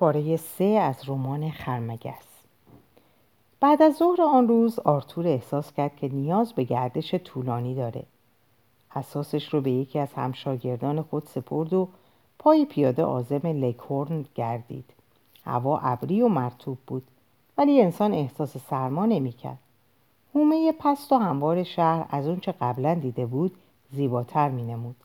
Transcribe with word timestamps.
پاره 0.00 0.36
سه 0.36 0.64
از 0.64 1.08
رمان 1.08 1.50
خرمگس. 1.50 2.26
بعد 3.60 3.82
از 3.82 3.96
ظهر 3.96 4.22
آن 4.22 4.48
روز 4.48 4.78
آرتور 4.78 5.26
احساس 5.26 5.72
کرد 5.72 5.96
که 5.96 6.08
نیاز 6.08 6.52
به 6.52 6.64
گردش 6.64 7.14
طولانی 7.14 7.74
داره. 7.74 8.02
اساسش 8.94 9.54
رو 9.54 9.60
به 9.60 9.70
یکی 9.70 9.98
از 9.98 10.12
همشاگردان 10.12 11.02
خود 11.02 11.22
سپرد 11.26 11.72
و 11.72 11.88
پای 12.38 12.64
پیاده 12.64 13.04
آزم 13.04 13.40
لکورن 13.44 14.24
گردید. 14.34 14.84
هوا 15.44 15.78
ابری 15.78 16.22
و 16.22 16.28
مرتوب 16.28 16.78
بود 16.86 17.02
ولی 17.58 17.80
انسان 17.80 18.14
احساس 18.14 18.56
سرما 18.58 19.06
نمی‌کرد. 19.06 19.58
هومه 20.34 20.72
پست 20.72 21.12
و 21.12 21.16
هموار 21.16 21.62
شهر 21.62 22.06
از 22.10 22.26
اونچه 22.26 22.52
قبلا 22.52 22.94
دیده 22.94 23.26
بود 23.26 23.56
زیباتر 23.92 24.48
مینمود. 24.48 24.96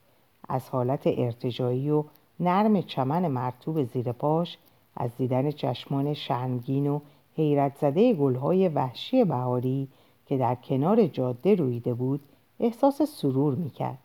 از 0.50 0.70
حالت 0.70 1.02
ارتجایی 1.06 1.90
و 1.90 2.04
نرم 2.40 2.82
چمن 2.82 3.28
مرتوب 3.28 3.84
زیر 3.84 4.12
پاش 4.12 4.58
از 4.96 5.18
دیدن 5.18 5.52
چشمان 5.52 6.14
شرمگین 6.14 6.88
و 6.88 7.00
حیرت 7.36 7.78
زده 7.78 8.14
گلهای 8.14 8.68
وحشی 8.68 9.24
بهاری 9.24 9.88
که 10.26 10.38
در 10.38 10.56
کنار 10.56 11.08
جاده 11.08 11.56
رویده 11.56 11.94
بود 11.94 12.22
احساس 12.60 13.02
سرور 13.02 13.56
می‌کرد. 13.56 13.98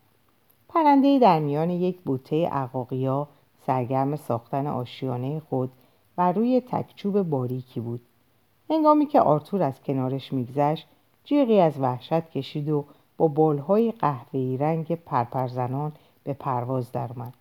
پرندهای 0.68 1.18
در 1.18 1.38
میان 1.38 1.70
یک 1.70 2.00
بوته 2.00 2.48
عقاقیا 2.48 3.28
سرگرم 3.66 4.16
ساختن 4.16 4.66
آشیانه 4.66 5.40
خود 5.40 5.70
بر 6.16 6.32
روی 6.32 6.60
تکچوب 6.60 7.22
باریکی 7.22 7.80
بود. 7.80 8.00
هنگامی 8.70 9.06
که 9.06 9.20
آرتور 9.20 9.62
از 9.62 9.82
کنارش 9.82 10.32
میگذشت 10.32 10.86
جیغی 11.24 11.60
از 11.60 11.80
وحشت 11.80 12.30
کشید 12.30 12.68
و 12.68 12.84
با 13.16 13.28
بالهای 13.28 13.92
قهوه‌ای 13.92 14.56
رنگ 14.56 14.94
پرپرزنان 14.94 15.92
به 16.24 16.32
پرواز 16.32 16.92
درآمد. 16.92 17.34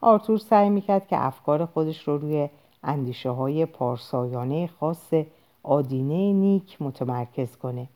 آرتور 0.00 0.38
سعی 0.38 0.70
می‌کرد 0.70 1.06
که 1.06 1.26
افکار 1.26 1.66
خودش 1.66 2.08
رو 2.08 2.18
روی 2.18 2.48
اندیشه 2.82 3.30
های 3.30 3.66
پارسایانه 3.66 4.66
خاص 4.66 5.14
آدینه 5.62 6.32
نیک 6.32 6.82
متمرکز 6.82 7.56
کنه. 7.56 7.88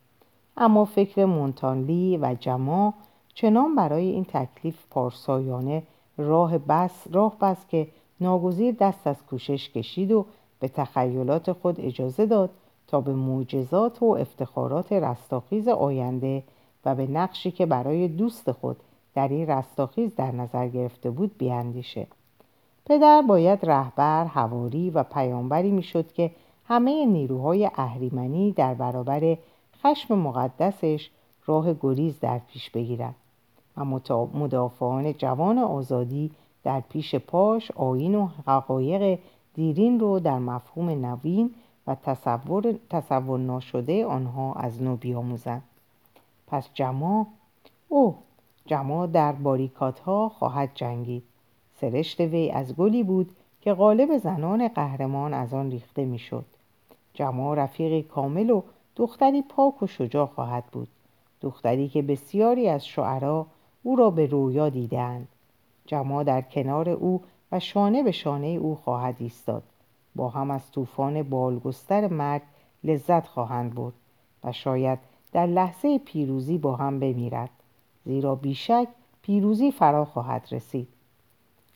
اما 0.56 0.84
فکر 0.84 1.24
مونتانلی 1.24 2.16
و 2.16 2.36
جما 2.41 2.94
چنان 3.34 3.75
برای 3.75 4.06
این 4.06 4.25
تکلیف 4.25 4.84
پارسایانه 4.91 5.83
راه 6.19 6.58
بس 6.58 7.06
راه 7.12 7.38
بس 7.38 7.66
که 7.69 7.88
ناگزیر 8.20 8.75
دست 8.80 9.06
از 9.06 9.27
کوشش 9.27 9.70
کشید 9.70 10.12
و 10.12 10.27
به 10.60 10.69
تخیلات 10.69 11.53
خود 11.53 11.80
اجازه 11.80 12.27
داد 12.27 12.50
تا 12.86 13.00
به 13.00 13.12
معجزات 13.12 14.03
و 14.03 14.06
افتخارات 14.06 14.92
رستاخیز 14.92 15.69
آینده 15.69 16.42
و 16.84 16.94
به 16.94 17.06
نقشی 17.06 17.50
که 17.50 17.66
برای 17.66 18.08
دوست 18.08 18.53
خود 18.53 18.77
در 19.14 19.28
این 19.28 19.47
رستاخیز 19.47 20.14
در 20.14 20.32
نظر 20.32 20.69
گرفته 20.69 21.10
بود 21.10 21.38
بیاندیشه. 21.38 22.06
پدر 22.86 23.22
باید 23.22 23.66
رهبر، 23.66 24.24
هواری 24.24 24.90
و 24.90 25.02
پیامبری 25.02 25.70
می‌شد 25.70 26.12
که 26.12 26.30
همه 26.64 27.06
نیروهای 27.06 27.70
اهریمنی 27.74 28.52
در 28.52 28.74
برابر 28.74 29.36
خشم 29.82 30.18
مقدسش 30.18 31.10
راه 31.46 31.74
گریز 31.74 32.20
در 32.20 32.38
پیش 32.38 32.70
بگیرد 32.70 33.14
و 33.76 33.84
مدافعان 34.34 35.12
جوان 35.12 35.58
آزادی 35.58 36.30
در 36.64 36.80
پیش 36.80 37.14
پاش 37.14 37.70
آین 37.70 38.14
و 38.14 38.28
حقایق 38.46 39.18
دیرین 39.54 40.00
رو 40.00 40.20
در 40.20 40.38
مفهوم 40.38 40.88
نوین 40.88 41.54
و 41.86 41.94
تصور, 41.94 42.74
تصور 42.90 43.38
ناشده 43.38 44.06
آنها 44.06 44.54
از 44.54 44.82
نو 44.82 44.96
بیاموزند. 44.96 45.62
پس 46.46 46.68
جما 46.74 47.26
او 47.88 48.16
جما 48.66 49.06
در 49.06 49.32
باریکات 49.32 50.00
ها 50.00 50.28
خواهد 50.28 50.70
جنگید. 50.74 51.22
سرشت 51.80 52.20
وی 52.20 52.50
از 52.50 52.77
گلی 52.77 53.02
بود 53.02 53.30
که 53.60 53.74
غالب 53.74 54.19
زنان 54.19 54.69
قهرمان 54.69 55.34
از 55.34 55.55
آن 55.55 55.70
ریخته 55.70 56.05
می‌شد. 56.05 56.44
جما 57.14 57.55
رفیقی 57.55 58.02
کامل 58.02 58.50
و 58.50 58.62
دختری 58.96 59.42
پاک 59.42 59.82
و 59.82 59.86
شجاع 59.86 60.27
خواهد 60.27 60.64
بود. 60.72 60.88
دختری 61.41 61.88
که 61.88 62.03
بسیاری 62.03 62.69
از 62.69 62.87
شعرا 62.87 63.47
او 63.82 63.97
را 63.97 64.10
به 64.10 64.26
رویا 64.26 64.69
دیدند 64.69 65.28
جما 65.87 66.22
در 66.22 66.42
کنار 66.42 66.88
او 66.88 67.22
و 67.53 67.60
شانه 67.60 68.03
به 68.03 68.12
شانه 68.12 68.47
او 68.47 68.75
خواهد 68.75 69.16
ایستاد. 69.19 69.62
با 70.16 70.28
هم 70.28 70.50
از 70.50 70.70
طوفان 70.72 71.22
بالگستر 71.22 72.08
مرگ 72.08 72.43
لذت 72.84 73.26
خواهند 73.26 73.75
برد 73.75 73.94
و 74.44 74.53
شاید 74.53 74.98
در 75.32 75.47
لحظه 75.47 75.98
پیروزی 75.98 76.58
با 76.58 76.76
هم 76.76 77.00
بمیرد 77.00 77.50
زیرا 78.04 78.34
بیشک 78.34 78.88
پیروزی 79.22 79.70
فرا 79.70 80.04
خواهد 80.04 80.48
رسید. 80.50 80.88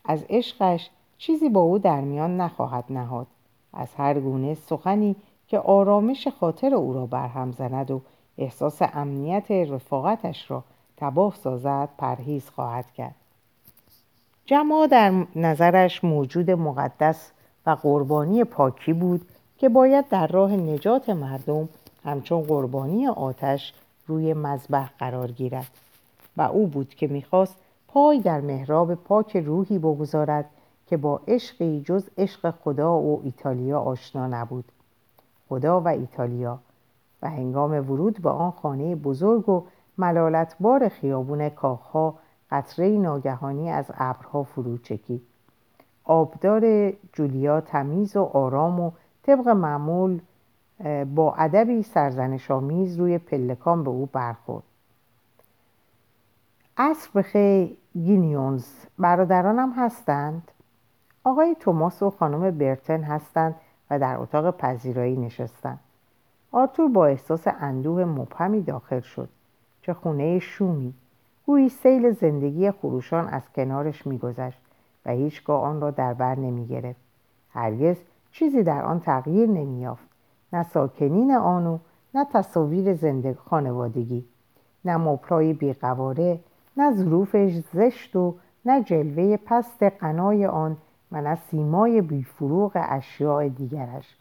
از 0.04 0.24
عشقش 0.30 0.90
چیزی 1.18 1.48
با 1.48 1.60
او 1.60 1.78
در 1.78 2.00
میان 2.00 2.40
نخواهد 2.40 2.84
نهاد. 2.90 3.26
از 3.72 3.88
هر 3.94 4.20
گونه 4.20 4.54
سخنی 4.54 5.16
که 5.48 5.58
آرامش 5.58 6.28
خاطر 6.28 6.74
او 6.74 6.92
را 6.92 7.06
برهم 7.06 7.52
زند 7.52 7.90
و 7.90 8.00
احساس 8.38 8.82
امنیت 8.82 9.50
رفاقتش 9.50 10.50
را 10.50 10.64
تباه 10.96 11.34
سازد 11.34 11.88
پرهیز 11.98 12.50
خواهد 12.50 12.92
کرد. 12.92 13.14
جما 14.46 14.86
در 14.86 15.26
نظرش 15.36 16.04
موجود 16.04 16.50
مقدس 16.50 17.30
و 17.66 17.70
قربانی 17.70 18.44
پاکی 18.44 18.92
بود 18.92 19.26
که 19.58 19.68
باید 19.68 20.08
در 20.08 20.26
راه 20.26 20.52
نجات 20.52 21.10
مردم 21.10 21.68
همچون 22.04 22.42
قربانی 22.42 23.08
آتش 23.08 23.72
روی 24.06 24.34
مذبح 24.34 24.90
قرار 24.98 25.30
گیرد. 25.30 25.70
و 26.36 26.42
او 26.42 26.66
بود 26.66 26.94
که 26.94 27.06
می‌خواست 27.06 27.56
پای 27.92 28.20
در 28.20 28.40
محراب 28.40 28.94
پاک 28.94 29.36
روحی 29.36 29.78
بگذارد 29.78 30.44
که 30.86 30.96
با 30.96 31.20
عشقی 31.28 31.82
جز 31.86 32.08
عشق 32.18 32.50
خدا 32.50 32.98
و 32.98 33.20
ایتالیا 33.24 33.80
آشنا 33.80 34.26
نبود. 34.26 34.64
خدا 35.48 35.80
و 35.80 35.88
ایتالیا. 35.88 36.58
و 37.22 37.30
هنگام 37.30 37.70
ورود 37.70 38.22
به 38.22 38.30
آن 38.30 38.50
خانه 38.50 38.96
بزرگ 38.96 39.48
و 39.48 39.64
ملالتبار 39.98 40.88
خیابون 40.88 41.48
کاخها 41.48 42.14
قطره 42.50 42.88
ناگهانی 42.88 43.70
از 43.70 43.90
ابرها 43.94 44.42
فرو 44.42 44.78
چکید. 44.78 45.22
آبدار 46.04 46.92
جولیا 47.12 47.60
تمیز 47.60 48.16
و 48.16 48.22
آرام 48.22 48.80
و 48.80 48.90
طبق 49.22 49.48
معمول 49.48 50.20
با 51.14 51.34
ادبی 51.34 51.82
سرزنشآمیز 51.82 52.96
روی 52.96 53.18
پلکان 53.18 53.84
به 53.84 53.90
او 53.90 54.06
برخورد. 54.12 54.69
عصر 56.82 57.10
بخیر 57.14 57.76
گینیونز 57.92 58.66
برادرانم 58.98 59.72
هستند. 59.76 60.50
آقای 61.24 61.56
توماس 61.60 62.02
و 62.02 62.10
خانم 62.10 62.58
برتن 62.58 63.02
هستند 63.02 63.54
و 63.90 63.98
در 63.98 64.16
اتاق 64.16 64.56
پذیرایی 64.56 65.16
نشستند 65.16 65.80
آرتور 66.52 66.88
با 66.88 67.06
احساس 67.06 67.44
اندوه 67.46 68.04
مبهمی 68.04 68.60
داخل 68.60 69.00
شد. 69.00 69.28
چه 69.82 69.94
خونه 69.94 70.38
شومی. 70.38 70.94
گویی 71.46 71.68
سیل 71.68 72.10
زندگی 72.10 72.70
خروشان 72.70 73.28
از 73.28 73.52
کنارش 73.52 74.06
میگذشت 74.06 74.60
و 75.06 75.10
هیچگاه 75.10 75.62
آن 75.62 75.80
را 75.80 75.90
در 75.90 76.14
بر 76.14 76.34
نمی‌گرفت. 76.34 77.00
هرگز 77.50 77.96
چیزی 78.32 78.62
در 78.62 78.84
آن 78.84 79.00
تغییر 79.00 79.48
نمییافت. 79.48 80.08
نه 80.52 80.62
ساکنین 80.62 81.32
آن 81.32 81.66
و 81.66 81.78
نه 82.14 82.26
تصاویر 82.32 82.94
زندگی 82.94 83.34
خانوادگی. 83.34 84.24
نه 84.84 84.96
مبلای 84.96 85.52
بیقواره. 85.52 86.40
نه 86.80 86.92
ظروفش 86.92 87.60
زشت 87.72 88.16
و 88.16 88.34
نه 88.64 88.82
جلوه 88.82 89.36
پست 89.36 89.82
قنای 89.82 90.46
آن 90.46 90.76
و 91.12 91.20
نه 91.20 91.34
سیمای 91.34 92.00
بیفروغ 92.00 92.72
اشیاء 92.74 93.48
دیگرش. 93.48 94.16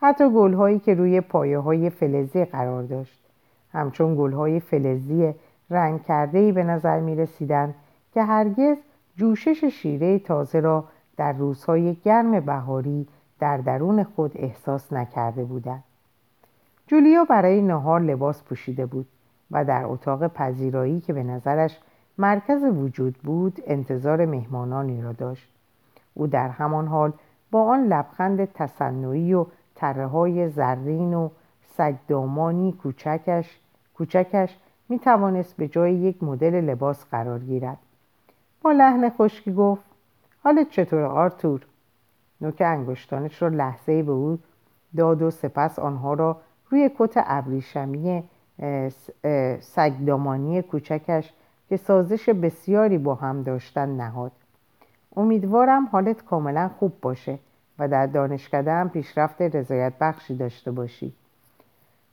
حتی 0.00 0.30
گلهایی 0.30 0.78
که 0.78 0.94
روی 0.94 1.20
پایه 1.20 1.58
های 1.58 1.90
فلزی 1.90 2.44
قرار 2.44 2.82
داشت. 2.82 3.20
همچون 3.72 4.16
گلهای 4.16 4.60
فلزی 4.60 5.34
رنگ 5.70 6.02
کرده 6.02 6.52
به 6.52 6.64
نظر 6.64 7.00
می 7.00 7.16
رسیدن 7.16 7.74
که 8.14 8.22
هرگز 8.22 8.76
جوشش 9.16 9.64
شیره 9.64 10.18
تازه 10.18 10.60
را 10.60 10.84
در 11.16 11.32
روزهای 11.32 11.94
گرم 11.94 12.40
بهاری 12.40 13.08
در 13.40 13.56
درون 13.56 14.02
خود 14.02 14.32
احساس 14.34 14.92
نکرده 14.92 15.44
بودند. 15.44 15.84
جولیا 16.86 17.24
برای 17.24 17.62
نهار 17.62 18.00
لباس 18.00 18.42
پوشیده 18.42 18.86
بود. 18.86 19.06
و 19.50 19.64
در 19.64 19.86
اتاق 19.86 20.26
پذیرایی 20.26 21.00
که 21.00 21.12
به 21.12 21.22
نظرش 21.22 21.78
مرکز 22.18 22.62
وجود 22.64 23.14
بود 23.14 23.62
انتظار 23.66 24.26
مهمانانی 24.26 25.02
را 25.02 25.12
داشت. 25.12 25.52
او 26.14 26.26
در 26.26 26.48
همان 26.48 26.86
حال 26.86 27.12
با 27.50 27.64
آن 27.64 27.84
لبخند 27.84 28.44
تصنعی 28.44 29.34
و 29.34 29.46
تره 29.74 30.06
های 30.06 30.48
زرین 30.48 31.14
و 31.14 31.28
سگدامانی 31.76 32.72
کوچکش 32.72 33.60
کوچکش 33.94 34.58
می 34.88 34.98
توانست 34.98 35.56
به 35.56 35.68
جای 35.68 35.94
یک 35.94 36.22
مدل 36.22 36.54
لباس 36.54 37.04
قرار 37.04 37.38
گیرد. 37.38 37.78
با 38.62 38.72
لحن 38.72 39.10
خشکی 39.10 39.52
گفت 39.52 39.84
حالت 40.44 40.70
چطور 40.70 41.02
آرتور؟ 41.02 41.66
نوک 42.40 42.62
انگشتانش 42.66 43.42
را 43.42 43.48
لحظه 43.48 44.02
به 44.02 44.12
او 44.12 44.38
داد 44.96 45.22
و 45.22 45.30
سپس 45.30 45.78
آنها 45.78 46.14
را 46.14 46.40
روی 46.70 46.90
کت 46.98 47.12
ابریشمی 47.16 48.22
سگدامانی 49.60 50.62
کوچکش 50.62 51.32
که 51.68 51.76
سازش 51.76 52.28
بسیاری 52.28 52.98
با 52.98 53.14
هم 53.14 53.42
داشتن 53.42 53.88
نهاد. 53.88 54.32
امیدوارم 55.16 55.86
حالت 55.86 56.24
کاملا 56.24 56.70
خوب 56.78 56.92
باشه 57.02 57.38
و 57.78 57.88
در 57.88 58.06
دانشکده 58.06 58.72
هم 58.72 58.88
پیشرفت 58.88 59.42
رضایت 59.42 59.92
بخشی 60.00 60.36
داشته 60.36 60.70
باشی. 60.70 61.12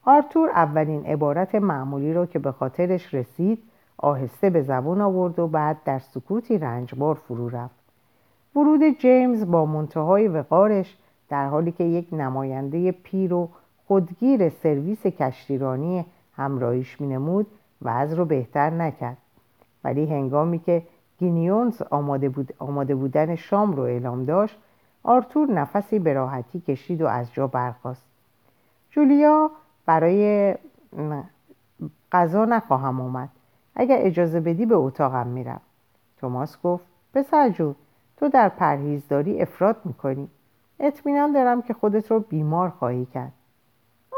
آرتور 0.05 0.49
اولین 0.49 1.05
عبارت 1.05 1.55
معمولی 1.55 2.13
رو 2.13 2.25
که 2.25 2.39
به 2.39 2.51
خاطرش 2.51 3.13
رسید 3.13 3.63
آهسته 3.97 4.49
به 4.49 4.61
زبون 4.61 5.01
آورد 5.01 5.39
و 5.39 5.47
بعد 5.47 5.77
در 5.85 5.99
سکوتی 5.99 6.57
رنجبار 6.57 7.15
فرو 7.15 7.49
رفت. 7.49 7.75
ورود 8.55 8.99
جیمز 8.99 9.45
با 9.45 9.65
منتهای 9.65 10.27
وقارش 10.27 10.97
در 11.29 11.47
حالی 11.47 11.71
که 11.71 11.83
یک 11.83 12.07
نماینده 12.11 12.91
پیر 12.91 13.33
و 13.33 13.49
خودگیر 13.87 14.49
سرویس 14.49 15.07
کشتیرانی 15.07 16.05
همراهیش 16.35 17.01
مینمود 17.01 17.47
وضع 17.81 18.15
رو 18.15 18.25
بهتر 18.25 18.69
نکرد. 18.69 19.17
ولی 19.83 20.05
هنگامی 20.05 20.59
که 20.59 20.83
گیبونز 21.17 21.81
آماده, 21.81 22.29
بود، 22.29 22.53
آماده 22.59 22.95
بودن 22.95 23.35
شام 23.35 23.73
رو 23.73 23.83
اعلام 23.83 24.25
داشت 24.25 24.57
آرتور 25.03 25.51
نفسی 25.51 25.99
به 25.99 26.13
راحتی 26.13 26.59
کشید 26.59 27.01
و 27.01 27.07
از 27.07 27.33
جا 27.33 27.47
برخاست. 27.47 28.05
جولیا 28.91 29.51
برای 29.85 30.53
غذا 32.11 32.45
نخواهم 32.45 33.01
آمد. 33.01 33.29
اگر 33.75 33.97
اجازه 33.99 34.39
بدی 34.39 34.65
به 34.65 34.75
اتاقم 34.75 35.27
میرم. 35.27 35.61
توماس 36.17 36.61
گفت 36.61 36.85
پسر 37.13 37.49
جون 37.49 37.75
تو 38.17 38.29
در 38.29 38.49
پرهیزداری 38.49 39.41
افراط 39.41 39.75
می‌کنی. 39.85 40.29
اطمینان 40.79 41.31
دارم 41.31 41.61
که 41.61 41.73
خودت 41.73 42.11
رو 42.11 42.19
بیمار 42.19 42.69
خواهی 42.69 43.05
کرد. 43.05 43.31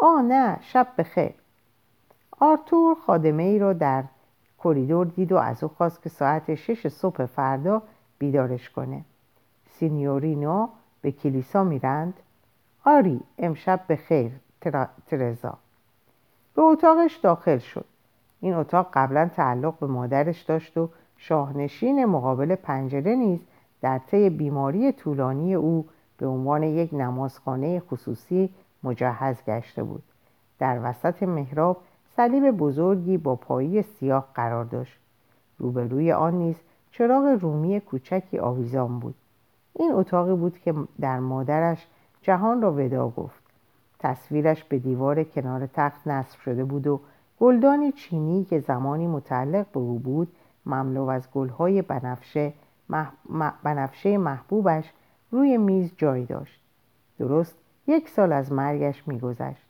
آه 0.02 0.22
نه 0.22 0.58
شب 0.62 0.88
بخیر. 0.98 1.34
آرتور 2.40 2.96
خادمه 3.06 3.44
ای 3.44 3.60
را 3.60 3.74
در 3.74 4.04
کریدور 4.64 5.06
دید 5.06 5.32
و 5.32 5.38
از 5.38 5.64
او 5.64 5.70
خواست 5.70 6.02
که 6.02 6.10
ساعت 6.10 6.56
شش 6.56 6.88
صبح 6.88 7.26
فردا 7.26 7.82
بیدارش 8.20 8.70
کنه. 8.70 9.02
سینیورینو 9.70 10.68
به 11.02 11.12
کلیسا 11.12 11.64
میرند. 11.64 12.14
آری 12.86 13.22
امشب 13.38 13.80
به 13.88 13.96
خیر 13.96 14.32
ترزا. 15.08 15.58
به 16.56 16.62
اتاقش 16.62 17.16
داخل 17.16 17.58
شد. 17.58 17.86
این 18.40 18.54
اتاق 18.54 18.90
قبلا 18.94 19.30
تعلق 19.36 19.80
به 19.80 19.88
مادرش 19.88 20.42
داشت 20.42 20.78
و 20.78 20.90
شاهنشین 21.18 22.06
مقابل 22.06 22.56
پنجره 22.56 23.16
نیز 23.16 23.40
در 23.82 24.00
طی 24.00 24.30
بیماری 24.30 24.92
طولانی 24.92 25.56
او 25.56 25.88
به 26.18 26.28
عنوان 26.28 26.64
یک 26.64 26.94
نمازخانه 26.94 27.80
خصوصی 27.80 28.50
مجهز 28.84 29.44
گشته 29.48 29.84
بود. 29.84 30.04
در 30.60 30.80
وسط 30.84 31.24
محراب 31.24 31.78
صلیب 32.18 32.52
بزرگی 32.52 33.18
با 33.18 33.36
پایی 33.36 33.82
سیاه 33.82 34.28
قرار 34.36 34.66
داشت. 34.66 35.00
روبروی 35.58 36.12
آن 36.12 36.34
نیز 36.34 36.56
چراغ 36.92 37.26
رومی 37.42 37.80
کوچکی 37.80 38.40
آویزان 38.40 39.00
بود. 39.00 39.16
این 39.74 39.92
اتاقی 39.92 40.36
بود 40.36 40.60
که 40.60 40.74
در 41.00 41.20
مادرش 41.20 41.88
جهان 42.22 42.62
را 42.62 42.74
ودا 42.74 43.10
گفت. 43.10 43.44
تصویرش 44.00 44.64
به 44.64 44.80
دیوار 44.80 45.24
کنار 45.24 45.68
تخت 45.68 46.08
نصب 46.08 46.40
شده 46.40 46.64
بود 46.64 46.88
و 46.88 47.00
گلدانی 47.40 47.92
چینی 47.92 48.46
که 48.46 48.60
زمانی 48.60 49.08
متعلق 49.08 49.66
به 49.74 49.80
او 49.80 50.00
بود 50.00 50.28
مملو 50.66 51.04
از 51.10 51.32
گلهای 51.32 51.82
بنفشه, 51.82 52.54
بنفشه 53.64 54.18
محبوبش 54.18 54.94
روی 55.32 55.58
میز 55.58 55.92
جای 55.98 56.26
داشت. 56.26 56.62
درست 57.20 57.56
یک 57.88 58.10
سال 58.10 58.34
از 58.34 58.52
مرگش 58.52 59.08
میگذشت. 59.08 59.67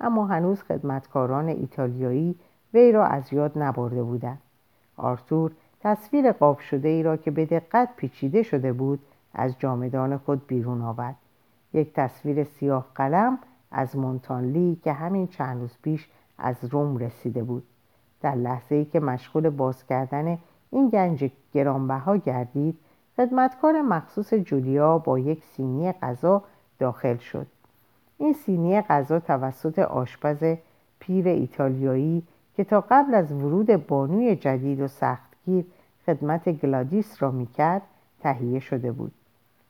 اما 0.00 0.26
هنوز 0.26 0.62
خدمتکاران 0.62 1.48
ایتالیایی 1.48 2.34
وی 2.74 2.92
را 2.92 3.06
از 3.06 3.32
یاد 3.32 3.52
نبرده 3.56 4.02
بودند. 4.02 4.38
آرتور 4.96 5.52
تصویر 5.80 6.32
قاب 6.32 6.58
شده 6.58 6.88
ای 6.88 7.02
را 7.02 7.16
که 7.16 7.30
به 7.30 7.46
دقت 7.46 7.88
پیچیده 7.96 8.42
شده 8.42 8.72
بود 8.72 9.00
از 9.34 9.58
جامدان 9.58 10.16
خود 10.16 10.46
بیرون 10.46 10.82
آورد. 10.82 11.16
یک 11.72 11.92
تصویر 11.92 12.44
سیاه 12.44 12.86
قلم 12.94 13.38
از 13.70 13.96
مونتانلی 13.96 14.80
که 14.84 14.92
همین 14.92 15.26
چند 15.26 15.60
روز 15.60 15.78
پیش 15.82 16.08
از 16.38 16.56
روم 16.64 16.96
رسیده 16.96 17.42
بود. 17.42 17.62
در 18.20 18.34
لحظه 18.34 18.74
ای 18.74 18.84
که 18.84 19.00
مشغول 19.00 19.50
باز 19.50 19.86
کردن 19.86 20.38
این 20.70 20.88
گنج 20.88 21.30
گرانبها 21.52 22.16
گردید 22.16 22.78
خدمتکار 23.16 23.82
مخصوص 23.82 24.34
جولیا 24.34 24.98
با 24.98 25.18
یک 25.18 25.44
سینی 25.44 25.92
غذا 25.92 26.42
داخل 26.78 27.16
شد. 27.16 27.46
این 28.18 28.32
سینی 28.32 28.80
غذا 28.80 29.20
توسط 29.20 29.78
آشپز 29.78 30.56
پیر 30.98 31.28
ایتالیایی 31.28 32.22
که 32.56 32.64
تا 32.64 32.84
قبل 32.90 33.14
از 33.14 33.32
ورود 33.32 33.86
بانوی 33.86 34.36
جدید 34.36 34.80
و 34.80 34.88
سختگیر 34.88 35.64
خدمت 36.06 36.48
گلادیس 36.48 37.22
را 37.22 37.30
می‌کرد 37.30 37.82
تهیه 38.20 38.60
شده 38.60 38.92
بود. 38.92 39.12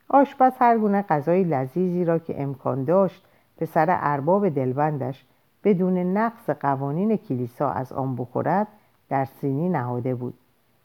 آشپز 0.08 0.52
هر 0.58 0.78
گونه 0.78 1.02
غذای 1.02 1.44
لذیذی 1.44 2.04
را 2.04 2.18
که 2.18 2.42
امکان 2.42 2.84
داشت 2.84 3.24
پسر 3.56 3.86
ارباب 4.00 4.48
دلبندش 4.48 5.24
بدون 5.64 5.98
نقص 5.98 6.50
قوانین 6.50 7.16
کلیسا 7.16 7.70
از 7.70 7.92
آن 7.92 8.16
بخورد 8.16 8.66
در 9.08 9.24
سینی 9.24 9.68
نهاده 9.68 10.14
بود. 10.14 10.34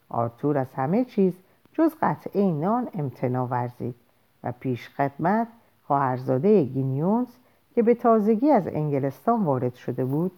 آرتور 0.10 0.58
از 0.58 0.74
همه 0.74 1.06
چیز 1.06 1.34
جز 1.74 1.92
قطعه 2.02 2.52
نان 2.52 2.88
امتنا 2.94 3.48
ورزید 3.48 3.96
و 4.44 4.52
پیش 4.60 4.90
خدمت 4.90 5.48
خواهرزاده 5.88 6.64
گینیونز 6.64 7.28
که 7.76 7.84
به 7.84 7.96
تازگی 7.96 8.52
از 8.52 8.68
انگلستان 8.68 9.44
وارد 9.44 9.76
شده 9.76 10.06
بود 10.06 10.32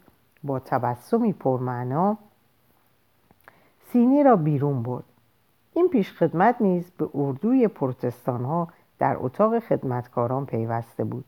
با 0.44 0.60
تبسمی 0.60 1.34
پرمعنا 1.34 2.18
سینی 3.80 4.24
را 4.24 4.36
بیرون 4.36 4.84
برد. 4.84 5.04
این 5.74 5.90
پیشخدمت 5.90 6.56
نیز 6.62 6.92
به 6.92 7.10
اردوی 7.14 7.68
پروتستان 7.68 8.46
ها 8.46 8.68
در 9.00 9.18
اتاق 9.20 9.60
خدمتکاران 9.60 10.46
پیوسته 10.46 11.04
بود. 11.04 11.26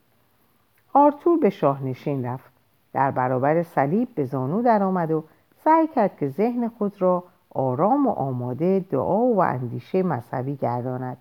آرتور 0.94 1.39
به 1.39 1.50
شاهنشین 1.50 2.25
رفت. 2.25 2.51
در 2.94 3.12
برابر 3.12 3.63
صلیب 3.63 4.15
به 4.15 4.25
زانو 4.25 4.62
درآمد 4.62 5.12
و 5.12 5.24
سعی 5.63 5.88
کرد 5.88 6.18
که 6.18 6.27
ذهن 6.27 6.68
خود 6.68 7.01
را 7.01 7.24
آرام 7.50 8.07
و 8.07 8.12
آماده 8.12 8.86
دعا 8.92 9.25
و 9.25 9.42
اندیشه 9.42 10.03
مذهبی 10.03 10.56
گرداند. 10.56 11.18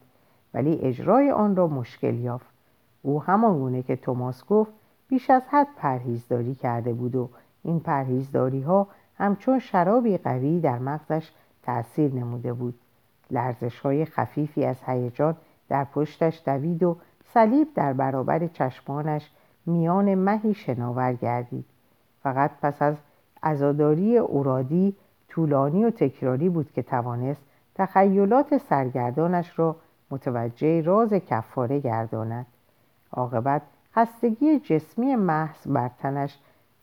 ولی 0.54 0.78
اجرای 0.82 1.30
آن 1.30 1.56
را 1.56 1.66
مشکل 1.66 2.14
یافت. 2.14 2.55
او 3.06 3.22
همان 3.22 3.58
گونه 3.58 3.82
که 3.82 3.96
توماس 3.96 4.44
گفت 4.46 4.72
بیش 5.08 5.30
از 5.30 5.42
حد 5.50 5.68
پرهیزداری 5.76 6.54
کرده 6.54 6.92
بود 6.92 7.16
و 7.16 7.28
این 7.62 7.80
پرهیزداری 7.80 8.62
ها 8.62 8.86
همچون 9.18 9.58
شرابی 9.58 10.18
قوی 10.18 10.60
در 10.60 10.78
مغزش 10.78 11.30
تأثیر 11.62 12.14
نموده 12.14 12.52
بود. 12.52 12.74
لرزش 13.30 13.80
های 13.80 14.04
خفیفی 14.04 14.64
از 14.64 14.76
هیجان 14.86 15.36
در 15.68 15.84
پشتش 15.84 16.42
دوید 16.46 16.82
و 16.82 16.96
صلیب 17.24 17.68
در 17.74 17.92
برابر 17.92 18.46
چشمانش 18.46 19.30
میان 19.66 20.14
مهی 20.14 20.54
شناور 20.54 21.12
گردید. 21.12 21.64
فقط 22.22 22.50
پس 22.62 22.82
از 22.82 22.94
عزاداری 23.42 24.18
اورادی 24.18 24.96
طولانی 25.28 25.84
و 25.84 25.90
تکراری 25.90 26.48
بود 26.48 26.72
که 26.72 26.82
توانست 26.82 27.42
تخیلات 27.74 28.58
سرگردانش 28.58 29.58
را 29.58 29.76
متوجه 30.10 30.82
راز 30.82 31.12
کفاره 31.12 31.80
گرداند. 31.80 32.46
عاقبت 33.16 33.62
خستگی 33.96 34.58
جسمی 34.58 35.16
محض 35.16 35.68
بر 35.68 35.88
تنش 35.88 36.38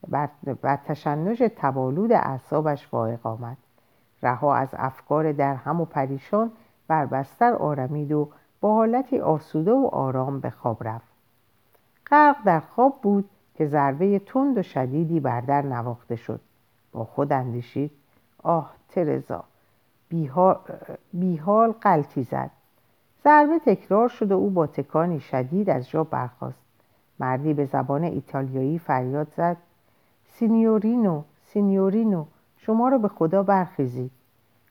بر, 0.07 0.29
بر 0.61 0.75
تشنج 0.75 1.51
تبالود 1.57 2.11
اعصابش 2.11 2.87
فائق 2.87 3.27
آمد. 3.27 3.57
رها 4.23 4.55
از 4.55 4.69
افکار 4.73 5.31
در 5.31 5.55
هم 5.55 5.81
و 5.81 5.85
پریشان 5.85 6.51
بر 6.87 7.05
بستر 7.05 7.53
آرمید 7.53 8.11
و 8.11 8.29
با 8.61 8.75
حالتی 8.75 9.19
آسوده 9.19 9.71
و 9.71 9.89
آرام 9.91 10.39
به 10.39 10.49
خواب 10.49 10.87
رفت. 10.87 11.13
غرق 12.11 12.35
در 12.45 12.59
خواب 12.59 13.01
بود 13.01 13.29
که 13.55 13.65
ضربه 13.65 14.19
تند 14.19 14.57
و 14.57 14.63
شدیدی 14.63 15.19
بر 15.19 15.41
در 15.41 15.61
نواخته 15.61 16.15
شد. 16.15 16.39
با 16.91 17.05
خود 17.05 17.33
اندیشید 17.33 17.91
آه 18.43 18.73
ترزا 18.89 19.43
بیحال, 20.09 20.59
بیحال 21.13 21.71
قلتی 21.71 22.23
زد. 22.23 22.51
ضربه 23.23 23.59
تکرار 23.59 24.09
شد 24.09 24.31
و 24.31 24.35
او 24.35 24.49
با 24.49 24.67
تکانی 24.67 25.19
شدید 25.19 25.69
از 25.69 25.89
جا 25.89 26.03
برخاست. 26.03 26.59
مردی 27.19 27.53
به 27.53 27.65
زبان 27.65 28.03
ایتالیایی 28.03 28.79
فریاد 28.79 29.27
زد. 29.37 29.57
سینیورینو 30.27 31.23
سینیورینو 31.45 32.25
شما 32.57 32.89
را 32.89 32.97
به 32.97 33.07
خدا 33.07 33.43
برخیزید. 33.43 34.11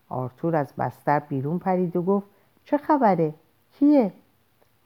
آرتور 0.08 0.56
از 0.56 0.72
بستر 0.78 1.18
بیرون 1.18 1.58
پرید 1.58 1.96
و 1.96 2.02
گفت 2.02 2.26
چه 2.64 2.76
خبره؟ 2.78 3.34
کیه؟ 3.72 4.12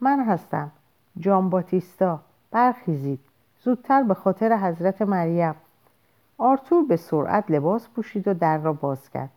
من 0.01 0.25
هستم. 0.25 0.71
جان 1.19 1.51
باتیستا 1.51 2.21
برخیزید. 2.51 3.21
زودتر 3.63 4.03
به 4.03 4.15
خاطر 4.15 4.57
حضرت 4.57 5.03
مریم. 5.03 5.55
آرتور 6.39 6.85
به 6.85 6.97
سرعت 6.97 7.51
لباس 7.51 7.89
پوشید 7.89 8.29
و 8.29 8.35
در 8.35 8.59
را 8.59 8.73
باز 8.73 9.11
کرد. 9.11 9.31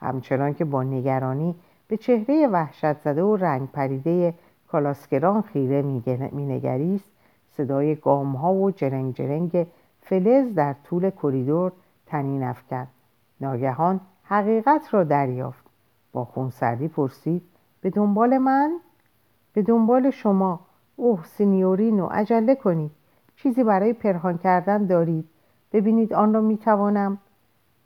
همچنان 0.00 0.54
که 0.54 0.64
با 0.64 0.82
نگرانی 0.82 1.54
به 1.88 1.96
چهره 1.96 2.46
وحشت 2.46 2.92
زده 2.92 3.22
و 3.22 3.36
رنگ 3.36 3.68
پریده 3.70 4.34
کالسکه‌ران 4.68 5.42
خیره 5.42 5.82
مینگریست. 6.32 7.10
صدای 7.50 7.94
گام 7.94 8.36
ها 8.36 8.54
و 8.54 8.70
جرنگ 8.70 9.14
جرنگ 9.14 9.66
فلز 10.00 10.54
در 10.54 10.74
طول 10.84 11.10
کریدور 11.10 11.72
طنین 12.06 12.42
افکند. 12.42 12.88
ناگهان 13.40 14.00
حقیقت 14.22 14.94
را 14.94 15.04
دریافت. 15.04 15.64
با 16.12 16.24
خونسردی 16.24 16.88
پرسید 16.88 17.42
به 17.80 17.90
دنبال 17.90 18.38
من؟ 18.38 18.72
به 19.52 19.62
دنبال 19.62 20.10
شما. 20.10 20.60
اوه 20.96 21.24
سینیورینو 21.24 22.06
عجله 22.06 22.54
کنید. 22.54 22.90
چیزی 23.36 23.64
برای 23.64 23.92
پنهان 23.92 24.38
کردن 24.38 24.86
دارید. 24.86 25.28
ببینید 25.72 26.14
آن 26.14 26.34
را 26.34 26.40
می‌توانم. 26.40 27.18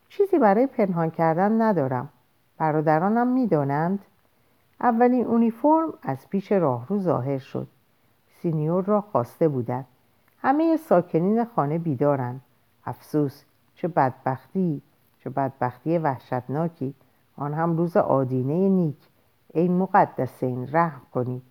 چیزی 0.08 0.38
برای 0.38 0.66
پنهان 0.66 1.10
کردن 1.10 1.62
ندارم. 1.62 2.08
برادرانم 2.60 3.26
می‌دانند. 3.26 3.98
اولین 4.80 5.26
اونیفرم 5.26 5.92
از 6.02 6.28
پیش 6.28 6.52
راهرو 6.52 6.98
ظاهر 6.98 7.38
شد. 7.38 7.66
سینیور 8.42 8.84
را 8.84 9.00
خواسته 9.00 9.48
بودند. 9.48 9.86
همه 10.42 10.76
ساکنین 10.76 11.44
خانه 11.44 11.78
بیدارند. 11.78 12.40
افسوس 12.86 13.42
چه 13.74 13.88
بدبختی 13.88 14.82
چه 15.18 15.30
بدبختی 15.30 15.98
وحشتناکی. 15.98 16.94
آن 17.36 17.54
هم 17.54 17.76
روز 17.76 17.96
آدینه 17.96 18.68
نیک. 18.68 19.08
ای 19.54 19.68
مقدسین 19.68 20.68
رحم 20.72 21.02
کنید. 21.14 21.42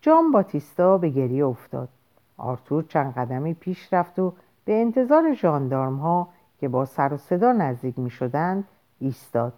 جان 0.00 0.32
باتیستا 0.32 0.98
به 0.98 1.08
گریه 1.08 1.46
افتاد. 1.46 1.88
آرتور 2.36 2.82
چند 2.82 3.14
قدمی 3.14 3.54
پیش 3.54 3.92
رفت 3.92 4.18
و 4.18 4.32
به 4.64 4.80
انتظار 4.80 5.34
جاندارم 5.34 5.96
ها 5.96 6.28
که 6.60 6.68
با 6.68 6.84
سر 6.84 7.14
و 7.14 7.16
صدا 7.16 7.52
نزدیک 7.52 7.98
می 7.98 8.10
شدند 8.10 8.64
ایستاد. 8.98 9.52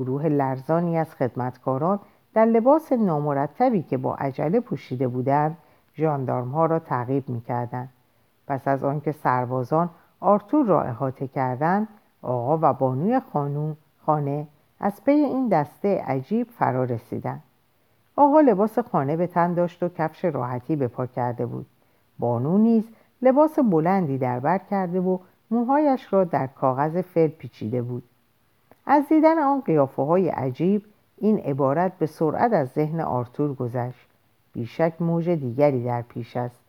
گروه 0.00 0.28
لرزانی 0.28 0.98
از 0.98 1.14
خدمتکاران 1.14 2.00
در 2.34 2.44
لباس 2.44 2.92
نامرتبی 2.92 3.82
که 3.82 3.98
با 3.98 4.14
عجله 4.14 4.60
پوشیده 4.60 5.08
بودند 5.08 5.56
ژاندارم 5.96 6.48
ها 6.48 6.66
را 6.66 6.78
تعقیب 6.78 7.28
می 7.28 7.40
کردند. 7.40 7.88
پس 8.46 8.68
از 8.68 8.84
آنکه 8.84 9.12
سربازان 9.12 9.90
آرتور 10.20 10.66
را 10.66 10.82
احاطه 10.82 11.28
کردند 11.28 11.88
آقا 12.22 12.58
و 12.62 12.72
بانوی 12.72 13.20
خانوم 13.32 13.76
خانه 14.06 14.46
از 14.80 15.04
پی 15.04 15.12
این 15.12 15.48
دسته 15.48 16.04
عجیب 16.06 16.46
فرا 16.50 16.84
رسیدند. 16.84 17.42
آقا 18.16 18.40
لباس 18.40 18.78
خانه 18.78 19.16
به 19.16 19.26
تن 19.26 19.54
داشت 19.54 19.82
و 19.82 19.88
کفش 19.88 20.24
راحتی 20.24 20.76
به 20.76 20.88
پا 20.88 21.06
کرده 21.06 21.46
بود. 21.46 21.66
بانو 22.18 22.58
نیز 22.58 22.84
لباس 23.22 23.58
بلندی 23.58 24.18
در 24.18 24.40
بر 24.40 24.58
کرده 24.58 25.00
و 25.00 25.18
موهایش 25.50 26.12
را 26.12 26.24
در 26.24 26.46
کاغذ 26.46 26.96
فل 27.00 27.28
پیچیده 27.28 27.82
بود. 27.82 28.02
از 28.92 29.08
دیدن 29.08 29.38
آن 29.38 29.60
قیافه 29.60 30.02
های 30.02 30.28
عجیب 30.28 30.84
این 31.16 31.38
عبارت 31.38 31.98
به 31.98 32.06
سرعت 32.06 32.52
از 32.52 32.68
ذهن 32.68 33.00
آرتور 33.00 33.54
گذشت. 33.54 34.08
بیشک 34.52 34.92
موج 35.00 35.28
دیگری 35.28 35.84
در 35.84 36.02
پیش 36.02 36.36
است. 36.36 36.60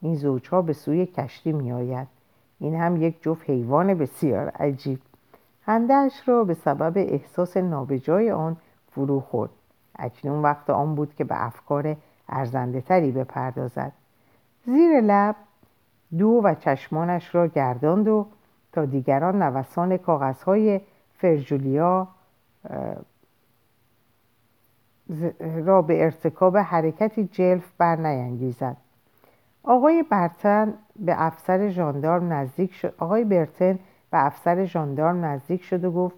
این 0.00 0.14
زوجها 0.14 0.62
به 0.62 0.72
سوی 0.72 1.06
کشتی 1.06 1.52
می 1.52 1.72
آید 1.72 2.08
این 2.58 2.74
هم 2.74 3.02
یک 3.02 3.22
جفت 3.22 3.50
حیوان 3.50 3.94
بسیار 3.94 4.48
عجیب. 4.48 4.98
خندهاش 5.66 6.28
را 6.28 6.44
به 6.44 6.54
سبب 6.54 6.92
احساس 6.96 7.56
نابجای 7.56 8.30
آن 8.30 8.56
فرو 8.90 9.20
خورد. 9.20 9.50
اکنون 9.98 10.42
وقت 10.42 10.70
آن 10.70 10.94
بود 10.94 11.14
که 11.14 11.24
به 11.24 11.46
افکار 11.46 11.96
ارزنده 12.28 12.80
تری 12.80 13.12
بپردازد. 13.12 13.92
زیر 14.64 15.00
لب 15.00 15.36
دو 16.18 16.40
و 16.44 16.54
چشمانش 16.54 17.34
را 17.34 17.46
گرداند 17.46 18.08
و 18.08 18.26
تا 18.72 18.84
دیگران 18.84 19.42
نوسان 19.42 19.96
کاغذهای 19.96 20.80
فرجولیا 21.18 22.08
را 25.40 25.82
به 25.82 26.04
ارتکاب 26.04 26.56
حرکتی 26.56 27.24
جلف 27.24 27.72
بر 27.78 27.96
نینگیزد 27.96 28.76
آقای 29.66 30.02
برتن 30.02 30.74
به 30.96 31.14
افسر 31.22 31.68
ژاندارم 31.68 32.32
نزدیک 32.32 32.74
شد. 32.74 32.94
آقای 32.98 33.24
برتن 33.24 33.78
به 34.10 34.26
افسر 34.26 34.64
ژاندارم 34.64 35.24
نزدیک 35.24 35.62
شد 35.62 35.84
و 35.84 35.90
گفت 35.90 36.16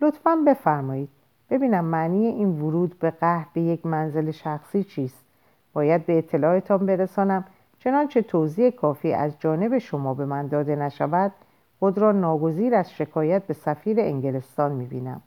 لطفا 0.00 0.36
بفرمایید. 0.46 1.08
ببینم 1.50 1.84
معنی 1.84 2.26
این 2.26 2.60
ورود 2.60 2.98
به 2.98 3.10
قهر 3.10 3.46
به 3.52 3.60
یک 3.60 3.86
منزل 3.86 4.30
شخصی 4.30 4.84
چیست. 4.84 5.24
باید 5.72 6.06
به 6.06 6.18
اطلاعتان 6.18 6.86
برسانم. 6.86 7.44
چنانچه 7.78 8.22
توضیح 8.22 8.70
کافی 8.70 9.12
از 9.12 9.32
جانب 9.38 9.78
شما 9.78 10.14
به 10.14 10.24
من 10.24 10.46
داده 10.46 10.76
نشود 10.76 11.32
خود 11.80 11.98
را 11.98 12.12
ناگزیر 12.12 12.74
از 12.74 12.92
شکایت 12.92 13.46
به 13.46 13.54
سفیر 13.54 14.00
انگلستان 14.00 14.72
می‌بینم. 14.72 15.22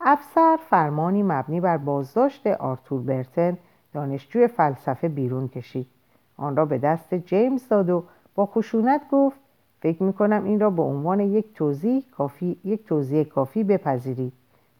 افسر 0.00 0.58
فرمانی 0.70 1.22
مبنی 1.22 1.60
بر 1.60 1.76
بازداشت 1.76 2.46
آرتور 2.46 3.00
برتن 3.00 3.58
دانشجوی 3.92 4.46
فلسفه 4.46 5.08
بیرون 5.08 5.48
کشید. 5.48 5.86
آن 6.36 6.56
را 6.56 6.64
به 6.64 6.78
دست 6.78 7.14
جیمز 7.14 7.68
داد 7.68 7.90
و 7.90 8.04
با 8.34 8.46
خشونت 8.46 9.00
گفت 9.10 9.36
فکر 9.80 10.02
می 10.02 10.12
کنم 10.12 10.44
این 10.44 10.60
را 10.60 10.70
به 10.70 10.82
عنوان 10.82 11.20
یک 11.20 11.54
توضیح 11.54 12.04
کافی 12.16 12.56
یک 12.64 12.86
توضیح 12.86 13.24
کافی 13.24 13.64
بپذیرید. 13.64 14.32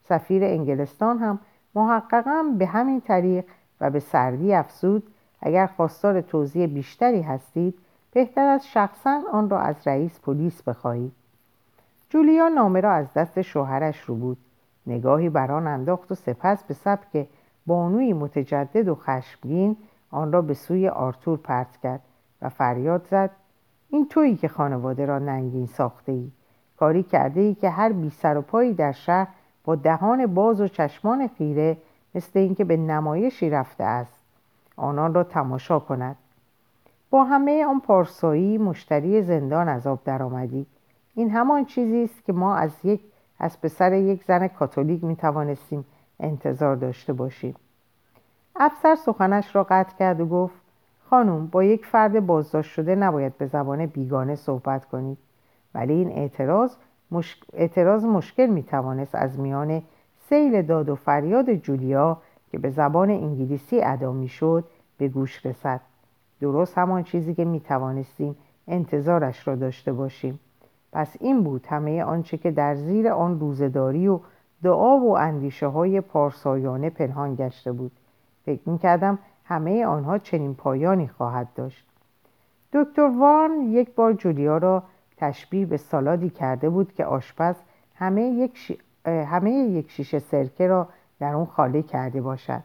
سفیر 0.09 0.45
انگلستان 0.45 1.19
هم 1.19 1.39
محققا 1.75 2.45
به 2.59 2.67
همین 2.67 3.01
طریق 3.01 3.45
و 3.81 3.91
به 3.91 4.01
سردی 4.01 4.55
افزود 4.55 5.03
اگر 5.41 5.67
خواستار 5.67 6.21
توضیح 6.21 6.67
بیشتری 6.67 7.23
هستید 7.23 7.79
بهتر 8.15 8.47
از 8.47 8.67
شخصا 8.67 9.23
آن 9.33 9.51
را 9.51 9.61
از 9.61 9.77
رئیس 9.87 10.21
پلیس 10.21 10.63
بخواهید 10.63 11.13
جولیا 12.09 12.49
نامه 12.49 12.81
را 12.81 12.93
از 12.93 13.13
دست 13.13 13.43
شوهرش 13.43 14.01
رو 14.01 14.15
بود. 14.15 14.39
نگاهی 14.87 15.29
بر 15.29 15.53
آن 15.53 15.67
انداخت 15.67 16.13
و 16.13 16.15
سپس 16.15 16.65
به 16.65 16.75
سبک 16.75 17.27
بانوی 17.67 18.13
متجدد 18.13 18.89
و 18.89 18.95
خشمگین 18.95 19.77
آن 20.11 20.33
را 20.33 20.43
به 20.43 20.55
سوی 20.55 20.89
آرتور 20.89 21.39
پرت 21.39 21.77
کرد 21.83 22.01
و 22.43 22.49
فریاد 22.49 23.07
زد 23.11 23.31
این 23.91 24.09
تویی 24.09 24.37
که 24.37 24.49
خانواده 24.49 25.07
را 25.07 25.19
ننگین 25.19 25.67
ساخته 25.67 26.13
ای 26.13 26.31
کاری 26.77 27.03
کرده 27.03 27.41
ای 27.41 27.55
که 27.55 27.71
هر 27.71 27.93
بی 27.93 28.11
سر 28.11 28.37
و 28.37 28.43
پایی 28.43 28.75
در 28.75 28.93
شهر 28.93 29.29
با 29.65 29.75
دهان 29.75 30.27
باز 30.27 30.61
و 30.61 30.69
چشمان 30.69 31.29
خیره 31.29 31.77
مثل 32.15 32.39
اینکه 32.39 32.65
به 32.65 32.77
نمایشی 32.77 33.51
رفته 33.51 33.85
است. 33.85 34.21
آنان 34.77 35.15
را 35.15 35.25
تماشا 35.25 35.79
کند. 35.79 36.17
با 37.15 37.25
همه 37.25 37.65
آن 37.65 37.81
پارسایی 37.81 38.59
مشتری 38.59 39.23
زندان 39.23 39.69
از 39.69 39.87
آب 39.87 40.05
درآمدی. 40.05 40.67
این 41.15 41.31
همان 41.31 41.65
چیزی 41.65 42.05
است 42.05 42.25
که 42.25 42.33
ما 42.33 42.57
از 42.57 42.71
یک 42.85 43.01
از 43.39 43.61
پسر 43.61 43.93
یک 43.93 44.25
زن 44.25 44.49
کاتولیک 44.49 45.05
می 45.05 45.17
توانستیم 45.17 45.85
انتظار 46.21 46.77
داشته 46.77 47.13
باشیم. 47.13 47.55
افسر 48.57 48.95
سخنش 48.95 49.57
را 49.57 49.65
قطع 49.65 49.97
کرد 49.99 50.21
و 50.21 50.27
گفت 50.27 50.55
خانم 51.11 51.47
با 51.47 51.65
یک 51.65 51.87
فرد 51.87 52.27
بازداشت 52.27 52.71
شده 52.71 52.95
نباید 52.95 53.39
به 53.39 53.47
زبان 53.47 53.87
بیگانه 53.87 54.35
صحبت 54.35 54.85
کنید 54.85 55.19
ولی 55.75 55.93
این 55.93 56.13
اعتراض, 56.13 56.77
اعتراض 57.53 58.05
مشکل 58.05 58.47
می 58.47 58.63
توانست 58.63 59.15
از 59.15 59.41
میان 59.41 59.83
سیل 60.29 60.63
داد 60.63 60.89
و 60.89 60.95
فریاد 60.95 61.55
جولیا 61.55 62.19
که 62.53 62.59
به 62.59 62.71
زبان 62.71 63.11
انگلیسی 63.11 63.83
ادا 63.83 64.13
می 64.13 64.29
شد 64.29 64.65
به 64.99 65.09
گوش 65.09 65.47
رسد. 65.47 65.81
درست 66.45 66.79
همان 66.79 67.03
چیزی 67.03 67.35
که 67.35 67.45
می 67.45 67.61
توانستیم 67.61 68.37
انتظارش 68.69 69.49
را 69.49 69.55
داشته 69.55 69.93
باشیم. 69.93 70.41
پس 70.93 71.17
این 71.21 71.43
بود 71.43 71.67
همه 71.67 72.05
آنچه 72.05 72.37
که 72.37 72.51
در 72.51 72.75
زیر 72.75 73.09
آن 73.09 73.41
روزداری 73.41 74.09
و 74.09 74.21
دعا 74.63 74.97
و 74.97 75.17
اندیشه 75.17 75.67
های 75.67 76.01
پارسایانه 76.01 76.91
پنهان 76.91 77.35
گشته 77.35 77.73
بود. 77.73 77.93
فکر 78.45 78.69
می 78.71 78.79
کردم 78.79 79.19
همه 79.45 79.87
آنها 79.87 80.19
چنین 80.19 80.55
پایانی 80.55 81.09
خواهد 81.09 81.49
داشت. 81.55 81.87
دکتر 82.73 83.11
وارن 83.19 83.63
یک 83.63 83.95
بار 83.95 84.13
جولیا 84.13 84.59
را 84.59 84.83
تشبیه 85.17 85.67
به 85.67 85.77
سالادی 85.77 86.31
کرده 86.31 86.71
بود 86.71 86.93
که 86.93 87.05
آشپز 87.05 87.55
همه 87.95 88.23
یک, 88.23 88.79
همه 89.07 89.51
یک 89.51 89.91
شیشه 89.91 90.19
سرکه 90.19 90.67
را 90.67 90.89
در 91.21 91.35
اون 91.35 91.47
خالی 91.47 91.83
کرده 91.83 92.21
باشد. 92.21 92.63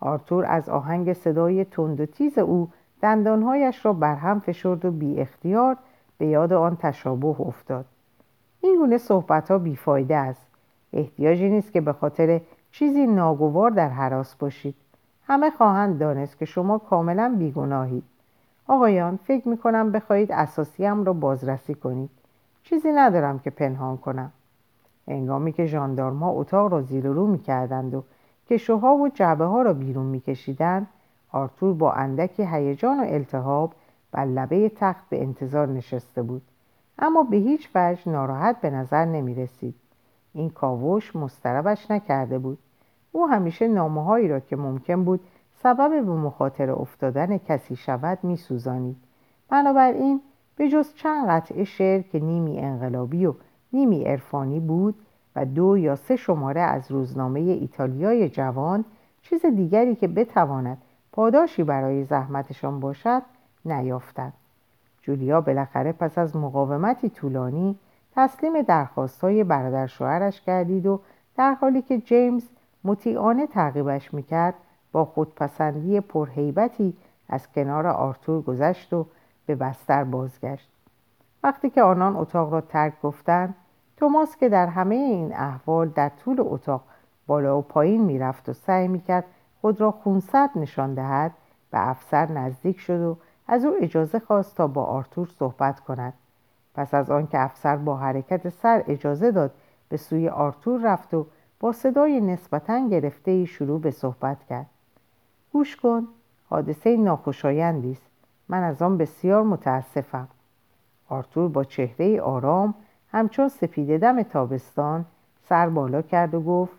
آرتور 0.00 0.44
از 0.44 0.68
آهنگ 0.68 1.12
صدای 1.12 1.64
تند 1.64 2.00
و 2.00 2.06
تیز 2.06 2.38
او 2.38 2.68
دندانهایش 3.00 3.86
را 3.86 3.92
برهم 3.92 4.40
فشرد 4.40 4.84
و 4.84 4.90
بی 4.90 5.20
اختیار 5.20 5.76
به 6.18 6.26
یاد 6.26 6.52
آن 6.52 6.76
تشابه 6.76 7.40
افتاد. 7.40 7.84
این 8.60 8.76
گونه 8.78 8.98
صحبت 8.98 9.50
ها 9.50 9.58
بیفایده 9.58 10.16
است. 10.16 10.46
احتیاجی 10.92 11.48
نیست 11.48 11.72
که 11.72 11.80
به 11.80 11.92
خاطر 11.92 12.40
چیزی 12.70 13.06
ناگوار 13.06 13.70
در 13.70 13.88
حراس 13.88 14.34
باشید. 14.34 14.74
همه 15.26 15.50
خواهند 15.50 15.98
دانست 15.98 16.38
که 16.38 16.44
شما 16.44 16.78
کاملا 16.78 17.34
بیگناهید. 17.38 18.04
آقایان 18.68 19.18
فکر 19.24 19.48
می 19.48 19.56
کنم 19.56 19.92
بخواهید 19.92 20.32
اساسیم 20.32 21.04
را 21.04 21.12
بازرسی 21.12 21.74
کنید. 21.74 22.10
چیزی 22.62 22.92
ندارم 22.92 23.38
که 23.38 23.50
پنهان 23.50 23.96
کنم. 23.96 24.32
انگامی 25.08 25.52
که 25.52 25.66
ژاندارما 25.66 26.30
اتاق 26.30 26.72
را 26.72 26.82
زیر 26.82 27.06
رو 27.06 27.26
می 27.26 27.38
کردند 27.38 27.94
و 27.94 28.04
کشوها 28.50 28.94
و 28.94 29.08
جعبه 29.08 29.44
ها 29.44 29.62
را 29.62 29.72
بیرون 29.72 30.06
می 30.06 30.20
کشیدند 30.20 30.86
آرتور 31.32 31.74
با 31.74 31.92
اندکی 31.92 32.46
هیجان 32.46 33.00
و 33.00 33.04
التهاب 33.06 33.74
بر 34.12 34.24
لبه 34.24 34.68
تخت 34.68 35.08
به 35.08 35.22
انتظار 35.22 35.68
نشسته 35.68 36.22
بود. 36.22 36.42
اما 36.98 37.22
به 37.22 37.36
هیچ 37.36 37.68
وجه 37.74 38.08
ناراحت 38.08 38.60
به 38.60 38.70
نظر 38.70 39.04
نمی 39.04 39.34
رسید 39.34 39.74
این 40.32 40.50
کاوش 40.50 41.16
مستربش 41.16 41.90
نکرده 41.90 42.38
بود. 42.38 42.58
او 43.12 43.26
همیشه 43.26 43.68
نامه 43.68 44.28
را 44.28 44.40
که 44.40 44.56
ممکن 44.56 45.04
بود 45.04 45.20
سبب 45.62 45.90
به 45.90 46.12
مخاطره 46.12 46.72
افتادن 46.72 47.38
کسی 47.38 47.76
شود 47.76 48.18
می 48.22 48.36
سوزانید. 48.36 48.96
بنابراین 49.48 50.20
به 50.56 50.68
جز 50.68 50.94
چند 50.94 51.28
قطعه 51.28 51.64
شعر 51.64 52.02
که 52.02 52.20
نیمی 52.20 52.58
انقلابی 52.58 53.26
و 53.26 53.34
نیمی 53.72 54.04
عرفانی 54.04 54.60
بود 54.60 54.94
و 55.36 55.44
دو 55.44 55.78
یا 55.78 55.96
سه 55.96 56.16
شماره 56.16 56.60
از 56.60 56.90
روزنامه 56.90 57.40
ایتالیای 57.40 58.28
جوان 58.28 58.84
چیز 59.22 59.46
دیگری 59.46 59.94
که 59.94 60.08
بتواند 60.08 60.78
پاداشی 61.12 61.64
برای 61.64 62.04
زحمتشان 62.04 62.80
باشد 62.80 63.22
نیافتند 63.64 64.32
جولیا 65.02 65.40
بالاخره 65.40 65.92
پس 65.92 66.18
از 66.18 66.36
مقاومتی 66.36 67.08
طولانی 67.08 67.78
تسلیم 68.16 68.62
درخواستهای 68.62 69.44
برادر 69.44 69.86
شوهرش 69.86 70.42
گردید 70.44 70.86
و 70.86 71.00
در 71.36 71.54
حالی 71.54 71.82
که 71.82 71.98
جیمز 71.98 72.48
مطیعانه 72.84 73.46
تعقیبش 73.46 74.14
می‌کرد 74.14 74.54
با 74.92 75.04
خودپسندی 75.04 76.00
پرهیبتی 76.00 76.96
از 77.28 77.52
کنار 77.52 77.86
آرتور 77.86 78.42
گذشت 78.42 78.92
و 78.92 79.06
به 79.46 79.54
بستر 79.54 80.04
بازگشت. 80.04 80.70
وقتی 81.42 81.70
که 81.70 81.82
آنان 81.82 82.16
اتاق 82.16 82.52
را 82.52 82.60
ترک 82.60 82.92
گفتند 83.02 83.54
توماس 83.96 84.36
که 84.36 84.48
در 84.48 84.66
همه 84.66 84.94
این 84.94 85.34
احوال 85.34 85.88
در 85.88 86.08
طول 86.08 86.36
اتاق 86.38 86.82
بالا 87.26 87.58
و 87.58 87.62
پایین 87.62 88.04
می‌رفت 88.04 88.48
و 88.48 88.52
سعی 88.52 88.88
می‌کرد 88.88 89.24
خود 89.60 89.80
را 89.80 89.90
خونسرد 89.90 90.50
نشان 90.56 90.94
دهد 90.94 91.32
به 91.70 91.88
افسر 91.88 92.32
نزدیک 92.32 92.80
شد 92.80 93.00
و 93.00 93.16
از 93.48 93.64
او 93.64 93.76
اجازه 93.80 94.18
خواست 94.18 94.56
تا 94.56 94.66
با 94.66 94.84
آرتور 94.84 95.26
صحبت 95.38 95.80
کند. 95.80 96.12
پس 96.74 96.94
از 96.94 97.10
آنکه 97.10 97.38
افسر 97.38 97.76
با 97.76 97.96
حرکت 97.96 98.48
سر 98.48 98.84
اجازه 98.86 99.30
داد 99.30 99.50
به 99.88 99.96
سوی 99.96 100.28
آرتور 100.28 100.80
رفت 100.80 101.14
و 101.14 101.26
با 101.60 101.72
صدای 101.72 102.20
نسبتا 102.20 102.88
گرفته 102.88 103.30
ای 103.30 103.46
شروع 103.46 103.80
به 103.80 103.90
صحبت 103.90 104.44
کرد. 104.44 104.66
گوش 105.52 105.76
کن 105.76 106.08
حادثه 106.50 106.96
ناخوشایندی 106.96 107.92
است. 107.92 108.10
من 108.48 108.62
از 108.62 108.82
آن 108.82 108.98
بسیار 108.98 109.42
متاسفم. 109.42 110.28
آرتور 111.08 111.48
با 111.48 111.64
چهره 111.64 112.20
آرام 112.20 112.74
همچون 113.12 113.48
سپیده 113.48 113.98
دم 113.98 114.22
تابستان 114.22 115.04
سر 115.48 115.68
بالا 115.68 116.02
کرد 116.02 116.34
و 116.34 116.40
گفت 116.40 116.72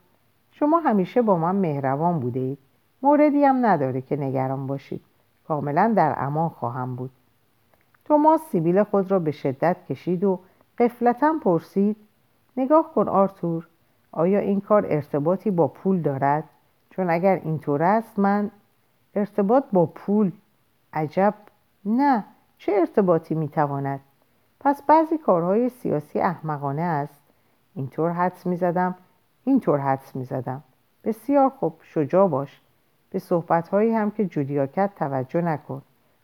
شما 0.51 0.79
همیشه 0.79 1.21
با 1.21 1.37
من 1.37 1.55
مهربان 1.55 2.19
بوده 2.19 2.39
اید. 2.39 2.57
موردی 3.01 3.43
هم 3.43 3.65
نداره 3.65 4.01
که 4.01 4.15
نگران 4.15 4.67
باشید. 4.67 5.01
کاملا 5.47 5.93
در 5.95 6.15
امان 6.17 6.49
خواهم 6.49 6.95
بود. 6.95 7.11
توماس 8.05 8.41
سیبیل 8.51 8.83
خود 8.83 9.11
را 9.11 9.19
به 9.19 9.31
شدت 9.31 9.77
کشید 9.89 10.23
و 10.23 10.39
قفلتا 10.77 11.33
پرسید 11.43 11.97
نگاه 12.57 12.93
کن 12.93 13.07
آرتور 13.07 13.67
آیا 14.11 14.39
این 14.39 14.61
کار 14.61 14.85
ارتباطی 14.89 15.51
با 15.51 15.67
پول 15.67 16.01
دارد؟ 16.01 16.43
چون 16.89 17.09
اگر 17.09 17.41
اینطور 17.43 17.83
است 17.83 18.19
من 18.19 18.51
ارتباط 19.15 19.63
با 19.73 19.85
پول 19.85 20.31
عجب 20.93 21.33
نه 21.85 22.25
چه 22.57 22.71
ارتباطی 22.71 23.35
می‌تواند؟ 23.35 23.99
پس 24.59 24.83
بعضی 24.83 25.17
کارهای 25.17 25.69
سیاسی 25.69 26.19
احمقانه 26.19 26.81
است. 26.81 27.21
اینطور 27.75 28.11
حدس 28.11 28.45
می‌زدم 28.45 28.95
اینطور 29.43 29.79
حدس 29.79 30.15
می‌زدم. 30.15 30.63
بسیار 31.03 31.49
خوب 31.49 31.79
شجاع 31.81 32.27
باش. 32.27 32.61
به 33.11 33.19
صحبتهایی 33.19 33.93
هم 33.93 34.11
که 34.11 34.25
جولیا 34.25 34.67
کرد 34.67 34.93
توجه 34.95 35.41
نکن. 35.41 35.81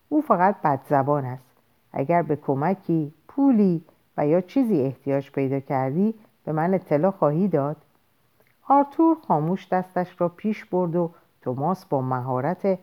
او 0.10 0.22
فقط 0.22 0.56
بدزبان 0.63 1.25
است. 1.25 1.46
اگر 1.91 2.22
به 2.22 2.36
کمکی 2.36 3.13
پولی 3.27 3.84
و 4.17 4.27
یا 4.27 4.41
چیزی 4.41 4.82
احتیاج 4.82 5.32
پیدا 5.32 5.60
کردی 5.60 6.13
به 6.46 6.51
من 6.51 6.74
اطلاع 6.74 7.12
خواهی 7.12 7.48
داد. 7.48 7.77
آرتور 8.67 9.17
خاموش 9.27 9.67
دستش 9.67 10.22
را 10.22 10.29
پیش 10.29 10.65
برد 10.65 10.96
و 10.96 11.12
توماس 11.41 11.86
با 11.86 12.01
مهارت 12.01 12.79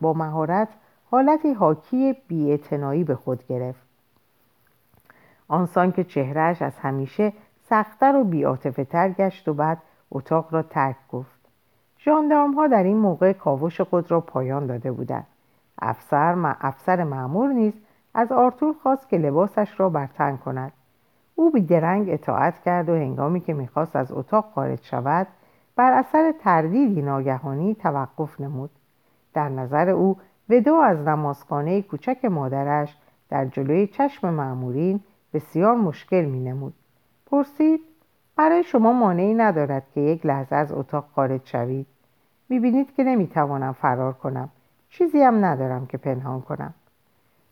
با 0.00 0.12
مهارت 0.12 0.68
حالتی 1.10 1.52
حاکی 1.52 2.16
بیاعتنایی 2.28 3.04
به 3.04 3.14
خود 3.14 3.46
گرفت. 3.46 3.82
آنسان 5.48 5.92
که 5.92 6.04
چهرهش 6.04 6.62
از 6.62 6.78
همیشه 6.78 7.32
سختتر 7.68 8.16
و 8.16 8.24
بیاتفه 8.24 8.84
تر 8.84 9.10
گشت 9.10 9.48
و 9.48 9.54
بعد 9.54 9.78
اتاق 10.10 10.54
را 10.54 10.62
ترک 10.62 10.96
گفت. 11.08 11.31
ژاندارم 12.04 12.52
ها 12.54 12.66
در 12.66 12.82
این 12.82 12.96
موقع 12.96 13.32
کاوش 13.32 13.80
خود 13.80 14.10
را 14.10 14.20
پایان 14.20 14.66
داده 14.66 14.92
بودند. 14.92 15.26
افسر, 15.82 16.56
افسر 16.60 17.04
معمور 17.04 17.52
نیز 17.52 17.72
از 18.14 18.32
آرتور 18.32 18.74
خواست 18.82 19.08
که 19.08 19.18
لباسش 19.18 19.80
را 19.80 19.88
برتن 19.88 20.36
کند. 20.36 20.72
او 21.34 21.50
بیدرنگ 21.50 22.10
اطاعت 22.10 22.62
کرد 22.62 22.88
و 22.88 22.94
هنگامی 22.94 23.40
که 23.40 23.54
می‌خواست 23.54 23.96
از 23.96 24.12
اتاق 24.12 24.50
خارج 24.54 24.82
شود 24.82 25.26
بر 25.76 25.92
اثر 25.92 26.34
تردیدی 26.40 27.02
ناگهانی 27.02 27.74
توقف 27.74 28.40
نمود. 28.40 28.70
در 29.34 29.48
نظر 29.48 29.88
او 29.90 30.16
ودا 30.48 30.82
از 30.82 30.98
نمازخانه 30.98 31.82
کوچک 31.82 32.24
مادرش 32.24 32.96
در 33.28 33.44
جلوی 33.44 33.86
چشم 33.86 34.30
معمورین 34.30 35.00
بسیار 35.34 35.76
مشکل 35.76 36.24
می 36.24 36.40
نمود. 36.40 36.74
پرسید 37.26 37.80
برای 38.36 38.64
شما 38.64 38.92
مانعی 38.92 39.34
ندارد 39.34 39.86
که 39.94 40.00
یک 40.00 40.26
لحظه 40.26 40.56
از 40.56 40.72
اتاق 40.72 41.04
خارج 41.14 41.40
شوید؟ 41.44 41.86
می 42.52 42.60
بینید 42.60 42.94
که 42.94 43.04
نمی 43.04 43.26
توانم 43.26 43.72
فرار 43.72 44.12
کنم. 44.12 44.48
چیزی 44.90 45.22
هم 45.22 45.44
ندارم 45.44 45.86
که 45.86 45.98
پنهان 45.98 46.40
کنم. 46.40 46.74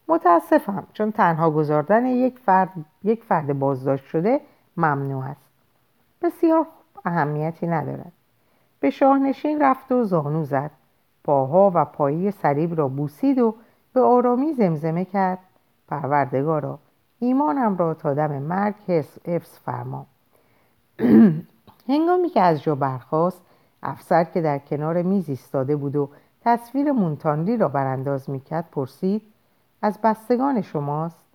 متاسفم 0.08 0.86
چون 0.92 1.12
تنها 1.12 1.50
گذاردن 1.50 2.06
یک 2.06 2.38
فرد, 2.38 2.72
یک 3.04 3.24
فرد 3.24 3.58
بازداشت 3.58 4.04
شده 4.04 4.40
ممنوع 4.76 5.24
است. 5.24 5.50
بسیار 6.22 6.66
اهمیتی 7.04 7.66
ندارد. 7.66 8.12
به 8.80 8.90
شاهنشین 8.90 9.62
رفت 9.62 9.92
و 9.92 10.04
زانو 10.04 10.44
زد. 10.44 10.70
پاها 11.24 11.72
و 11.74 11.84
پایی 11.84 12.30
سریب 12.30 12.78
را 12.78 12.88
بوسید 12.88 13.38
و 13.38 13.54
به 13.92 14.00
آرامی 14.00 14.52
زمزمه 14.52 15.04
کرد. 15.04 15.38
پروردگارا 15.88 16.78
ایمانم 17.18 17.76
را 17.76 17.94
تا 17.94 18.14
دم 18.14 18.42
مرگ 18.42 18.74
حفظ 19.24 19.58
فرما. 19.58 20.06
هنگامی 21.88 22.28
که 22.28 22.40
از 22.40 22.62
جا 22.62 22.74
برخاست 22.74 23.42
افسر 23.82 24.24
که 24.24 24.40
در 24.40 24.58
کنار 24.58 25.02
میز 25.02 25.28
ایستاده 25.28 25.76
بود 25.76 25.96
و 25.96 26.10
تصویر 26.44 26.92
مونتانلی 26.92 27.56
را 27.56 27.68
برانداز 27.68 28.30
می‌کرد 28.30 28.68
پرسید 28.72 29.22
از 29.82 29.98
بستگان 30.04 30.62
شماست؟ 30.62 31.26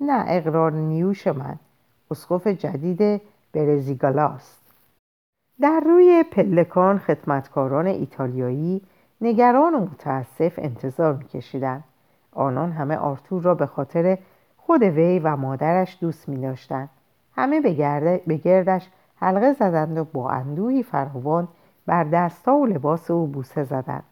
نه 0.00 0.24
اقرار 0.28 0.72
نیوش 0.72 1.26
من. 1.26 1.58
اسقف 2.10 2.46
جدید 2.46 3.22
برزیگالاست. 3.52 4.62
در 5.60 5.80
روی 5.80 6.24
پلکان 6.32 6.98
خدمتکاران 6.98 7.86
ایتالیایی 7.86 8.82
نگران 9.20 9.74
و 9.74 9.80
متاسف 9.80 10.58
انتظار 10.58 11.14
میکشیدند. 11.14 11.84
آنان 12.32 12.72
همه 12.72 12.96
آرتور 12.96 13.42
را 13.42 13.54
به 13.54 13.66
خاطر 13.66 14.18
خود 14.56 14.82
وی 14.82 15.18
و 15.18 15.36
مادرش 15.36 15.98
دوست 16.00 16.28
می. 16.28 16.56
همه 17.36 17.60
به 18.26 18.36
گردش 18.36 18.88
حلقه 19.20 19.52
زدند 19.52 19.98
و 19.98 20.04
با 20.04 20.30
اندوهی 20.30 20.82
فراوان 20.82 21.48
بر 21.86 22.04
دستا 22.04 22.54
و 22.54 22.66
لباس 22.66 23.10
او 23.10 23.26
بوسه 23.26 23.64
زدند 23.64 24.04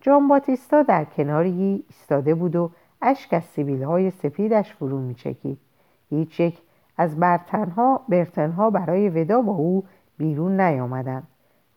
جان 0.00 0.28
باتیستا 0.28 0.82
در 0.82 1.04
کناری 1.04 1.84
ایستاده 1.88 2.34
بود 2.34 2.56
و 2.56 2.70
اشک 3.02 3.32
از 3.32 3.44
سیبیل 3.44 3.82
های 3.82 4.10
سپیدش 4.10 4.74
فرو 4.74 4.98
می 4.98 5.14
چکید. 5.14 5.58
هیچ 6.10 6.40
یک 6.40 6.58
از 6.96 7.16
برتنها, 7.16 8.00
برتنها 8.08 8.70
برای 8.70 9.08
ودا 9.08 9.42
با 9.42 9.52
او 9.52 9.84
بیرون 10.18 10.60
نیامدند. 10.60 11.26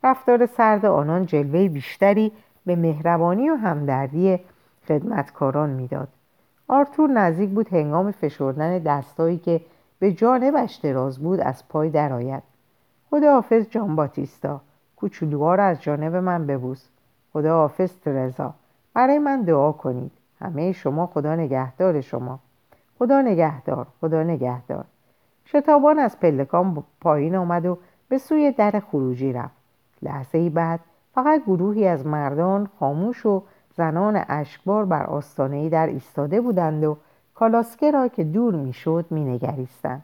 رفتار 0.04 0.46
سرد 0.46 0.86
آنان 0.86 1.26
جلوه 1.26 1.70
بیشتری 1.70 2.32
به 2.66 2.76
مهربانی 2.76 3.50
و 3.50 3.56
همدردی 3.56 4.40
خدمتکاران 4.88 5.70
می‌داد. 5.70 6.08
آرتور 6.68 7.10
نزدیک 7.10 7.50
بود 7.50 7.70
هنگام 7.70 8.12
فشردن 8.12 8.80
دستایی 8.80 9.38
که 9.38 9.62
به 10.00 10.12
جانبش 10.12 10.76
دراز 10.76 11.20
بود 11.20 11.40
از 11.40 11.68
پای 11.68 11.90
درآید 11.90 12.44
خدا 13.12 13.34
حافظ 13.34 13.70
جان 13.70 13.96
باتیستا. 13.96 14.62
کوچولوها 14.96 15.56
را 15.56 15.64
از 15.64 15.82
جانب 15.82 16.16
من 16.16 16.48
ببوس. 16.48 16.88
خدا 17.34 17.56
حافظ 17.56 17.94
ترزا. 18.00 18.54
برای 18.94 19.20
من 19.20 19.42
دعا 19.42 19.72
کنید. 19.72 20.12
همه 20.40 20.72
شما 20.72 21.08
خدا 21.08 21.36
نگهدار 21.36 22.02
شما. 22.02 22.40
خدا 23.00 23.22
نگهدار. 23.22 23.88
خدا 24.02 24.24
نگهدار. 24.24 24.86
شتابان 25.46 26.00
از 26.00 26.20
پلکان 26.20 26.84
پایین 27.02 27.36
آمد 27.36 27.66
و 27.66 27.78
به 28.10 28.18
سوی 28.18 28.52
در 28.52 28.80
خروجی 28.92 29.34
رفت. 29.34 29.56
لحظه 30.02 30.38
ای 30.38 30.50
بعد 30.50 30.80
فقط 31.14 31.44
گروهی 31.44 31.88
از 31.88 32.06
مردان 32.06 32.70
خاموش 32.80 33.26
و 33.26 33.44
زنان 33.76 34.24
اشکبار 34.28 34.86
بر 34.86 35.04
آستانه 35.06 35.70
در 35.70 35.88
ایستاده 35.88 36.42
بودند 36.42 36.84
و 36.84 36.98
کالاسکه 37.36 37.92
را 37.92 38.08
که 38.08 38.24
دور 38.24 38.56
می‌شد 38.56 39.06
مینگریستند. 39.10 40.04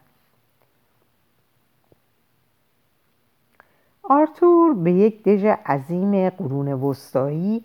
آرتور 4.10 4.74
به 4.74 4.92
یک 4.92 5.22
دژ 5.22 5.44
عظیم 5.44 6.30
قرون 6.30 6.72
وسطایی 6.72 7.64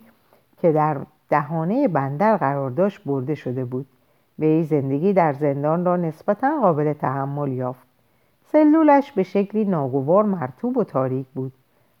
که 0.56 0.72
در 0.72 0.96
دهانه 1.28 1.88
بندر 1.88 2.36
قرار 2.36 2.70
داشت 2.70 3.04
برده 3.04 3.34
شده 3.34 3.64
بود. 3.64 3.86
وی 4.38 4.64
زندگی 4.64 5.12
در 5.12 5.32
زندان 5.32 5.84
را 5.84 5.96
نسبتا 5.96 6.60
قابل 6.60 6.92
تحمل 6.92 7.52
یافت. 7.52 7.86
سلولش 8.44 9.12
به 9.12 9.22
شکلی 9.22 9.64
ناگوار 9.64 10.24
مرتوب 10.24 10.76
و 10.76 10.84
تاریک 10.84 11.26
بود 11.34 11.52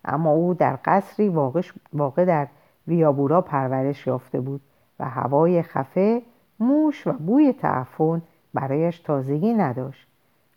اما 0.04 0.30
او 0.30 0.54
در 0.54 0.78
قصری 0.84 1.28
واقع 1.92 2.24
در 2.24 2.46
ویابورا 2.88 3.40
پرورش 3.40 4.06
یافته 4.06 4.40
بود 4.40 4.60
و 5.00 5.08
هوای 5.08 5.62
خفه 5.62 6.22
موش 6.60 7.06
و 7.06 7.12
بوی 7.12 7.52
تعفن 7.52 8.22
برایش 8.54 9.00
تازگی 9.00 9.54
نداشت. 9.54 10.08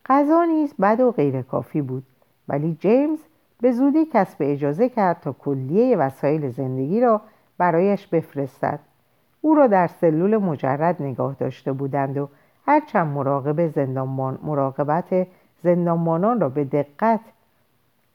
غذا 0.06 0.46
نیز 0.46 0.74
بد 0.82 1.00
و 1.00 1.12
غیر 1.12 1.42
کافی 1.42 1.82
بود 1.82 2.04
ولی 2.48 2.78
جیمز 2.80 3.20
به 3.62 3.72
زودی 3.72 4.06
کسب 4.14 4.38
اجازه 4.40 4.90
کرد 4.90 5.20
تا 5.20 5.32
کلیه 5.32 5.98
وسایل 5.98 6.50
زندگی 6.50 7.02
را 7.02 7.22
برایش 7.58 8.08
بفرستد. 8.08 8.80
او 9.42 9.56
را 9.56 9.68
در 9.68 9.88
سلول 9.88 10.38
مجرد 10.38 11.02
نگاه 11.02 11.36
داشته 11.40 11.74
بودند 11.74 12.18
و 12.18 12.30
هرچند 12.66 13.08
مراقب 13.08 13.68
زندانبان 13.68 14.40
مراقبت 14.44 15.28
زندانبانان 15.64 16.40
را 16.40 16.50
به 16.50 16.64
دقت 16.64 17.20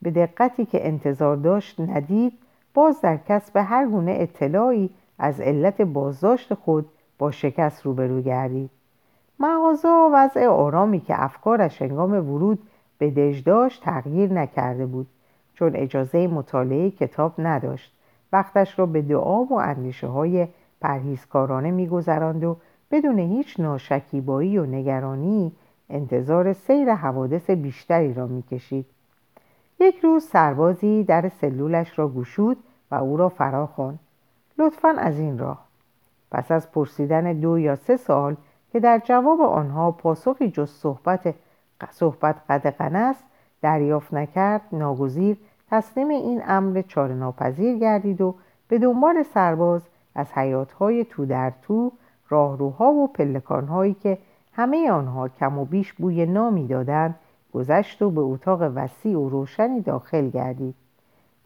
به 0.01 0.11
دقتی 0.11 0.65
که 0.65 0.87
انتظار 0.87 1.35
داشت 1.35 1.79
ندید 1.79 2.33
باز 2.73 3.01
در 3.01 3.17
کسب 3.17 3.57
هر 3.57 3.87
گونه 3.87 4.15
اطلاعی 4.19 4.89
از 5.19 5.41
علت 5.41 5.81
بازداشت 5.81 6.53
خود 6.53 6.85
با 7.17 7.31
شکست 7.31 7.85
روبرو 7.85 8.21
گردید. 8.21 8.69
مغازه 9.39 9.87
وضع 10.13 10.47
آرامی 10.47 10.99
که 10.99 11.23
افکارش 11.23 11.81
هنگام 11.81 12.11
ورود 12.11 12.59
به 12.97 13.11
دژ 13.11 13.43
داشت 13.43 13.83
تغییر 13.83 14.33
نکرده 14.33 14.85
بود. 14.85 15.07
چون 15.63 15.75
اجازه 15.75 16.27
مطالعه 16.27 16.91
کتاب 16.91 17.33
نداشت. 17.37 17.93
وقتش 18.33 18.79
را 18.79 18.85
به 18.85 19.01
دعا 19.01 19.43
و 19.43 19.53
اندیشه 19.53 20.07
های 20.07 20.47
پرهیزکارانه 20.81 21.71
میگذراند 21.71 22.43
و 22.43 22.57
بدون 22.91 23.19
هیچ 23.19 23.59
ناشکیبایی 23.59 24.57
و 24.57 24.65
نگرانی 24.65 25.51
انتظار 25.89 26.53
سیر 26.53 26.93
حوادث 26.93 27.49
بیشتری 27.49 28.13
را 28.13 28.27
می‌کشید. 28.27 28.85
یک 29.79 29.99
روز 29.99 30.23
سربازی 30.23 31.03
در 31.03 31.29
سلولش 31.29 31.99
را 31.99 32.09
گشود 32.09 32.57
و 32.91 32.95
او 32.95 33.17
را 33.17 33.29
فرا 33.29 33.67
خواند. 33.67 33.99
لطفا 34.57 34.89
از 34.97 35.19
این 35.19 35.37
راه. 35.37 35.65
پس 36.31 36.51
از 36.51 36.71
پرسیدن 36.71 37.33
دو 37.33 37.59
یا 37.59 37.75
سه 37.75 37.97
سال 37.97 38.35
که 38.71 38.79
در 38.79 39.01
جواب 39.05 39.41
آنها 39.41 39.91
پاسخی 39.91 40.51
جز 40.51 40.69
صحبت 40.69 41.35
صحبت 41.91 42.35
قدقن 42.49 42.95
است 42.95 43.23
دریافت 43.61 44.13
نکرد 44.13 44.61
ناگزیر 44.71 45.37
تسلیم 45.73 46.09
این 46.09 46.41
امر 46.45 46.81
چاره 46.81 47.13
ناپذیر 47.13 47.77
گردید 47.77 48.21
و 48.21 48.35
به 48.67 48.79
دنبال 48.79 49.23
سرباز 49.23 49.81
از 50.15 50.31
حیاتهای 50.33 51.05
تو 51.05 51.25
در 51.25 51.53
تو 51.61 51.91
راهروها 52.29 52.91
و 52.91 53.07
پلکانهایی 53.07 53.93
که 53.93 54.17
همه 54.53 54.91
آنها 54.91 55.29
کم 55.29 55.57
و 55.57 55.65
بیش 55.65 55.93
بوی 55.93 56.25
نامی 56.25 56.67
دادند 56.67 57.15
گذشت 57.53 58.01
و 58.01 58.11
به 58.11 58.21
اتاق 58.21 58.61
وسیع 58.75 59.17
و 59.17 59.29
روشنی 59.29 59.81
داخل 59.81 60.29
گردید. 60.29 60.75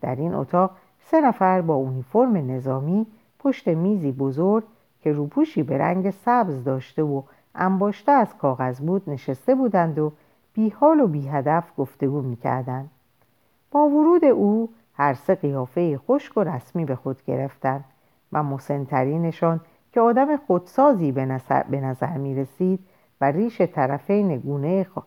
در 0.01 0.15
این 0.15 0.33
اتاق 0.33 0.71
سه 0.99 1.21
نفر 1.21 1.61
با 1.61 1.73
اونیفرم 1.73 2.51
نظامی 2.51 3.05
پشت 3.39 3.67
میزی 3.67 4.11
بزرگ 4.11 4.63
که 5.01 5.11
روپوشی 5.11 5.63
به 5.63 5.77
رنگ 5.77 6.09
سبز 6.09 6.63
داشته 6.63 7.03
و 7.03 7.21
انباشته 7.55 8.11
از 8.11 8.37
کاغذ 8.37 8.79
بود 8.79 9.09
نشسته 9.09 9.55
بودند 9.55 9.99
و 9.99 10.11
بیحال 10.53 10.99
و 10.99 11.07
بیهدف 11.07 11.71
گفتگو 11.77 12.21
می‌کردند. 12.21 12.89
با 13.71 13.89
ورود 13.89 14.25
او 14.25 14.69
هر 14.93 15.13
سه 15.13 15.35
قیافه 15.35 15.97
خشک 15.97 16.37
و 16.37 16.43
رسمی 16.43 16.85
به 16.85 16.95
خود 16.95 17.23
گرفتند 17.23 17.85
و 18.31 18.43
مسنترینشان 18.43 19.61
که 19.93 20.01
آدم 20.01 20.37
خودسازی 20.37 21.11
به 21.11 21.25
نظر, 21.25 21.63
به 21.63 21.81
نظر 21.81 22.17
می 22.17 22.35
رسید 22.35 22.79
و 23.21 23.31
ریش 23.31 23.61
طرفین 23.61 24.37
گونه, 24.37 24.83
خ... 24.83 24.97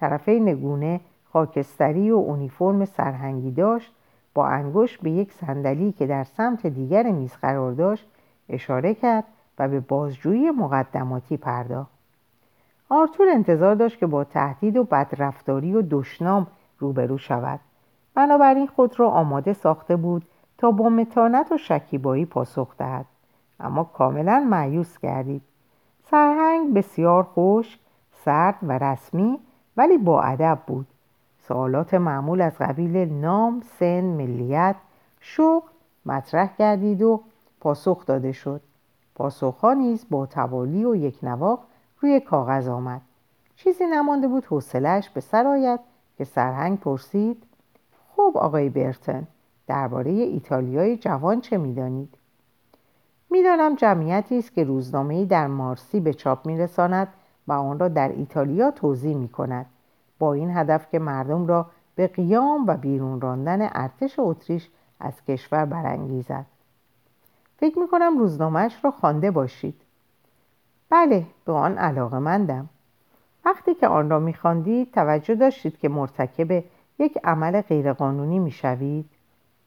طرفین 0.00 0.54
گونه 0.54 1.00
خاکستری 1.32 2.10
و 2.10 2.14
اونیفرم 2.14 2.84
سرهنگی 2.84 3.50
داشت 3.50 3.94
با 4.34 4.46
انگشت 4.46 5.00
به 5.00 5.10
یک 5.10 5.32
صندلی 5.32 5.92
که 5.92 6.06
در 6.06 6.24
سمت 6.24 6.66
دیگر 6.66 7.10
میز 7.10 7.32
قرار 7.32 7.72
داشت 7.72 8.08
اشاره 8.48 8.94
کرد 8.94 9.24
و 9.58 9.68
به 9.68 9.80
بازجویی 9.80 10.50
مقدماتی 10.50 11.36
پرداخت. 11.36 11.90
آرتور 12.88 13.28
انتظار 13.28 13.74
داشت 13.74 13.98
که 13.98 14.06
با 14.06 14.24
تهدید 14.24 14.76
و 14.76 14.84
بدرفتاری 14.84 15.74
و 15.74 15.82
دشنام 15.90 16.46
روبرو 16.78 17.18
شود. 17.18 17.60
بنابراین 18.20 18.66
خود 18.66 19.00
را 19.00 19.10
آماده 19.10 19.52
ساخته 19.52 19.96
بود 19.96 20.22
تا 20.58 20.70
با 20.70 20.88
متانت 20.88 21.52
و 21.52 21.58
شکیبایی 21.58 22.24
پاسخ 22.24 22.76
دهد. 22.76 23.06
اما 23.60 23.84
کاملا 23.84 24.46
معیوس 24.50 24.98
گردید. 24.98 25.42
سرهنگ 26.10 26.74
بسیار 26.74 27.22
خوش 27.22 27.78
سرد 28.24 28.54
و 28.62 28.78
رسمی 28.78 29.38
ولی 29.76 29.98
با 29.98 30.22
ادب 30.22 30.58
بود. 30.66 30.86
سوالات 31.38 31.94
معمول 31.94 32.40
از 32.40 32.52
قبیل 32.60 32.96
نام 32.96 33.62
سن 33.78 34.04
ملیت 34.04 34.76
شغل 35.20 35.68
مطرح 36.06 36.50
گردید 36.58 37.02
و 37.02 37.20
پاسخ 37.60 38.06
داده 38.06 38.32
شد. 38.32 38.60
پاسخها 39.14 39.72
نیز 39.72 40.06
با 40.10 40.26
توالی 40.26 40.84
و 40.84 40.94
یک 40.94 41.18
نواق 41.22 41.60
روی 42.00 42.20
کاغذ 42.20 42.68
آمد. 42.68 43.00
چیزی 43.56 43.86
نمانده 43.86 44.28
بود 44.28 44.44
حوصلهاش 44.44 45.10
به 45.10 45.20
سر 45.20 45.46
آید 45.46 45.80
که 46.18 46.24
سرهنگ 46.24 46.80
پرسید 46.80 47.42
خب 48.20 48.36
آقای 48.36 48.68
برتن 48.68 49.26
درباره 49.66 50.10
ایتالیای 50.10 50.96
جوان 50.96 51.40
چه 51.40 51.56
می‌دانید؟ 51.56 52.14
می‌دانم 53.30 53.74
جمعیتی 53.74 54.38
است 54.38 54.54
که 54.54 54.64
روزنامه‌ای 54.64 55.24
در 55.26 55.46
مارسی 55.46 56.00
به 56.00 56.14
چاپ 56.14 56.46
میرساند 56.46 57.08
و 57.48 57.52
آن 57.52 57.78
را 57.78 57.88
در 57.88 58.08
ایتالیا 58.08 58.70
توضیح 58.70 59.16
می 59.16 59.28
کند 59.28 59.66
با 60.18 60.32
این 60.32 60.56
هدف 60.56 60.90
که 60.90 60.98
مردم 60.98 61.46
را 61.46 61.66
به 61.94 62.06
قیام 62.06 62.66
و 62.66 62.76
بیرون 62.76 63.20
راندن 63.20 63.68
ارتش 63.72 64.14
اتریش 64.18 64.70
از 65.00 65.24
کشور 65.28 65.64
برانگیزد. 65.64 66.46
فکر 67.56 67.78
می 67.78 67.88
کنم 67.88 68.18
روزنامهش 68.18 68.84
را 68.84 68.90
خوانده 68.90 69.30
باشید. 69.30 69.80
بله 70.90 71.26
به 71.44 71.52
آن 71.52 71.78
علاقه 71.78 72.18
مندم. 72.18 72.68
وقتی 73.44 73.74
که 73.74 73.88
آن 73.88 74.10
را 74.10 74.18
میخواندید 74.18 74.92
توجه 74.92 75.34
داشتید 75.34 75.78
که 75.78 75.88
مرتکب 75.88 76.64
یک 77.00 77.18
عمل 77.24 77.60
غیرقانونی 77.60 78.38
می‌شوید؟ 78.38 79.06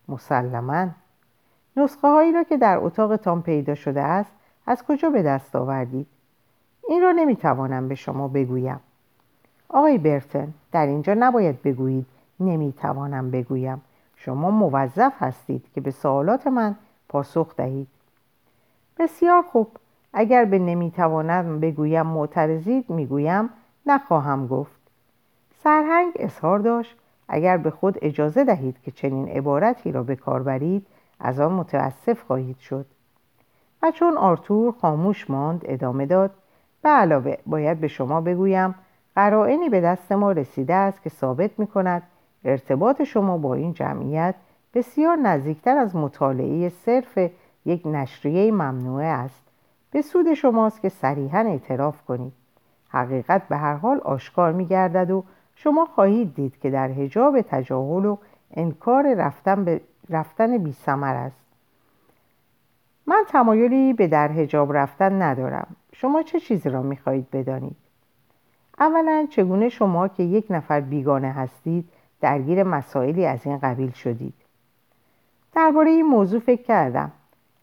مسلما. 0.08 0.88
نسخه 1.78 2.08
هایی 2.08 2.32
را 2.32 2.44
که 2.44 2.58
در 2.58 2.78
اتاقتان 2.78 3.42
پیدا 3.42 3.76
شده 3.76 4.02
است 4.02 4.32
از 4.68 4.84
کجا 4.84 5.10
به 5.10 5.24
دست 5.24 5.56
آوردید؟ 5.56 6.08
این 6.90 7.02
را 7.02 7.12
نمی‌توانم 7.12 7.88
به 7.88 7.96
شما 7.96 8.28
بگویم. 8.28 8.80
آقای 9.70 9.98
برتن 9.98 10.54
در 10.72 10.86
اینجا 10.86 11.16
نباید 11.20 11.62
بگویید 11.62 12.06
نمی‌توانم 12.40 13.32
بگویم. 13.32 13.82
شما 14.16 14.52
موظف 14.52 15.14
هستید 15.20 15.66
که 15.76 15.82
به 15.82 15.92
سوالات 15.92 16.48
من 16.48 16.76
پاسخ 17.10 17.56
دهید. 17.56 17.88
بسیار 19.00 19.42
خوب. 19.42 19.68
اگر 20.14 20.46
به 20.46 20.60
نمی‌توانم 20.60 21.60
بگویم 21.60 22.06
معترضید 22.06 22.90
می‌گویم 22.90 23.50
نخواهم 23.86 24.48
گفت. 24.48 24.82
سرهنگ 25.64 26.14
اظهار 26.16 26.60
داشت 26.60 26.98
اگر 27.34 27.58
به 27.58 27.70
خود 27.70 27.98
اجازه 28.02 28.44
دهید 28.44 28.82
که 28.82 28.92
چنین 28.92 29.28
عبارتی 29.28 29.92
را 29.92 30.04
به 30.04 30.16
کار 30.16 30.44
برید 30.44 30.88
از 31.20 31.40
آن 31.40 31.54
متاسف 31.54 32.22
خواهید 32.22 32.58
شد. 32.58 32.86
و 33.84 33.92
چون 33.92 34.18
آرتور 34.18 34.74
خاموش 34.82 35.30
ماند 35.30 35.62
ادامه 35.66 36.06
داد 36.06 36.32
به 36.82 36.90
علاوه 36.90 37.38
باید 37.46 37.80
به 37.80 37.88
شما 37.88 38.22
بگویم 38.22 38.76
قرائنی 39.16 39.70
به 39.70 39.82
دست 39.82 40.12
ما 40.12 40.32
رسیده 40.32 40.74
است 40.74 41.02
که 41.02 41.10
ثابت 41.10 41.60
می 41.60 41.68
کند 41.68 42.04
ارتباط 42.46 43.04
شما 43.04 43.38
با 43.38 43.54
این 43.54 43.74
جمعیت 43.74 44.36
بسیار 44.74 45.16
نزدیکتر 45.16 45.78
از 45.78 45.96
مطالعه 45.96 46.70
صرف 46.70 47.18
یک 47.66 47.88
نشریه 47.88 48.52
ممنوعه 48.52 49.06
است. 49.06 49.44
به 49.92 50.02
سود 50.02 50.34
شماست 50.34 50.82
که 50.82 50.90
صریحا 50.90 51.40
اعتراف 51.40 52.06
کنید. 52.06 52.34
حقیقت 52.90 53.48
به 53.48 53.58
هر 53.58 53.76
حال 53.76 54.00
آشکار 54.00 54.52
می 54.52 54.66
گردد 54.66 55.12
و 55.12 55.24
شما 55.56 55.86
خواهید 55.86 56.36
دید 56.36 56.60
که 56.60 56.70
در 56.70 56.88
حجاب 56.88 57.42
تجاهل 57.42 58.06
و 58.06 58.18
انکار 58.54 59.14
رفتن, 59.14 59.66
به 59.66 59.82
رفتن 60.10 60.58
بی 60.58 60.74
سمر 60.74 61.16
است. 61.16 61.46
من 63.08 63.24
تمایلی 63.28 63.94
به 63.94 64.08
در 64.08 64.28
حجاب 64.28 64.78
رفتن 64.78 65.22
ندارم. 65.22 65.76
شما 65.94 66.24
چه 66.24 66.40
چیزی 66.40 66.70
را 66.70 66.82
می 66.82 66.98
خواهید 66.98 67.32
بدانید؟ 67.32 67.76
اولا 68.80 69.28
چگونه 69.30 69.70
شما 69.70 70.08
که 70.08 70.24
یک 70.24 70.46
نفر 70.50 70.82
بیگانه 70.82 71.32
هستید 71.32 71.90
درگیر 72.22 72.64
مسائلی 72.64 73.26
از 73.26 73.46
این 73.46 73.58
قبیل 73.58 73.92
شدید؟ 73.92 74.34
درباره 75.56 75.90
این 75.90 76.06
موضوع 76.06 76.40
فکر 76.40 76.64
کردم. 76.64 77.12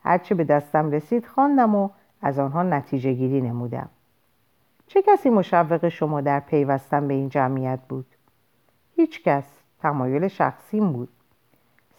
هرچه 0.04 0.34
به 0.34 0.44
دستم 0.44 0.90
رسید 0.90 1.26
خواندم 1.26 1.74
و 1.74 1.88
از 2.22 2.38
آنها 2.38 2.62
نتیجه 2.62 3.12
گیری 3.12 3.40
نمودم. 3.40 3.88
چه 4.92 5.02
کسی 5.02 5.30
مشوق 5.30 5.88
شما 5.88 6.20
در 6.20 6.40
پیوستن 6.40 7.08
به 7.08 7.14
این 7.14 7.28
جمعیت 7.28 7.78
بود؟ 7.88 8.06
هیچ 8.96 9.22
کس 9.22 9.44
تمایل 9.78 10.28
شخصیم 10.28 10.92
بود. 10.92 11.08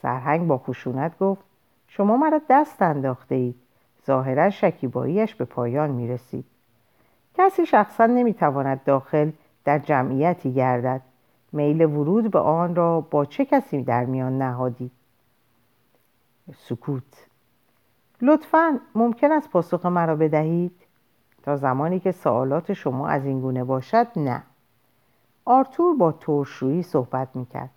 سرهنگ 0.02 0.48
با 0.48 0.58
خشونت 0.58 1.20
گفت 1.20 1.42
شما 1.88 2.18
مرا 2.18 2.42
دست 2.50 2.82
انداخته 2.82 3.36
اید. 3.36 3.56
ظاهرا 4.06 4.50
شکیباییش 4.50 5.36
به 5.36 5.46
پایان 5.46 5.90
می 5.92 6.08
رسید 6.08 6.46
کسی 7.36 7.66
شخصا 7.66 8.06
نمی 8.06 8.34
تواند 8.34 8.84
داخل 8.84 9.32
در 9.66 9.80
جمعیتی 9.80 10.54
گردد. 10.54 11.02
میل 11.52 11.82
ورود 11.82 12.32
به 12.32 12.40
آن 12.40 12.76
را 12.76 13.02
با 13.02 13.26
چه 13.26 13.46
کسی 13.46 13.84
در 13.84 14.06
میان 14.06 14.38
نهادید؟ 14.38 14.92
سکوت. 16.56 17.28
لطفا 18.22 18.80
ممکن 18.96 19.32
است 19.32 19.50
پاسخ 19.50 19.86
مرا 19.86 20.16
بدهید؟ 20.16 20.76
تا 21.44 21.56
زمانی 21.58 22.00
که 22.00 22.12
سوالات 22.12 22.74
شما 22.74 23.08
از 23.08 23.26
این 23.26 23.42
گونه 23.42 23.64
باشد 23.64 24.08
نه. 24.16 24.44
آرتور 25.46 25.96
با 25.96 26.12
ترشویی 26.12 26.84
صحبت 26.84 27.28
می‌کرد. 27.34 27.70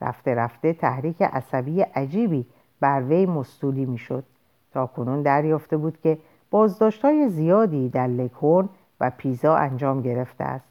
رفته 0.00 0.34
رفته 0.34 0.72
تحریک 0.72 1.22
عصبی 1.22 1.80
عجیبی 1.80 2.46
بر 2.80 3.02
وی 3.02 3.26
مستولی 3.26 3.86
می‌شد. 3.86 4.24
تا 4.72 4.86
کنون 4.86 5.22
دریافته 5.22 5.76
بود 5.76 6.00
که 6.00 6.18
بازداشت 6.50 7.04
های 7.04 7.28
زیادی 7.28 7.88
در 7.88 8.06
لکهورن 8.06 8.68
و 9.00 9.10
پیزا 9.16 9.56
انجام 9.56 10.02
گرفته 10.02 10.44
است. 10.44 10.68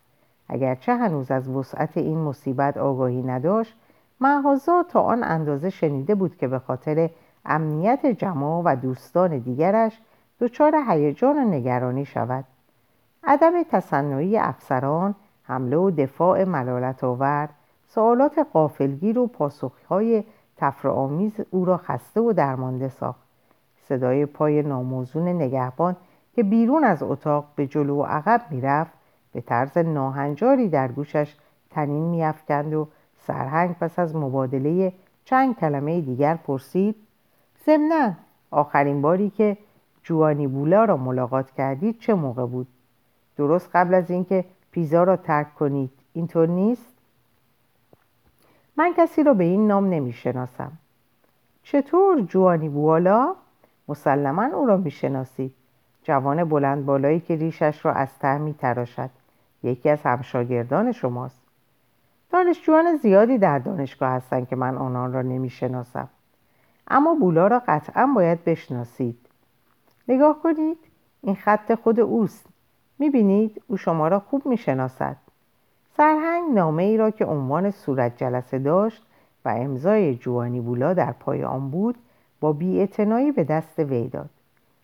اگرچه 0.49 0.95
هنوز 0.95 1.31
از 1.31 1.49
وسعت 1.49 1.97
این 1.97 2.17
مصیبت 2.17 2.77
آگاهی 2.77 3.21
نداشت 3.21 3.75
مغازا 4.21 4.83
تا 4.89 5.01
آن 5.01 5.23
اندازه 5.23 5.69
شنیده 5.69 6.15
بود 6.15 6.37
که 6.37 6.47
به 6.47 6.59
خاطر 6.59 7.09
امنیت 7.45 8.05
جماع 8.05 8.61
و 8.65 8.75
دوستان 8.75 9.37
دیگرش 9.37 10.01
دچار 10.41 10.75
هیجان 10.87 11.37
و 11.37 11.49
نگرانی 11.49 12.05
شود. 12.05 12.45
عدم 13.23 13.63
تصنعی 13.63 14.37
افسران 14.37 15.15
حمله 15.43 15.77
و 15.77 15.91
دفاع 15.91 16.43
ملالت 16.43 17.03
آور 17.03 17.49
سوالات 17.87 18.39
قافلگیر 18.53 19.19
و 19.19 19.27
پاسخهای 19.27 20.23
تفرآمیز 20.57 21.33
او 21.51 21.65
را 21.65 21.77
خسته 21.77 22.21
و 22.21 22.33
درمانده 22.33 22.89
ساخت. 22.89 23.19
صدای 23.87 24.25
پای 24.25 24.61
ناموزون 24.61 25.27
نگهبان 25.27 25.95
که 26.35 26.43
بیرون 26.43 26.83
از 26.83 27.03
اتاق 27.03 27.45
به 27.55 27.67
جلو 27.67 27.95
و 27.95 28.03
عقب 28.03 28.41
می‌رفت 28.49 28.91
به 29.33 29.41
طرز 29.41 29.77
ناهنجاری 29.77 30.69
در 30.69 30.91
گوشش 30.91 31.35
تنین 31.69 32.03
میافکند 32.03 32.73
و 32.73 32.87
سرهنگ 33.27 33.75
پس 33.75 33.99
از 33.99 34.15
مبادله 34.15 34.93
چند 35.25 35.55
کلمه 35.55 36.01
دیگر 36.01 36.35
پرسید 36.35 36.95
ضمنا 37.65 38.13
آخرین 38.51 39.01
باری 39.01 39.29
که 39.29 39.57
جوانی 40.03 40.47
بولا 40.47 40.85
را 40.85 40.97
ملاقات 40.97 41.51
کردید 41.51 41.99
چه 41.99 42.13
موقع 42.13 42.45
بود؟ 42.45 42.67
درست 43.37 43.69
قبل 43.73 43.93
از 43.93 44.11
اینکه 44.11 44.45
پیزا 44.71 45.03
را 45.03 45.15
ترک 45.15 45.55
کنید. 45.55 45.91
اینطور 46.13 46.47
نیست؟ 46.47 46.93
من 48.77 48.93
کسی 48.97 49.23
را 49.23 49.33
به 49.33 49.43
این 49.43 49.67
نام 49.67 49.89
نمی‌شناسم. 49.89 50.71
چطور 51.63 52.21
جوانی 52.21 52.69
بوالا؟ 52.69 53.35
مسلما 53.87 54.43
او 54.43 54.65
را 54.65 54.77
می‌شناسید. 54.77 55.53
جوان 56.03 56.43
بلند 56.43 56.85
بالایی 56.85 57.19
که 57.19 57.35
ریشش 57.35 57.85
را 57.85 57.93
از 57.93 58.19
ته 58.19 58.37
می 58.37 58.53
تراشد 58.53 59.09
یکی 59.63 59.89
از 59.89 60.01
همشاگردان 60.01 60.91
شماست. 60.91 61.41
دانشجویان 62.31 62.95
زیادی 62.95 63.37
در 63.37 63.59
دانشگاه 63.59 64.09
هستند 64.09 64.47
که 64.47 64.55
من 64.55 64.77
آنان 64.77 65.13
را 65.13 65.21
نمی‌شناسم. 65.21 66.09
اما 66.87 67.15
بولا 67.15 67.47
را 67.47 67.61
قطعا 67.67 68.05
باید 68.15 68.43
بشناسید. 68.43 69.20
نگاه 70.07 70.41
کنید 70.43 70.77
این 71.21 71.35
خط 71.35 71.75
خود 71.75 71.99
اوست. 71.99 72.45
می‌بینید 72.99 73.61
او 73.67 73.77
شما 73.77 74.07
را 74.07 74.19
خوب 74.19 74.45
می‌شناسد. 74.45 75.17
سرهنگ 75.97 76.53
نامه 76.53 76.83
ای 76.83 76.97
را 76.97 77.11
که 77.11 77.25
عنوان 77.25 77.71
صورت 77.71 78.17
جلسه 78.17 78.59
داشت 78.59 79.05
و 79.45 79.49
امضای 79.49 80.15
جوانی 80.15 80.61
بولا 80.61 80.93
در 80.93 81.11
پای 81.11 81.43
آن 81.43 81.69
بود 81.69 81.97
با 82.39 82.53
بیاعتنایی 82.53 83.31
به 83.31 83.43
دست 83.43 83.79
وی 83.79 84.07
داد. 84.07 84.29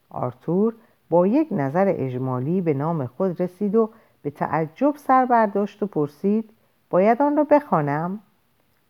آرتور 0.09 0.73
با 1.09 1.27
یک 1.27 1.47
نظر 1.51 1.93
اجمالی 1.97 2.61
به 2.61 2.73
نام 2.73 3.05
خود 3.05 3.41
رسید 3.41 3.75
و 3.75 3.89
به 4.21 4.29
تعجب 4.29 4.95
سر 4.97 5.25
برداشت 5.25 5.83
و 5.83 5.85
پرسید 5.85 6.49
باید 6.89 7.21
آن 7.21 7.37
را 7.37 7.43
بخوانم؟ 7.43 8.19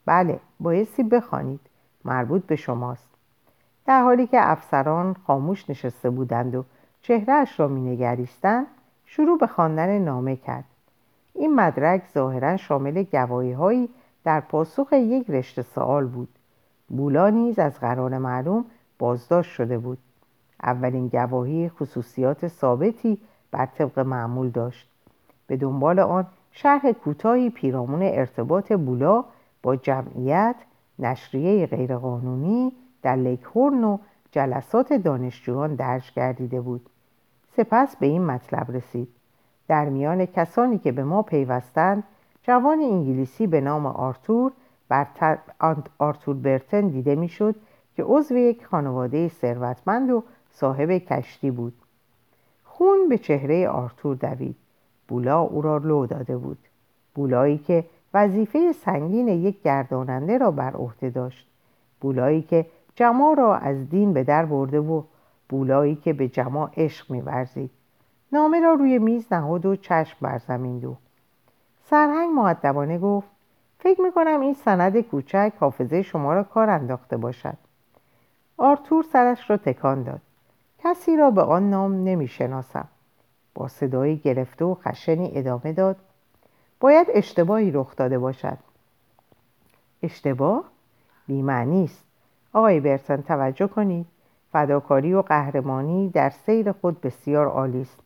بله 0.06 0.40
بایستی 0.60 1.04
بخوانید. 1.04 1.60
مربوط 2.06 2.44
به 2.44 2.56
شماست. 2.56 3.17
در 3.88 4.02
حالی 4.02 4.28
که 4.28 4.52
افسران 4.52 5.16
خاموش 5.28 5.70
نشسته 5.70 6.10
بودند 6.10 6.56
و 6.56 6.64
چهرهش 7.02 7.60
را 7.60 7.68
مینگریستند 7.68 8.68
شروع 9.06 9.38
به 9.38 9.48
خواندن 9.48 10.00
نامه 10.00 10.36
کرد. 10.36 10.64
این 11.34 11.56
مدرک 11.56 12.04
ظاهرا 12.14 12.58
شامل 12.58 13.04
گواهی 13.04 13.52
هایی 13.52 13.90
در 14.24 14.40
پاسخ 14.40 14.94
یک 14.94 15.30
رشته 15.30 15.62
سوال 15.62 16.06
بود. 16.06 16.30
بولا 16.90 17.30
نیز 17.30 17.60
از 17.60 17.80
قرار 17.80 18.18
معلوم 18.18 18.66
بازداشت 19.00 19.52
شده 19.52 19.78
بود. 19.78 19.98
اولین 20.64 21.08
گواهی 21.08 21.70
خصوصیات 21.70 22.48
ثابتی 22.48 23.22
بر 23.52 23.66
طبق 23.66 24.00
معمول 24.00 24.50
داشت. 24.50 24.90
به 25.48 25.58
دنبال 25.58 26.00
آن 26.00 26.28
شرح 26.52 26.92
کوتاهی 26.92 27.50
پیرامون 27.50 28.02
ارتباط 28.02 28.72
بولا 28.72 29.26
با 29.64 29.76
جمعیت 29.76 30.56
نشریه 31.00 31.66
غیرقانونی 31.66 32.74
در 33.08 33.16
لیک 33.16 33.56
و 33.56 33.98
جلسات 34.32 34.94
دانشجویان 34.94 35.76
درج 35.76 36.12
گردیده 36.16 36.62
بود. 36.62 36.90
سپس 37.56 37.96
به 37.96 38.08
این 38.08 38.26
مطلب 38.26 38.72
رسید. 38.72 39.08
در 39.68 39.90
میان 39.90 40.26
کسانی 40.26 40.78
که 40.78 40.92
به 40.92 41.04
ما 41.04 41.22
پیوستند 41.22 42.04
جوان 42.44 42.80
انگلیسی 42.80 43.48
به 43.48 43.62
نام 43.62 43.86
آرتور 43.86 44.52
بر 44.90 45.08
آرتور 46.00 46.36
برتن 46.36 46.88
دیده 46.88 47.16
می‌شد 47.16 47.56
که 47.96 48.04
عضو 48.04 48.38
یک 48.38 48.66
خانواده 48.66 49.28
ثروتمند 49.28 50.10
و 50.10 50.24
صاحب 50.52 50.90
کشتی 50.90 51.52
بود. 51.52 51.74
خون 52.64 53.10
به 53.10 53.18
چهره 53.18 53.70
آرتور 53.70 54.16
دوید. 54.16 54.56
بولا 55.08 55.42
او 55.42 55.62
را 55.62 55.78
لو 55.78 56.06
داده 56.06 56.38
بود. 56.38 56.58
بولایی 57.16 57.58
که 57.58 57.86
وظیفه 58.14 58.72
سنگین 58.72 59.28
یک 59.28 59.62
گرداننده 59.62 60.38
را 60.38 60.52
بر 60.52 60.74
عهده 60.74 61.10
داشت. 61.10 61.48
بولایی 62.02 62.42
که 62.42 62.66
جما 62.98 63.34
را 63.34 63.56
از 63.56 63.90
دین 63.90 64.14
به 64.14 64.24
در 64.24 64.46
برده 64.46 64.80
و 64.80 65.04
بولایی 65.50 65.96
که 65.96 66.14
به 66.14 66.28
جما 66.28 66.72
عشق 66.78 67.12
میورزید. 67.12 67.72
نامه 68.32 68.60
را 68.60 68.74
روی 68.74 69.00
میز 69.00 69.34
نهاد 69.34 69.66
و 69.66 69.76
چشم 69.76 70.18
بر 70.22 70.38
زمین 70.38 70.80
دو 70.80 70.96
سرهنگ 71.84 72.30
معدبانه 72.30 73.00
گفت 73.00 73.28
فکر 73.80 74.02
می‌کنم 74.02 74.42
این 74.42 74.54
سند 74.54 75.02
کوچک 75.02 75.54
حافظه 75.60 76.02
شما 76.02 76.34
را 76.34 76.44
کار 76.44 76.70
انداخته 76.70 77.18
باشد. 77.18 77.58
آرتور 78.58 79.04
سرش 79.04 79.50
را 79.50 79.58
تکان 79.58 80.04
داد. 80.04 80.22
کسی 80.80 81.18
را 81.18 81.32
به 81.32 81.42
آن 81.42 81.70
نام 81.70 82.04
نمی‌شناسم. 82.04 82.88
با 83.56 83.68
صدایی 83.68 84.18
گرفته 84.18 84.66
و 84.66 84.76
خشنی 84.76 85.32
ادامه 85.34 85.74
داد 85.74 85.96
باید 86.80 87.08
اشتباهی 87.10 87.72
رخ 87.72 87.96
داده 87.96 88.20
باشد. 88.20 88.58
اشتباه؟ 90.04 90.64
بیمعنی 91.28 91.84
است. 91.84 92.07
آقای 92.54 92.80
برتن 92.80 93.22
توجه 93.22 93.68
کنید. 93.68 94.06
فداکاری 94.52 95.14
و 95.14 95.22
قهرمانی 95.22 96.10
در 96.10 96.30
سیر 96.30 96.72
خود 96.72 97.02
بسیار 97.02 97.48
عالی 97.48 97.82
است. 97.82 98.00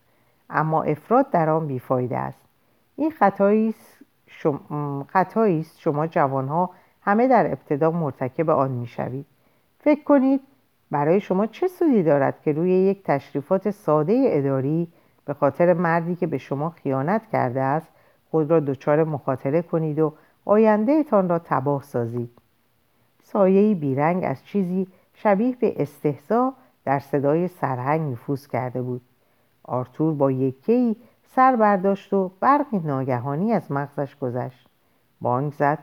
اما 0.49 0.83
افراد 0.83 1.29
در 1.29 1.49
آن 1.49 1.67
بیفایده 1.67 2.17
است. 2.17 2.45
این 2.95 3.11
خطایی 3.11 3.69
است 3.69 3.97
شما, 4.25 5.05
شما 5.77 6.07
جوانها 6.07 6.69
همه 7.01 7.27
در 7.27 7.47
ابتدا 7.47 7.91
مرتکب 7.91 8.49
آن 8.49 8.71
می‌شوید. 8.71 9.25
فکر 9.79 10.03
کنید 10.03 10.41
برای 10.91 11.19
شما 11.19 11.45
چه 11.45 11.67
سودی 11.67 12.03
دارد 12.03 12.41
که 12.41 12.51
روی 12.51 12.71
یک 12.71 13.03
تشریفات 13.03 13.69
ساده 13.69 14.23
اداری 14.27 14.87
به 15.25 15.33
خاطر 15.33 15.73
مردی 15.73 16.15
که 16.15 16.27
به 16.27 16.37
شما 16.37 16.69
خیانت 16.69 17.21
کرده 17.31 17.61
است 17.61 17.87
خود 18.31 18.51
را 18.51 18.59
دچار 18.59 19.03
مخاطره 19.03 19.61
کنید 19.61 19.99
و 19.99 20.13
آیندهتان 20.45 21.29
را 21.29 21.39
تباه 21.39 21.83
سازید. 21.83 22.40
سایهای 23.31 23.75
بیرنگ 23.75 24.23
از 24.25 24.45
چیزی 24.45 24.87
شبیه 25.13 25.55
به 25.55 25.81
استحضا 25.81 26.53
در 26.85 26.99
صدای 26.99 27.47
سرهنگ 27.47 28.11
نفوذ 28.11 28.47
کرده 28.47 28.81
بود. 28.81 29.01
آرتور 29.63 30.13
با 30.13 30.31
یکی 30.31 30.97
سر 31.23 31.55
برداشت 31.55 32.13
و 32.13 32.31
برقی 32.39 32.79
ناگهانی 32.79 33.53
از 33.53 33.71
مغزش 33.71 34.15
گذشت. 34.15 34.67
بانک 35.21 35.53
زد 35.53 35.79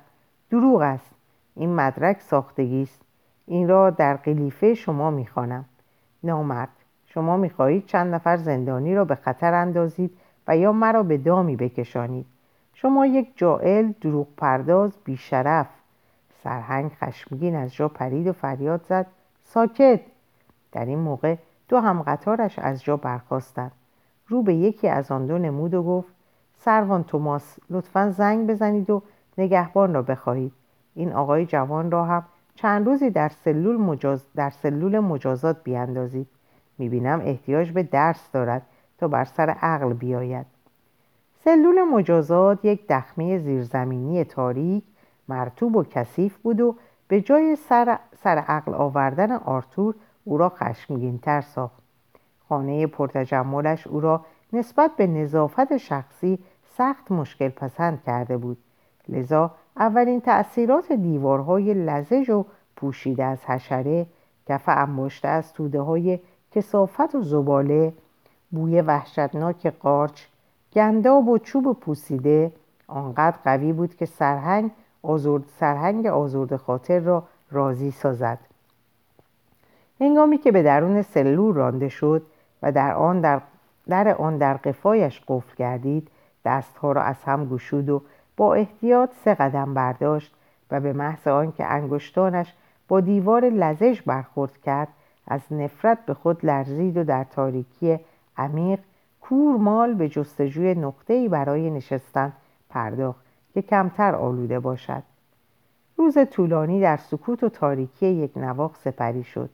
دروغ 0.50 0.80
است. 0.80 1.14
این 1.54 1.74
مدرک 1.74 2.20
ساختگی 2.20 2.82
است. 2.82 3.02
این 3.46 3.68
را 3.68 3.90
در 3.90 4.16
قلیفه 4.16 4.74
شما 4.74 5.11
می‌خوانم. 5.11 5.64
نامرد. 6.24 6.68
شما 7.06 7.37
می‌خواهید 7.37 7.87
چند 7.87 8.14
نفر 8.14 8.37
زندانی 8.37 8.94
را 8.94 9.04
به 9.04 9.14
خطر 9.14 9.54
اندازید 9.54 10.11
و 10.48 10.56
یا 10.56 10.72
مرا 10.72 11.02
به 11.02 11.18
دامی 11.18 11.56
بکشانید. 11.56 12.26
شما 12.74 13.06
یک 13.06 13.32
جائل 13.37 13.92
دروغ 14.00 14.26
پرداز 14.37 14.92
بیشرف. 15.04 15.78
سرهنگ 16.44 16.90
خشمگین 16.92 17.57
از 17.57 17.74
جا 17.74 17.88
پرید 17.88 18.27
و 18.27 18.33
فریاد 18.33 18.85
زد. 18.88 19.07
ساکت! 19.44 20.01
در 20.72 20.85
این 20.85 20.98
موقع 20.98 21.37
دو 21.68 21.81
هم 21.81 22.03
قطارش 22.03 22.59
از 22.59 22.85
جا 22.85 22.96
برخواستند 22.96 23.72
رو 24.29 24.42
به 24.42 24.55
یکی 24.55 24.88
از 24.88 25.11
آن 25.11 25.27
دو 25.27 25.38
نمود 25.38 25.74
و 25.74 25.83
گفت 25.83 26.09
سروان 26.57 27.05
توماس 27.05 27.59
لطفا 27.70 28.11
زنگ 28.11 28.46
بزنید 28.46 28.90
و 28.90 29.03
نگهبان 29.38 29.94
را 29.94 30.03
بخواهید. 30.03 30.53
این 30.94 31.12
آقای 31.12 31.46
جوان 31.46 31.90
را 31.90 32.05
هم 32.05 32.24
چند 32.55 32.87
روزی 32.87 33.11
در 33.11 33.29
سلول, 33.29 33.77
مجاز... 33.77 34.27
در 34.35 34.51
سلول 34.51 34.98
مجازات 34.98 35.64
بیاندازید. 35.64 36.27
می‌بینم 36.79 37.20
احتیاج 37.24 37.70
به 37.70 37.83
درس 37.83 38.31
دارد 38.33 38.62
تا 38.98 39.09
بر 39.09 39.24
سر 39.24 39.51
عقل 39.51 39.92
بیاید. 39.92 40.46
سلول 41.44 41.83
مجازات 41.83 42.64
یک 42.64 42.87
دخمه 42.88 43.38
زیرزمینی 43.38 44.24
تاریک 44.24 44.85
مرتوب 45.29 45.77
و 45.77 45.85
کثیف 45.85 46.37
بود 46.37 46.61
و 46.61 46.77
به 47.09 47.21
جای 47.21 47.57
سر, 47.57 47.99
سر 48.23 48.38
عقل 48.38 48.75
آوردن 48.75 49.33
آرتور 49.33 49.95
او 50.25 50.38
را 50.38 50.49
خشمگینتر 50.49 51.41
ساخت. 51.41 51.83
خانه 52.49 52.87
پرتجملش 52.87 53.87
او 53.87 54.01
را 54.01 54.25
نسبت 54.53 54.91
به 54.97 55.07
نظافت 55.07 55.77
شخصی 55.77 56.38
سخت 56.77 57.12
مشکل 57.12 57.49
پسند 57.49 58.03
کرده 58.03 58.37
بود. 58.37 58.59
لذا 59.09 59.51
اولین 59.77 60.21
تأثیرات 60.21 60.93
دیوارهای 60.93 61.75
لزج 61.75 62.31
و 62.31 62.45
پوشیده 62.77 63.25
از 63.25 63.45
حشره 63.45 64.07
کف 64.47 64.69
انباشته 64.69 65.29
از 65.29 65.53
توده 65.53 65.81
های 65.81 66.19
کسافت 66.53 67.14
و 67.14 67.23
زباله 67.23 67.93
بوی 68.51 68.81
وحشتناک 68.81 69.67
قارچ 69.67 70.23
گنداب 70.73 71.29
و 71.29 71.38
چوب 71.38 71.81
پوسیده 71.81 72.53
آنقدر 72.87 73.37
قوی 73.45 73.73
بود 73.73 73.95
که 73.95 74.07
سرهنگ 74.07 74.71
آزرد 75.02 75.42
سرهنگ 75.61 76.06
آزرد 76.06 76.56
خاطر 76.56 76.98
را 76.98 77.22
راضی 77.50 77.90
سازد. 77.90 78.38
هنگامی 80.00 80.38
که 80.38 80.52
به 80.52 80.62
درون 80.62 81.02
سلول 81.02 81.54
رانده 81.54 81.88
شد 81.88 82.22
و 82.62 82.72
در 82.72 82.94
آن 82.94 83.20
در, 83.20 83.40
در 83.88 84.08
آن 84.08 84.38
در 84.38 84.54
قفایش 84.54 85.22
قفل 85.28 85.54
گردید 85.56 86.08
دستها 86.44 86.92
را 86.92 87.02
از 87.02 87.16
هم 87.24 87.48
گشود 87.48 87.88
و 87.88 88.02
با 88.37 88.54
احتیاط 88.54 89.11
سه 89.24 89.34
قدم 89.34 89.74
برداشت 89.74 90.34
و 90.70 90.80
به 90.80 90.92
محض 90.92 91.28
آنکه 91.28 91.66
انگشتانش 91.66 92.54
با 92.88 93.00
دیوار 93.00 93.44
لزج 93.44 94.00
برخورد 94.06 94.58
کرد 94.64 94.88
از 95.26 95.40
نفرت 95.50 95.98
به 96.06 96.14
خود 96.14 96.46
لرزید 96.46 96.96
و 96.96 97.04
در 97.04 97.24
تاریکی 97.24 97.98
عمیق 98.37 98.78
کورمال 99.20 99.94
به 99.94 100.08
جستجوی 100.08 100.74
نقطه‌ای 100.74 101.28
برای 101.28 101.70
نشستن 101.70 102.32
پرداخت. 102.70 103.28
که 103.59 103.62
کمتر 103.62 104.14
آلوده 104.14 104.61
باشد. 104.61 105.03
روز 105.97 106.18
طولانی 106.31 106.81
در 106.81 106.97
سکوت 106.97 107.44
و 107.44 107.49
تاریکی 107.49 108.07
یک 108.07 108.37
نواق 108.37 108.77
سپری 108.77 109.25
شد. 109.25 109.51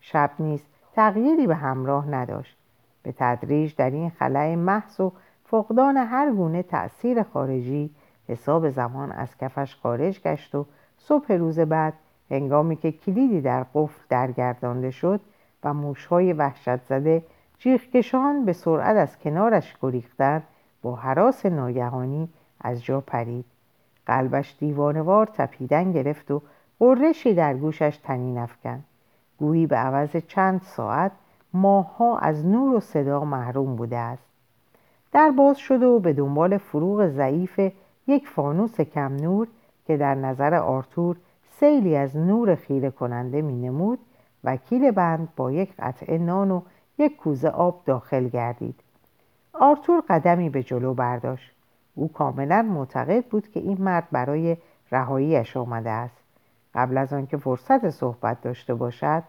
شب 0.00 0.30
نیز 0.38 0.62
تغییری 0.92 1.46
به 1.46 1.54
همراه 1.54 2.08
نداشت. 2.08 2.56
به 3.02 3.14
تدریج 3.18 3.76
در 3.76 3.90
این 3.90 4.10
خلای 4.10 4.56
محض 4.56 5.00
و 5.00 5.12
فقدان 5.44 5.96
هر 5.96 6.32
گونه 6.32 6.62
تأثیر 6.62 7.22
خارجی 7.22 7.90
حساب 8.28 8.70
زمان 8.70 9.12
از 9.12 9.38
کفش 9.38 9.76
خارج 9.82 10.20
گشت 10.20 10.54
و 10.54 10.66
صبح 10.98 11.32
روز 11.32 11.60
بعد 11.60 11.94
هنگامی 12.30 12.76
که 12.76 12.92
کلیدی 12.92 13.40
در 13.40 13.66
قفل 13.74 14.02
درگردانده 14.08 14.90
شد 14.90 15.20
و 15.64 15.74
موشهای 15.74 16.32
وحشت 16.32 16.82
زده 16.82 17.22
جیغکشان 17.58 18.44
به 18.44 18.52
سرعت 18.52 18.96
از 18.96 19.18
کنارش 19.18 19.76
گریختند 19.82 20.42
با 20.82 20.96
حراس 20.96 21.46
ناگهانی 21.46 22.28
از 22.64 22.84
جا 22.84 23.00
پرید. 23.00 23.44
قلبش 24.06 24.56
دیوانوار 24.58 25.26
تپیدن 25.26 25.92
گرفت 25.92 26.30
و 26.30 26.42
قرشی 26.78 27.34
در 27.34 27.54
گوشش 27.54 28.00
تنین 28.04 28.38
افکند 28.38 28.84
گویی 29.38 29.66
به 29.66 29.76
عوض 29.76 30.16
چند 30.16 30.62
ساعت 30.62 31.12
ماهها 31.54 32.18
از 32.18 32.46
نور 32.46 32.74
و 32.74 32.80
صدا 32.80 33.24
محروم 33.24 33.76
بوده 33.76 33.96
است. 33.96 34.26
در 35.12 35.30
باز 35.30 35.58
شده 35.58 35.86
و 35.86 35.98
به 35.98 36.12
دنبال 36.12 36.58
فروغ 36.58 37.06
ضعیف 37.08 37.60
یک 38.06 38.28
فانوس 38.28 38.80
کم 38.80 39.16
نور 39.16 39.48
که 39.86 39.96
در 39.96 40.14
نظر 40.14 40.54
آرتور 40.54 41.16
سیلی 41.60 41.96
از 41.96 42.16
نور 42.16 42.54
خیره 42.54 42.90
کننده 42.90 43.42
می 43.42 43.56
نمود 43.56 43.98
وکیل 44.44 44.90
بند 44.90 45.28
با 45.36 45.52
یک 45.52 45.74
قطعه 45.78 46.18
نان 46.18 46.50
و 46.50 46.60
یک 46.98 47.16
کوزه 47.16 47.48
آب 47.48 47.82
داخل 47.84 48.28
گردید. 48.28 48.80
آرتور 49.52 50.02
قدمی 50.08 50.50
به 50.50 50.62
جلو 50.62 50.94
برداشت. 50.94 51.53
او 51.94 52.12
کاملا 52.12 52.62
معتقد 52.62 53.24
بود 53.24 53.48
که 53.48 53.60
این 53.60 53.82
مرد 53.82 54.08
برای 54.12 54.56
رهاییش 54.92 55.56
آمده 55.56 55.90
است. 55.90 56.22
قبل 56.74 56.98
از 56.98 57.12
آنکه 57.12 57.36
فرصت 57.36 57.90
صحبت 57.90 58.40
داشته 58.40 58.74
باشد 58.74 59.22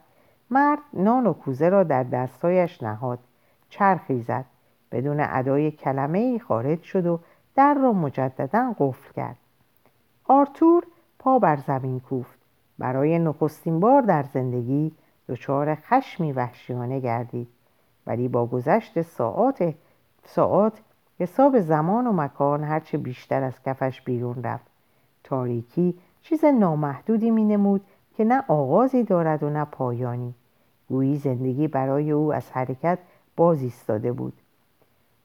مرد 0.49 0.79
نان 0.93 1.27
و 1.27 1.33
کوزه 1.33 1.69
را 1.69 1.83
در 1.83 2.03
دستایش 2.03 2.83
نهاد 2.83 3.19
چرخی 3.69 4.21
زد 4.21 4.45
بدون 4.91 5.19
ادای 5.19 5.71
کلمه 5.71 6.19
ای 6.19 6.39
خارج 6.39 6.81
شد 6.81 7.05
و 7.05 7.19
در 7.55 7.73
را 7.73 7.93
مجددا 7.93 8.75
قفل 8.79 9.13
کرد. 9.13 9.37
آرتور 10.25 10.83
پا 11.19 11.39
بر 11.39 11.55
زمین 11.55 11.99
کوفت. 11.99 12.39
برای 12.77 13.19
نخستین 13.19 13.79
بار 13.79 14.01
در 14.01 14.23
زندگی 14.23 14.91
دچار 15.29 15.75
خشمی 15.75 16.31
وحشیانه 16.31 16.99
گردید 16.99 17.47
ولی 18.07 18.27
با 18.27 18.45
گذشت 18.45 19.01
ساعات 19.01 19.73
ساعت 20.25 20.73
حساب 21.19 21.59
زمان 21.59 22.07
و 22.07 22.13
مکان 22.13 22.63
هرچه 22.63 22.97
بیشتر 22.97 23.43
از 23.43 23.63
کفش 23.65 24.01
بیرون 24.01 24.43
رفت. 24.43 24.65
تاریکی 25.23 25.95
چیز 26.21 26.45
نامحدودی 26.45 27.31
می 27.31 27.43
نمود 27.43 27.81
که 28.17 28.23
نه 28.23 28.43
آغازی 28.47 29.03
دارد 29.03 29.43
و 29.43 29.49
نه 29.49 29.65
پایانی. 29.65 30.33
گویی 30.89 31.17
زندگی 31.17 31.67
برای 31.67 32.11
او 32.11 32.33
از 32.33 32.51
حرکت 32.51 32.99
باز 33.35 33.61
ایستاده 33.61 34.11
بود. 34.11 34.33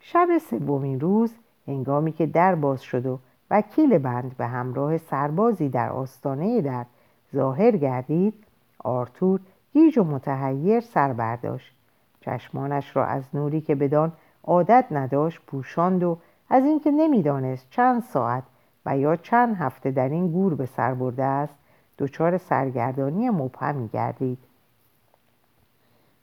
شب 0.01 0.29
سومین 0.51 1.01
روز 1.01 1.35
هنگامی 1.67 2.13
که 2.13 2.27
در 2.27 2.55
باز 2.55 2.83
شد 2.83 3.07
و 3.07 3.19
وکیل 3.51 3.99
بند 3.99 4.37
به 4.37 4.47
همراه 4.47 4.99
سربازی 4.99 5.69
در 5.69 5.91
آستانه 5.91 6.61
در 6.61 6.87
ظاهر 7.35 7.77
گردید 7.77 8.35
آرتور 8.79 9.41
گیج 9.73 9.99
و 9.99 10.05
متحیر 10.05 10.81
سر 10.81 11.13
برداشت. 11.13 11.75
چشمانش 12.21 12.97
را 12.97 13.05
از 13.05 13.25
نوری 13.35 13.61
که 13.61 13.75
بدان 13.75 14.13
عادت 14.45 14.87
نداشت 14.91 15.41
پوشاند 15.47 16.03
و 16.03 16.19
از 16.49 16.65
اینکه 16.65 16.91
نمی‌دانست 16.91 17.67
چند 17.71 18.03
ساعت 18.03 18.43
و 18.87 18.99
یا 18.99 19.17
چند 19.17 19.57
هفته 19.57 19.91
در 19.91 20.09
این 20.09 20.33
گور 20.33 20.55
به 20.55 20.67
سر 20.67 20.95
برده 20.95 21.25
است 21.25 21.55
دچار 21.99 22.39
سرگردانی 22.39 23.31
مبهمی 23.31 23.89
گردید 23.89 24.39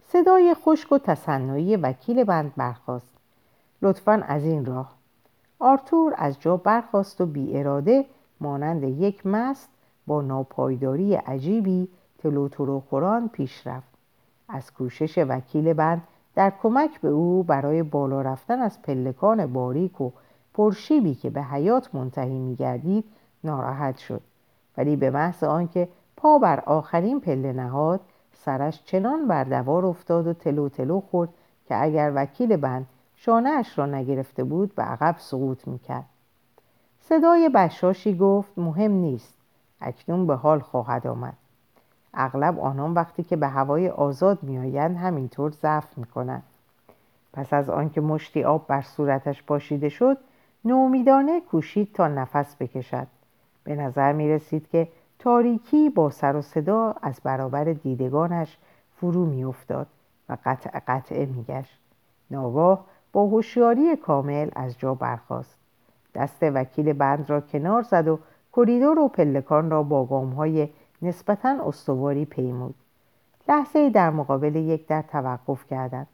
صدای 0.07 0.53
خشک 0.53 0.91
و 0.91 0.97
تصنعی 0.97 1.75
وکیل 1.75 2.23
بند 2.23 2.53
برخاست. 2.57 3.13
لطفا 3.81 4.23
از 4.27 4.43
این 4.43 4.65
راه. 4.65 4.93
آرتور 5.59 6.13
از 6.17 6.39
جا 6.39 6.57
برخاست 6.57 7.21
و 7.21 7.25
بی 7.25 7.57
اراده 7.57 8.05
مانند 8.41 8.83
یک 8.83 9.25
مست 9.25 9.69
با 10.07 10.21
ناپایداری 10.21 11.15
عجیبی 11.15 11.87
تلوترو 12.17 12.79
خوران 12.79 13.29
پیش 13.29 13.67
رفت. 13.67 13.89
از 14.49 14.73
کوشش 14.73 15.17
وکیل 15.17 15.73
بند 15.73 16.01
در 16.37 16.53
کمک 16.61 17.01
به 17.01 17.07
او 17.07 17.43
برای 17.43 17.83
بالا 17.83 18.21
رفتن 18.21 18.59
از 18.59 18.81
پلکان 18.81 19.53
باریک 19.53 20.01
و 20.01 20.11
پرشیبی 20.53 21.15
که 21.15 21.29
به 21.29 21.43
حیات 21.43 21.95
منتهی 21.95 22.39
میگردید 22.39 23.03
ناراحت 23.43 23.97
شد. 23.97 24.21
ولی 24.77 24.95
به 24.95 25.09
محض 25.09 25.43
آنکه 25.43 25.87
پا 26.17 26.39
بر 26.39 26.59
آخرین 26.59 27.19
پله 27.19 27.53
نهاد 27.53 28.01
سرش 28.33 28.83
چنان 28.83 29.27
بر 29.27 29.43
دوار 29.43 29.85
افتاد 29.85 30.27
و 30.27 30.33
تلو 30.33 30.69
تلو 30.69 30.99
خورد 30.99 31.29
که 31.67 31.83
اگر 31.83 32.11
وکیل 32.15 32.57
بند 32.57 32.85
شانه 33.15 33.49
اش 33.49 33.79
را 33.79 33.85
نگرفته 33.85 34.43
بود 34.43 34.75
به 34.75 34.83
عقب 34.83 35.15
سقوط 35.17 35.67
می‌کرد. 35.67 36.05
صدای 36.99 37.49
بشاشی 37.49 38.17
گفت 38.17 38.57
مهم 38.57 38.91
نیست. 38.91 39.33
اکنون 39.81 40.27
به 40.27 40.35
حال 40.35 40.59
خواهد 40.59 41.07
آمد. 41.07 41.37
اغلب 42.13 42.59
آنان 42.59 42.93
وقتی 42.93 43.23
که 43.23 43.35
به 43.35 43.47
هوای 43.47 43.89
آزاد 43.89 44.43
میآیند 44.43 44.97
همینطور 44.97 45.51
ضعف 45.51 45.97
می‌کنند. 45.97 46.43
پس 47.33 47.53
از 47.53 47.69
آنکه 47.69 48.01
مشتی 48.01 48.43
آب 48.43 48.67
بر 48.67 48.81
صورتش 48.81 49.43
پاشیده 49.43 49.89
شد 49.89 50.17
نومیدانه 50.65 51.41
کوشید 51.41 51.93
تا 51.93 52.07
نفس 52.07 52.55
بکشد. 52.55 53.07
به 53.63 53.75
نظر 53.75 54.13
می 54.13 54.29
رسید 54.29 54.69
که 54.69 54.87
تاریکی 55.19 55.89
با 55.89 56.09
سر 56.09 56.35
و 56.35 56.41
صدا 56.41 56.95
از 57.01 57.21
برابر 57.23 57.63
دیدگانش 57.63 58.57
فرو 58.95 59.25
می 59.25 59.43
افتاد 59.43 59.87
و 60.29 60.37
قطع 60.45 60.79
قطعه 60.87 61.25
می 61.25 61.43
گشت. 61.43 61.79
ناگاه 62.31 62.85
با 63.13 63.27
هوشیاری 63.27 63.95
کامل 63.95 64.49
از 64.55 64.79
جا 64.79 64.93
برخاست. 64.93 65.55
دست 66.15 66.43
وکیل 66.43 66.93
بند 66.93 67.29
را 67.29 67.41
کنار 67.41 67.81
زد 67.81 68.07
و 68.07 68.19
کریدور 68.53 68.99
و 68.99 69.07
پلکان 69.07 69.69
را 69.69 69.83
با 69.83 70.05
های 70.25 70.69
نسبتا 71.01 71.67
استواری 71.67 72.25
پیمود. 72.25 72.75
لحظه 73.49 73.89
در 73.89 74.09
مقابل 74.09 74.55
یک 74.55 74.87
در 74.87 75.01
توقف 75.01 75.65
کردند. 75.65 76.07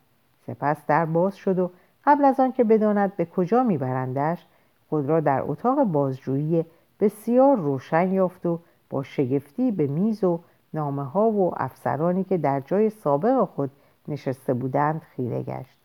سپس 0.48 0.86
در 0.88 1.06
باز 1.06 1.36
شد 1.36 1.60
و 1.60 1.72
قبل 2.06 2.26
از 2.26 2.40
آنکه 2.40 2.64
بداند 2.64 3.16
به 3.16 3.26
کجا 3.26 3.64
میبرندش 3.64 4.46
خود 4.90 5.10
را 5.10 5.20
در 5.20 5.44
اتاق 5.48 5.84
بازجویی 5.84 6.66
بسیار 7.00 7.58
روشن 7.58 8.14
یافت 8.14 8.46
و 8.46 8.60
با 8.90 9.04
شگفتی 9.04 9.72
به 9.72 9.88
میز 9.88 10.24
و 10.24 10.40
نامه 10.74 11.04
ها 11.04 11.32
و 11.32 11.52
افسرانی 11.58 12.24
که 12.24 12.38
در 12.38 12.60
جای 12.60 12.90
سابق 12.90 13.44
خود 13.44 13.72
نشسته 14.08 14.54
بودند 14.54 15.02
خیره 15.02 15.44
گشت. 15.44 15.80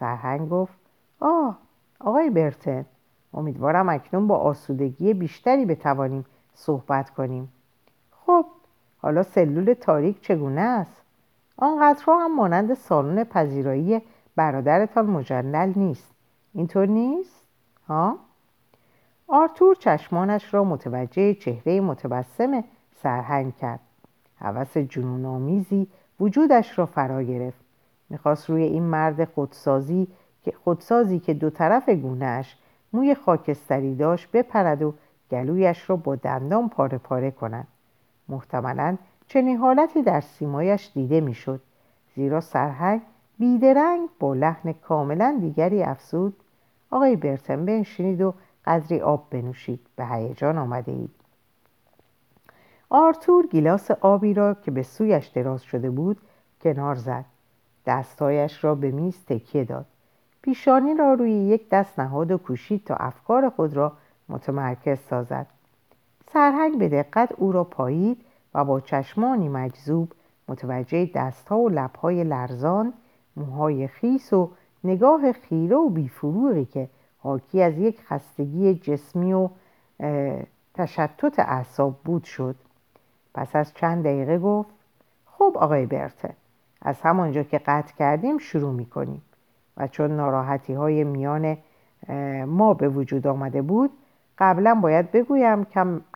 سرهنگ 0.00 0.48
گفت 0.48 0.78
آه 1.20 1.58
آقای 2.00 2.30
برتن 2.30 2.84
امیدوارم 3.34 3.88
اکنون 3.88 4.26
با 4.26 4.36
آسودگی 4.36 5.14
بیشتری 5.14 5.66
بتوانیم 5.66 6.24
صحبت 6.54 7.10
کنیم. 7.10 7.52
حالا 8.98 9.22
سلول 9.22 9.74
تاریک 9.74 10.20
چگونه 10.20 10.60
است؟ 10.60 11.02
آنقدرها 11.56 12.24
هم 12.24 12.36
مانند 12.36 12.74
سالن 12.74 13.24
پذیرایی 13.24 14.02
برادرتان 14.36 15.06
مجلل 15.06 15.72
نیست. 15.76 16.14
اینطور 16.54 16.86
نیست؟ 16.86 17.42
ها؟ 17.88 18.18
آرتور 19.28 19.74
چشمانش 19.74 20.54
را 20.54 20.64
متوجه 20.64 21.34
چهره 21.34 21.80
متبسم 21.80 22.64
سرهنگ 23.02 23.56
کرد. 23.56 23.80
هوس 24.38 24.76
جنونآمیزی 24.76 25.88
وجودش 26.20 26.78
را 26.78 26.86
فرا 26.86 27.22
گرفت. 27.22 27.60
می‌خواست 28.10 28.50
روی 28.50 28.62
این 28.62 28.82
مرد 28.82 29.24
خودسازی 29.24 30.08
که 30.42 30.52
خودسازی 30.64 31.18
که 31.18 31.34
دو 31.34 31.50
طرف 31.50 31.88
گونهش 31.88 32.56
موی 32.92 33.14
خاکستری 33.14 33.94
داشت 33.94 34.30
بپرد 34.30 34.82
و 34.82 34.94
گلویش 35.30 35.90
را 35.90 35.96
با 35.96 36.16
دندان 36.16 36.68
پاره 36.68 36.98
پاره 36.98 37.30
کند. 37.30 37.66
محتملا 38.28 38.96
چنین 39.26 39.56
حالتی 39.56 40.02
در 40.02 40.20
سیمایش 40.20 40.90
دیده 40.94 41.20
می‌شد. 41.20 41.60
زیرا 42.14 42.40
سرهنگ 42.40 43.02
بیدرنگ 43.38 44.08
با 44.20 44.34
لحن 44.34 44.72
کاملا 44.72 45.38
دیگری 45.40 45.82
افسود 45.82 46.36
آقای 46.90 47.16
برتن 47.16 47.64
بنشینید 47.64 48.20
و 48.20 48.34
قدری 48.64 49.00
آب 49.00 49.26
بنوشید. 49.30 49.80
به 49.96 50.06
هیجان 50.06 50.58
آمده 50.58 50.92
اید 50.92 51.10
آرتور 52.90 53.46
گیلاس 53.46 53.90
آبی 53.90 54.34
را 54.34 54.54
که 54.54 54.70
به 54.70 54.82
سویش 54.82 55.26
دراز 55.26 55.62
شده 55.62 55.90
بود 55.90 56.18
کنار 56.60 56.94
زد. 56.94 57.24
دستهایش 57.86 58.64
را 58.64 58.74
به 58.74 58.90
میز 58.90 59.24
تکیه 59.24 59.64
داد. 59.64 59.86
پیشانی 60.42 60.94
را 60.94 61.14
روی 61.14 61.30
یک 61.30 61.68
دست 61.68 62.00
نهاد 62.00 62.30
و 62.30 62.38
کوشید 62.38 62.84
تا 62.84 62.94
افکار 62.94 63.50
خود 63.50 63.76
را 63.76 63.92
متمرکز 64.28 64.98
سازد. 64.98 65.46
سرهنگ 66.32 66.78
به 66.78 66.88
دقت 66.88 67.32
او 67.36 67.52
را 67.52 67.64
پایید 67.64 68.24
و 68.54 68.64
با 68.64 68.80
چشمانی 68.80 69.48
مجذوب 69.48 70.12
متوجه 70.48 71.10
دستها 71.14 71.58
و 71.58 71.68
لبهای 71.68 72.24
لرزان 72.24 72.92
موهای 73.36 73.88
خیس 73.88 74.32
و 74.32 74.50
نگاه 74.84 75.32
خیره 75.32 75.76
و 75.76 75.88
بیفروغی 75.88 76.64
که 76.64 76.88
حاکی 77.18 77.62
از 77.62 77.78
یک 77.78 78.00
خستگی 78.06 78.74
جسمی 78.74 79.32
و 79.32 79.48
تشتت 80.74 81.38
اعصاب 81.38 81.94
بود 82.04 82.24
شد. 82.24 82.56
پس 83.34 83.56
از 83.56 83.74
چند 83.74 84.04
دقیقه 84.04 84.38
گفت 84.38 84.70
خب 85.26 85.56
آقای 85.60 85.86
برته 85.86 86.34
از 86.82 87.00
همانجا 87.00 87.42
که 87.42 87.58
قطع 87.58 87.94
کردیم 87.94 88.38
شروع 88.38 88.72
می 88.72 88.86
کنیم 88.86 89.22
و 89.76 89.86
چون 89.86 90.16
ناراحتی 90.16 90.72
های 90.72 91.04
میان 91.04 91.56
ما 92.46 92.74
به 92.74 92.88
وجود 92.88 93.26
آمده 93.26 93.62
بود 93.62 93.90
قبلا 94.38 94.74
باید 94.74 95.12
بگویم 95.12 95.64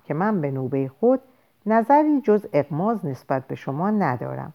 که 0.05 0.15
من 0.15 0.41
به 0.41 0.51
نوبه 0.51 0.91
خود 1.01 1.21
نظری 1.67 2.21
جز 2.21 2.47
اقماز 2.53 3.07
نسبت 3.07 3.47
به 3.47 3.55
شما 3.55 3.91
ندارم. 3.91 4.53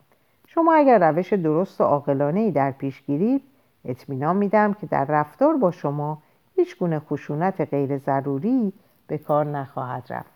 شما 0.48 0.74
اگر 0.74 1.12
روش 1.12 1.34
درست 1.34 1.82
و 1.82 1.84
عاقلانه 1.84 2.40
ای 2.40 2.52
در 2.52 2.72
پیش 2.72 3.02
گیرید 3.02 3.44
اطمینان 3.86 4.36
میدم 4.36 4.74
که 4.74 4.88
در 4.88 5.06
رفتار 5.06 5.58
با 5.58 5.72
شما 5.72 6.18
هیچ 6.56 6.78
گونه 6.78 7.00
خشونت 7.00 7.62
غیر 7.62 7.98
ضروری 7.98 8.74
به 9.08 9.18
کار 9.18 9.46
نخواهد 9.46 10.04
رفت. 10.10 10.32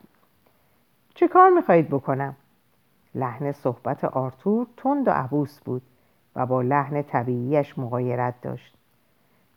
چه 1.15 1.27
کار 1.27 1.49
می‌خواهید 1.49 1.87
بکنم؟ 1.87 2.35
لحن 3.15 3.51
صحبت 3.51 4.03
آرتور 4.03 4.67
تند 4.77 5.07
و 5.07 5.11
عبوس 5.11 5.59
بود 5.59 5.81
و 6.35 6.45
با 6.45 6.61
لحن 6.61 7.01
طبیعیش 7.01 7.79
مغایرت 7.79 8.33
داشت. 8.41 8.75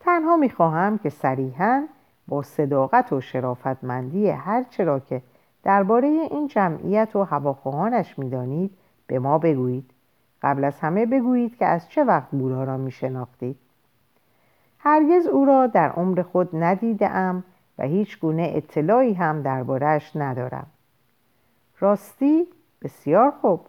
تنها 0.00 0.36
می‌خواهم 0.36 0.98
که 0.98 1.10
صریحا 1.10 1.86
با 2.28 2.42
صداقت 2.42 3.12
و 3.12 3.20
شرافتمندی 3.20 4.28
هرچه 4.30 4.84
را 4.84 5.00
که 5.00 5.22
درباره 5.62 6.08
این 6.08 6.46
جمعیت 6.46 7.16
و 7.16 7.24
هواخواهانش 7.24 8.18
می‌دانید 8.18 8.70
به 9.06 9.18
ما 9.18 9.38
بگویید. 9.38 9.90
قبل 10.42 10.64
از 10.64 10.80
همه 10.80 11.06
بگویید 11.06 11.56
که 11.56 11.66
از 11.66 11.88
چه 11.88 12.04
وقت 12.04 12.30
بورا 12.30 12.64
را 12.64 12.76
میشناختید. 12.76 13.56
هرگز 14.78 15.26
او 15.26 15.44
را 15.44 15.66
در 15.66 15.88
عمر 15.88 16.22
خود 16.22 16.48
ندیده 16.52 17.10
ام 17.10 17.44
و 17.78 17.82
هیچ 17.82 18.20
گونه 18.20 18.52
اطلاعی 18.54 19.14
هم 19.14 19.42
دربارهش 19.42 20.12
ندارم. 20.16 20.66
راستی 21.80 22.46
بسیار 22.82 23.30
خوب. 23.30 23.60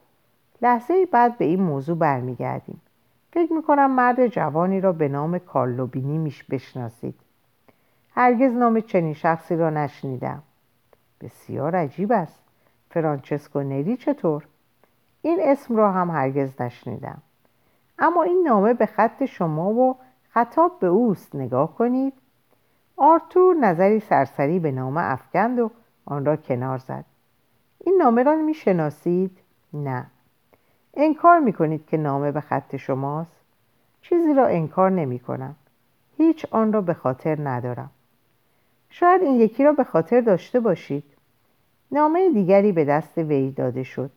لحظه 0.61 1.05
بعد 1.05 1.37
به 1.37 1.45
این 1.45 1.61
موضوع 1.61 1.97
برمیگردیم. 1.97 2.81
فکر 3.31 3.53
می‌کنم 3.53 3.91
مرد 3.91 4.27
جوانی 4.27 4.81
را 4.81 4.91
به 4.91 5.07
نام 5.07 5.37
کارلوبینی 5.39 6.17
میش 6.17 6.43
بشناسید. 6.43 7.15
هرگز 8.17 8.51
نام 8.51 8.79
چنین 8.79 9.13
شخصی 9.13 9.55
را 9.55 9.69
نشنیدم 9.69 10.43
بسیار 11.21 11.75
عجیب 11.75 12.11
است 12.11 12.43
فرانچسکو 12.89 13.63
نری 13.63 13.97
چطور؟ 13.97 14.47
این 15.21 15.39
اسم 15.41 15.75
را 15.75 15.91
هم 15.91 16.09
هرگز 16.09 16.61
نشنیدم 16.61 17.21
اما 17.99 18.23
این 18.23 18.43
نامه 18.47 18.73
به 18.73 18.85
خط 18.85 19.25
شما 19.25 19.69
و 19.69 19.95
خطاب 20.29 20.79
به 20.79 20.87
اوست 20.87 21.35
نگاه 21.35 21.75
کنید 21.75 22.13
آرتور 22.97 23.55
نظری 23.55 23.99
سرسری 23.99 24.59
به 24.59 24.71
نامه 24.71 25.01
افکند 25.03 25.59
و 25.59 25.71
آن 26.05 26.25
را 26.25 26.35
کنار 26.35 26.77
زد 26.77 27.05
این 27.79 27.97
نامه 27.97 28.23
را 28.23 28.35
می‌شناسید؟ 28.35 29.37
نه 29.73 30.05
انکار 30.93 31.39
می‌کنید 31.39 31.85
که 31.85 31.97
نامه 31.97 32.31
به 32.31 32.41
خط 32.41 32.75
شماست؟ 32.75 33.41
چیزی 34.01 34.33
را 34.33 34.47
انکار 34.47 34.89
نمی 34.89 35.19
کنم. 35.19 35.55
هیچ 36.17 36.45
آن 36.51 36.73
را 36.73 36.81
به 36.81 36.93
خاطر 36.93 37.49
ندارم. 37.49 37.89
شاید 38.97 39.21
این 39.21 39.35
یکی 39.35 39.63
را 39.63 39.73
به 39.73 39.83
خاطر 39.83 40.21
داشته 40.21 40.59
باشید. 40.59 41.03
نامه 41.91 42.29
دیگری 42.29 42.71
به 42.71 42.85
دست 42.85 43.17
وی 43.17 43.51
داده 43.51 43.83
شد. 43.83 44.11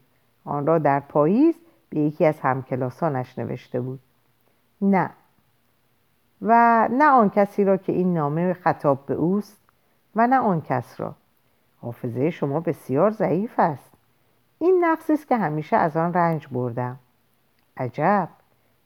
آن 0.44 0.66
را 0.66 0.78
در 0.78 1.00
پاییز 1.00 1.54
به 1.90 2.00
یکی 2.00 2.24
از 2.24 2.40
همکلاسانش 2.40 3.38
نوشته 3.38 3.80
بود. 3.80 4.00
نه. 4.82 5.10
و 6.42 6.88
نه 6.92 7.04
آن 7.04 7.30
کسی 7.30 7.64
را 7.64 7.76
که 7.76 7.92
این 7.92 8.14
نامه 8.14 8.52
خطاب 8.52 9.06
به 9.06 9.14
اوست 9.14 9.60
و 10.16 10.26
نه 10.26 10.38
آن 10.38 10.60
کس 10.60 11.00
را. 11.00 11.14
حافظه 11.80 12.30
شما 12.30 12.60
بسیار 12.60 13.10
ضعیف 13.10 13.54
است. 13.58 13.90
این 14.58 14.84
نقصی 14.84 15.12
است 15.12 15.28
که 15.28 15.36
همیشه 15.36 15.76
از 15.76 15.96
آن 15.96 16.14
رنج 16.14 16.48
بردم 16.52 16.98
عجب 17.76 18.28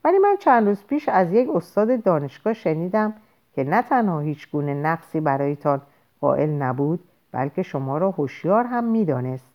ولی 0.05 0.18
من 0.18 0.36
چند 0.40 0.68
روز 0.68 0.84
پیش 0.84 1.09
از 1.09 1.32
یک 1.32 1.49
استاد 1.55 2.03
دانشگاه 2.03 2.53
شنیدم 2.53 3.14
که 3.55 3.64
نه 3.64 3.82
تنها 3.82 4.20
هیچ 4.20 4.50
گونه 4.50 4.74
نقصی 4.74 5.20
برایتان 5.20 5.80
قائل 6.20 6.50
نبود 6.50 7.00
بلکه 7.32 7.62
شما 7.62 7.98
را 7.98 8.11
هوشیار 8.11 8.64
هم 8.64 8.84
می‌دانست. 8.84 9.53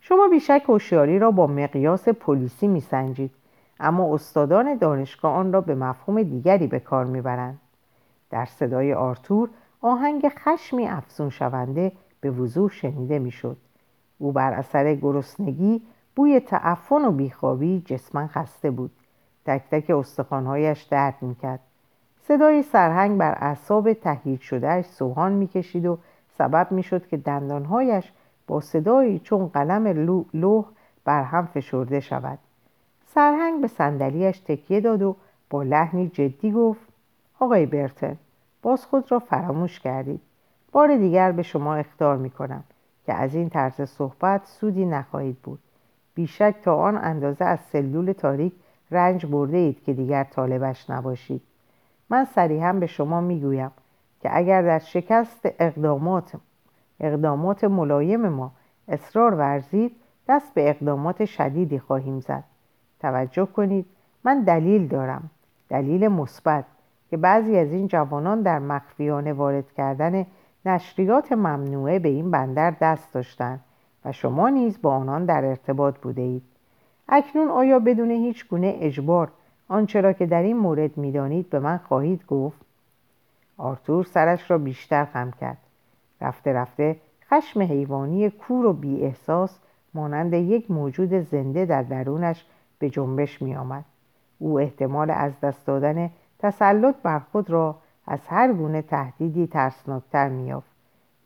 شما 0.00 0.28
بیشک 0.28 0.62
هوشیاری 0.68 1.18
را 1.18 1.30
با 1.30 1.46
مقیاس 1.46 2.08
پلیسی 2.08 2.68
میسنجید 2.68 3.30
اما 3.80 4.14
استادان 4.14 4.74
دانشگاه 4.74 5.32
آن 5.32 5.52
را 5.52 5.60
به 5.60 5.74
مفهوم 5.74 6.22
دیگری 6.22 6.66
به 6.66 6.80
کار 6.80 7.04
می‌برند. 7.04 7.58
در 8.30 8.44
صدای 8.44 8.94
آرتور 8.94 9.48
آهنگ 9.80 10.28
خشمی 10.28 10.88
افزون 10.88 11.30
شونده 11.30 11.92
به 12.20 12.30
وضوح 12.30 12.70
شنیده 12.70 13.18
می‌شد. 13.18 13.56
او 14.18 14.32
بر 14.32 14.52
اثر 14.52 14.94
گرسنگی 14.94 15.82
بوی 16.16 16.40
تعفن 16.40 17.04
و 17.04 17.10
بیخوابی 17.10 17.82
جسما 17.86 18.26
خسته 18.26 18.70
بود. 18.70 18.90
تک 19.44 19.62
تک 19.70 19.90
استخوانهایش 19.90 20.82
درد 20.82 21.14
می‌کرد. 21.20 21.60
صدای 22.30 22.62
سرهنگ 22.62 23.18
بر 23.18 23.38
اعصاب 23.40 23.92
تهیید 23.92 24.40
شدهش 24.40 24.86
سوهان 24.86 25.32
می‌کشید 25.32 25.86
و 25.86 25.98
سبب 26.38 26.72
می‌شد 26.72 27.06
که 27.06 27.16
دندانهایش 27.16 28.12
با 28.46 28.60
صدایی 28.60 29.18
چون 29.18 29.46
قلم 29.46 29.86
لوح 30.34 30.64
بر 31.04 31.22
هم 31.22 31.46
فشرده 31.46 32.00
شود. 32.00 32.38
سرهنگ 33.06 33.60
به 33.60 33.68
صندلیاش 33.68 34.38
تکیه 34.40 34.80
داد 34.80 35.02
و 35.02 35.16
با 35.50 35.62
لحنی 35.62 36.08
جدی 36.08 36.52
گفت 36.52 36.80
آقای 37.38 37.66
برتن 37.66 38.16
باز 38.62 38.86
خود 38.86 39.12
را 39.12 39.18
فراموش 39.18 39.80
کردید. 39.80 40.20
بار 40.72 40.96
دیگر 40.96 41.32
به 41.32 41.42
شما 41.42 41.74
اختار 41.74 42.16
می‌کنم 42.16 42.64
که 43.06 43.14
از 43.14 43.34
این 43.34 43.48
طرز 43.48 43.80
صحبت 43.80 44.40
سودی 44.44 44.86
نخواهید 44.86 45.36
بود. 45.42 45.58
بیشک 46.14 46.54
تا 46.64 46.76
آن 46.76 46.98
اندازه 46.98 47.44
از 47.44 47.58
سلول 47.60 48.12
تاریک 48.12 48.52
رنج 48.90 49.26
برده 49.26 49.56
اید 49.56 49.84
که 49.84 49.92
دیگر 49.92 50.24
طالبش 50.24 50.90
نباشید. 50.90 51.42
من 52.10 52.24
صریحا 52.24 52.72
به 52.72 52.86
شما 52.86 53.20
می‌گویم 53.20 53.70
که 54.20 54.36
اگر 54.36 54.62
در 54.62 54.78
شکست 54.78 55.40
اقدامات 55.42 56.36
اقدامات 57.00 57.64
ملایم 57.64 58.28
ما 58.28 58.52
اصرار 58.88 59.34
ورزید 59.34 59.96
دست 60.28 60.54
به 60.54 60.70
اقدامات 60.70 61.24
شدیدی 61.24 61.78
خواهیم 61.78 62.20
زد. 62.20 62.44
توجه 63.00 63.46
کنید 63.46 63.86
من 64.24 64.42
دلیل 64.42 64.88
دارم 64.88 65.30
دلیل 65.68 66.08
مثبت 66.08 66.64
که 67.10 67.16
بعضی 67.16 67.56
از 67.56 67.72
این 67.72 67.88
جوانان 67.88 68.42
در 68.42 68.58
مخفیانه 68.58 69.32
وارد 69.32 69.72
کردن 69.72 70.26
نشریات 70.66 71.32
ممنوعه 71.32 71.98
به 71.98 72.08
این 72.08 72.30
بندر 72.30 72.74
دست 72.80 73.14
داشتند 73.14 73.60
و 74.04 74.12
شما 74.12 74.48
نیز 74.48 74.82
با 74.82 74.94
آنان 74.94 75.24
در 75.24 75.44
ارتباط 75.44 75.98
بوده 75.98 76.22
اید. 76.22 76.42
اکنون 77.08 77.48
آیا 77.48 77.78
بدون 77.78 78.10
هیچ 78.10 78.48
گونه 78.48 78.76
اجبار 78.80 79.32
آنچه 79.70 80.00
را 80.00 80.12
که 80.12 80.26
در 80.26 80.42
این 80.42 80.56
مورد 80.56 80.96
می‌دانید 80.96 81.50
به 81.50 81.58
من 81.58 81.76
خواهید 81.76 82.26
گفت. 82.26 82.60
آرتور 83.56 84.04
سرش 84.04 84.50
را 84.50 84.58
بیشتر 84.58 85.04
خم 85.04 85.30
کرد. 85.30 85.58
رفته 86.20 86.52
رفته 86.52 86.96
خشم 87.30 87.62
حیوانی 87.62 88.30
کور 88.30 88.66
و 88.66 88.72
بی 88.72 89.02
احساس 89.02 89.58
مانند 89.94 90.34
یک 90.34 90.70
موجود 90.70 91.20
زنده 91.20 91.64
در 91.64 91.82
درونش 91.82 92.44
به 92.78 92.90
جنبش 92.90 93.42
می 93.42 93.56
آمد. 93.56 93.84
او 94.38 94.60
احتمال 94.60 95.10
از 95.10 95.40
دست 95.40 95.66
دادن 95.66 96.10
تسلط 96.38 96.94
بر 97.02 97.18
خود 97.18 97.50
را 97.50 97.76
از 98.06 98.20
هر 98.28 98.52
گونه 98.52 98.82
تهدیدی 98.82 99.46
ترسناکتر 99.46 100.28
میافت 100.28 100.70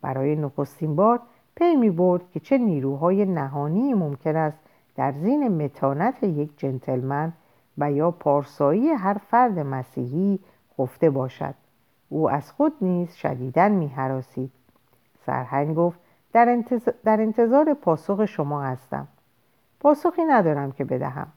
برای 0.01 0.35
نخستین 0.35 0.95
بار 0.95 1.19
پی 1.55 1.75
می 1.75 1.89
برد 1.89 2.21
که 2.31 2.39
چه 2.39 2.57
نیروهای 2.57 3.25
نهانی 3.25 3.93
ممکن 3.93 4.35
است 4.35 4.57
در 4.95 5.11
زین 5.11 5.63
متانت 5.63 6.23
یک 6.23 6.49
جنتلمن 6.57 7.33
و 7.77 7.91
یا 7.91 8.11
پارسایی 8.11 8.89
هر 8.89 9.13
فرد 9.13 9.59
مسیحی 9.59 10.39
خفته 10.77 11.09
باشد. 11.09 11.55
او 12.09 12.29
از 12.29 12.51
خود 12.51 12.73
نیز 12.81 13.13
شدیدن 13.13 13.71
می 13.71 13.87
حراسید. 13.87 14.51
سرهنگ 15.25 15.75
گفت 15.75 15.99
در 16.33 16.49
انتظار, 16.49 16.93
در 17.03 17.21
انتظار 17.21 17.73
پاسخ 17.73 18.25
شما 18.25 18.61
هستم. 18.61 19.07
پاسخی 19.79 20.23
ندارم 20.25 20.71
که 20.71 20.85
بدهم. 20.85 21.27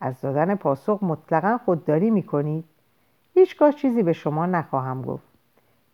از 0.00 0.20
دادن 0.20 0.54
پاسخ 0.54 0.98
مطلقا 1.02 1.58
خودداری 1.64 2.10
می‌کنید. 2.10 2.64
هیچگاه 3.34 3.72
چیزی 3.72 4.02
به 4.02 4.12
شما 4.12 4.46
نخواهم 4.46 5.02
گفت. 5.02 5.24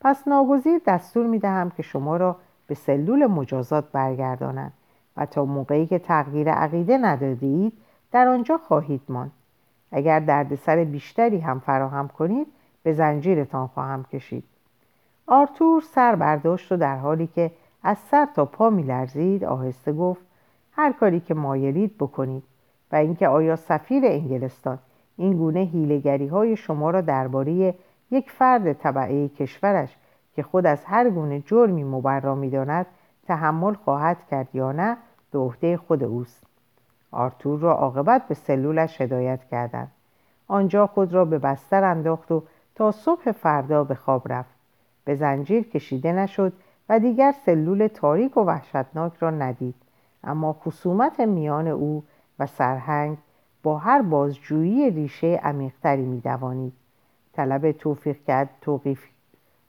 پس 0.00 0.28
ناگزیر 0.28 0.80
دستور 0.86 1.26
می‌دهم 1.26 1.70
که 1.70 1.82
شما 1.82 2.16
را 2.16 2.36
به 2.66 2.74
سلول 2.74 3.26
مجازات 3.26 3.92
برگردانند 3.92 4.72
و 5.16 5.26
تا 5.26 5.44
موقعی 5.44 5.86
که 5.86 5.98
تغییر 5.98 6.50
عقیده 6.50 6.98
ندادید 6.98 7.72
در 8.12 8.28
آنجا 8.28 8.58
خواهید 8.58 9.02
ماند. 9.08 9.32
اگر 9.92 10.20
دردسر 10.20 10.84
بیشتری 10.84 11.38
هم 11.38 11.60
فراهم 11.60 12.08
کنید 12.08 12.46
به 12.82 12.92
زنجیرتان 12.92 13.66
خواهم 13.66 14.04
کشید. 14.04 14.44
آرتور 15.26 15.80
سر 15.80 16.14
برداشت 16.14 16.72
و 16.72 16.76
در 16.76 16.96
حالی 16.96 17.26
که 17.26 17.50
از 17.82 17.98
سر 17.98 18.28
تا 18.34 18.44
پا 18.44 18.70
میلرزید 18.70 19.44
آهسته 19.44 19.92
گفت 19.92 20.22
هر 20.72 20.92
کاری 20.92 21.20
که 21.20 21.34
مایلید 21.34 21.98
بکنید. 21.98 22.42
و 22.92 22.96
اینکه 22.96 23.28
آیا 23.28 23.56
سفیر 23.56 24.02
انگلستان 24.06 24.78
این 25.16 25.36
گونه 25.36 25.60
هیلگری 25.60 26.26
های 26.26 26.56
شما 26.56 26.90
را 26.90 27.00
درباره 27.00 27.74
یک 28.10 28.30
فرد 28.30 28.72
طبعه 28.72 29.28
کشورش 29.28 29.96
که 30.34 30.42
خود 30.42 30.66
از 30.66 30.84
هر 30.84 31.10
گونه 31.10 31.40
جرمی 31.40 31.84
مبرا 31.84 32.34
می‌داند 32.34 32.86
تحمل 33.26 33.74
خواهد 33.74 34.26
کرد 34.30 34.48
یا 34.54 34.72
نه 34.72 34.96
به 35.32 35.38
عهده 35.38 35.76
خود 35.76 36.04
اوست. 36.04 36.49
آرتور 37.12 37.60
را 37.60 37.74
عاقبت 37.74 38.28
به 38.28 38.34
سلولش 38.34 39.00
هدایت 39.00 39.44
کردند. 39.44 39.90
آنجا 40.48 40.86
خود 40.86 41.12
را 41.12 41.24
به 41.24 41.38
بستر 41.38 41.84
انداخت 41.84 42.32
و 42.32 42.42
تا 42.74 42.90
صبح 42.90 43.32
فردا 43.32 43.84
به 43.84 43.94
خواب 43.94 44.32
رفت. 44.32 44.54
به 45.04 45.14
زنجیر 45.14 45.62
کشیده 45.62 46.12
نشد 46.12 46.52
و 46.88 46.98
دیگر 46.98 47.34
سلول 47.46 47.86
تاریک 47.86 48.36
و 48.36 48.40
وحشتناک 48.40 49.12
را 49.16 49.30
ندید. 49.30 49.74
اما 50.24 50.52
خصومت 50.52 51.20
میان 51.20 51.68
او 51.68 52.04
و 52.38 52.46
سرهنگ 52.46 53.18
با 53.62 53.78
هر 53.78 54.02
بازجویی 54.02 54.90
ریشه 54.90 55.40
عمیقتری 55.42 56.04
میدوانید. 56.04 56.72
طلب 57.32 57.72
توفیق, 57.72 58.16
کرد، 58.26 58.50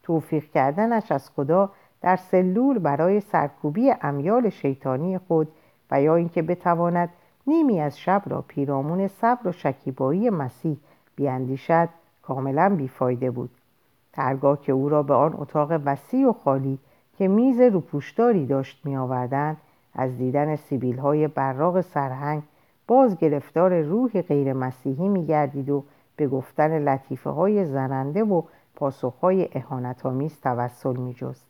توفیق 0.03 0.43
کردنش 0.51 1.11
از 1.11 1.29
خدا 1.29 1.69
در 2.01 2.15
سلول 2.15 2.79
برای 2.79 3.19
سرکوبی 3.19 3.93
امیال 4.01 4.49
شیطانی 4.49 5.17
خود 5.17 5.47
و 5.91 6.01
یا 6.01 6.15
اینکه 6.15 6.41
بتواند 6.41 7.09
نیمی 7.47 7.79
از 7.79 7.99
شب 7.99 8.23
را 8.25 8.41
پیرامون 8.47 9.07
صبر 9.07 9.47
و 9.47 9.51
شکیبایی 9.51 10.29
مسیح 10.29 10.77
بیاندیشد 11.15 11.89
کاملا 12.21 12.75
بیفایده 12.77 13.31
بود 13.31 13.49
ترگاه 14.13 14.61
که 14.61 14.71
او 14.71 14.89
را 14.89 15.03
به 15.03 15.13
آن 15.13 15.35
اتاق 15.37 15.81
وسیع 15.85 16.29
و 16.29 16.33
خالی 16.33 16.79
که 17.17 17.27
میز 17.27 17.59
روپوشداری 17.59 18.45
داشت 18.45 18.85
می 18.85 18.97
آوردن 18.97 19.57
از 19.93 20.17
دیدن 20.17 20.55
سیبیل 20.55 20.97
های 20.97 21.27
براغ 21.27 21.81
سرهنگ 21.81 22.43
باز 22.87 23.17
گرفتار 23.17 23.81
روح 23.81 24.21
غیر 24.21 24.53
مسیحی 24.53 25.09
می 25.09 25.25
گردید 25.25 25.69
و 25.69 25.83
به 26.15 26.27
گفتن 26.27 26.89
لطیفه 26.89 27.29
های 27.29 27.65
زننده 27.65 28.23
و 28.23 28.41
پاسخ 28.75 29.19
های 29.19 29.49
احانتامیز 29.51 30.41
توسل 30.41 30.95
می 30.95 31.13
جست. 31.13 31.45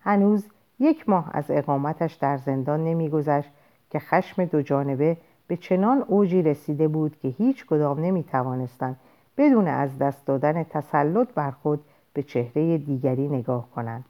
هنوز 0.00 0.48
یک 0.78 1.08
ماه 1.08 1.30
از 1.32 1.44
اقامتش 1.48 2.14
در 2.14 2.36
زندان 2.36 2.84
نمیگذشت 2.84 3.50
که 3.90 3.98
خشم 3.98 4.44
دو 4.44 4.62
جانبه 4.62 5.16
به 5.46 5.56
چنان 5.56 6.04
اوجی 6.08 6.42
رسیده 6.42 6.88
بود 6.88 7.16
که 7.22 7.28
هیچ 7.28 7.66
کدام 7.66 8.00
نمی 8.00 8.24
توانستند 8.24 8.96
بدون 9.36 9.68
از 9.68 9.98
دست 9.98 10.26
دادن 10.26 10.62
تسلط 10.62 11.28
بر 11.34 11.50
خود 11.50 11.84
به 12.12 12.22
چهره 12.22 12.78
دیگری 12.78 13.28
نگاه 13.28 13.68
کنند. 13.74 14.04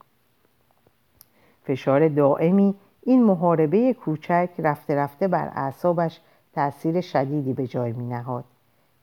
فشار 1.63 2.07
دائمی 2.07 2.75
این 3.01 3.23
محاربه 3.23 3.93
کوچک 3.93 4.49
رفته 4.59 4.95
رفته 4.95 5.27
بر 5.27 5.51
اعصابش 5.55 6.21
تأثیر 6.53 7.01
شدیدی 7.01 7.53
به 7.53 7.67
جای 7.67 7.91
می 7.91 8.05
نهاد. 8.05 8.43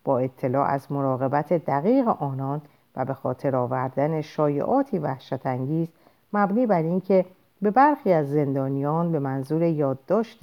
با 0.05 0.19
اطلاع 0.19 0.67
از 0.67 0.93
مراقبت 0.93 1.53
دقیق 1.53 2.09
آنان 2.09 2.63
و 2.97 3.05
به 3.05 3.15
خاطر 3.15 3.57
آوردن 3.57 4.21
شایعاتی 4.21 4.99
وحشت 4.99 5.47
انگیز 5.47 5.89
مبنی 6.33 6.67
بر 6.67 6.83
اینکه 6.83 7.25
به 7.63 7.71
برخی 7.71 8.13
از 8.13 8.31
زندانیان 8.31 9.13
به 9.13 9.19
منظور 9.19 9.63
یادداشت 9.63 10.39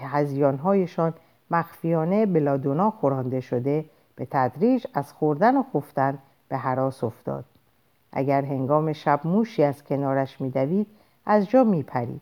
هزیانهایشان 0.00 1.14
مخفیانه 1.50 2.26
بلادونا 2.26 2.90
خورانده 2.90 3.40
شده 3.40 3.84
به 4.16 4.26
تدریج 4.30 4.86
از 4.94 5.12
خوردن 5.12 5.56
و 5.56 5.62
خفتن 5.74 6.18
به 6.48 6.56
حراس 6.56 7.04
افتاد. 7.04 7.44
اگر 8.12 8.44
هنگام 8.44 8.92
شب 8.92 9.20
موشی 9.24 9.62
از 9.62 9.84
کنارش 9.84 10.40
میدوید 10.40 10.86
از 11.26 11.50
جا 11.50 11.64
میپرید. 11.64 12.20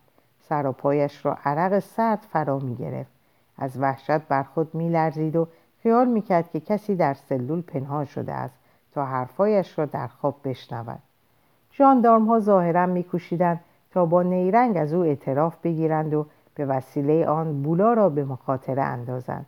سر 0.49 0.66
و 0.66 0.72
پایش 0.72 1.26
را 1.26 1.39
عرق 1.45 1.78
سرد 1.78 2.26
فرا 2.33 2.59
می‌گرفت. 2.59 3.11
از 3.59 3.80
وحشت 3.80 4.18
بر 4.18 4.43
خود 4.43 4.74
میلرزید 4.74 5.37
و 5.37 5.49
خیال 5.83 6.09
می‌کرد 6.09 6.51
که 6.51 6.61
کسی 6.61 6.97
در 6.97 7.14
سلول 7.14 7.62
پنهان 7.62 8.05
شده 8.05 8.33
است 8.33 8.55
تا 8.95 9.07
حرفایش 9.07 9.78
را 9.78 9.85
در 9.85 10.07
خواب 10.07 10.37
بشنود. 10.45 10.99
ژاندارم 11.72 12.26
ها 12.26 12.39
ظاهرا 12.39 12.87
میکوشیدند 12.87 13.61
تا 13.91 14.07
با 14.07 14.22
نیرنگ 14.22 14.76
از 14.76 14.93
او 14.93 15.03
اعتراف 15.03 15.57
بگیرند 15.62 16.14
و 16.14 16.26
به 16.55 16.66
وسیله 16.66 17.26
آن 17.26 17.62
بولا 17.62 17.92
را 17.92 18.09
به 18.09 18.24
مخاطره 18.24 18.82
اندازند 18.82 19.46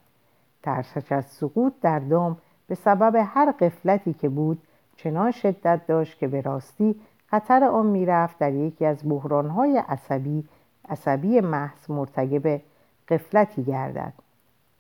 ترسش 0.63 1.13
از 1.13 1.25
سقوط 1.25 1.73
در 1.83 1.99
دام 1.99 2.37
به 2.67 2.75
سبب 2.75 3.17
هر 3.27 3.51
قفلتی 3.51 4.13
که 4.13 4.29
بود 4.29 4.63
چنان 4.97 5.31
شدت 5.31 5.87
داشت 5.87 6.19
که 6.19 6.29
به 6.29 6.41
راستی 6.41 7.01
خطر 7.27 7.65
آن 7.65 7.87
می‌رفت 7.87 8.39
در 8.39 8.53
یکی 8.53 8.87
از 8.87 9.09
بحرانهای 9.09 9.83
عصبی 9.89 10.45
عصبی 10.89 11.41
محض 11.41 11.91
مرتکب 11.91 12.61
قفلتی 13.09 13.63
گردد. 13.63 14.13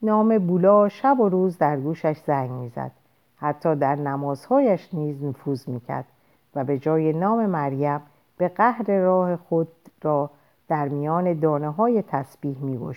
نام 0.03 0.39
بولا 0.39 0.89
شب 0.89 1.21
و 1.21 1.29
روز 1.29 1.59
در 1.59 1.81
گوشش 1.81 2.19
زنگ 2.27 2.51
می‌زد. 2.51 2.91
حتی 3.37 3.77
در 3.77 3.95
نمازهایش 3.95 4.95
نیز 4.95 5.25
نفوذ 5.25 5.69
می‌کرد 5.69 6.05
و 6.55 6.65
به 6.65 6.79
جای 6.79 7.13
نام 7.13 7.47
مریم 7.47 8.01
به 8.37 8.49
قهر 8.49 8.99
راه 8.99 9.37
خود 9.37 9.69
را 10.03 10.31
در 10.69 10.89
میان 10.89 11.41
دانه 11.41 11.71
های 11.71 12.03
تسبیح 12.03 12.59
می 12.59 12.95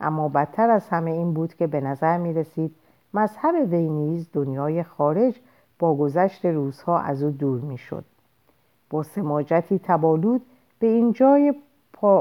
اما 0.00 0.28
بدتر 0.28 0.70
از 0.70 0.88
همه 0.88 1.10
این 1.10 1.32
بود 1.34 1.54
که 1.54 1.66
به 1.66 1.80
نظر 1.80 2.18
می 2.18 2.32
رسید 2.32 2.74
مذهب 3.14 3.54
وی 3.72 4.26
دنیای 4.32 4.82
خارج 4.82 5.40
با 5.78 5.94
گذشت 5.94 6.46
روزها 6.46 6.98
از 6.98 7.22
او 7.22 7.30
دور 7.30 7.60
می 7.60 7.78
شد. 7.78 8.04
با 8.90 9.02
سماجتی 9.02 9.80
تبالود 9.84 10.42
به 10.78 10.86
این 10.86 11.12
جای 11.12 11.54
پا, 11.92 12.20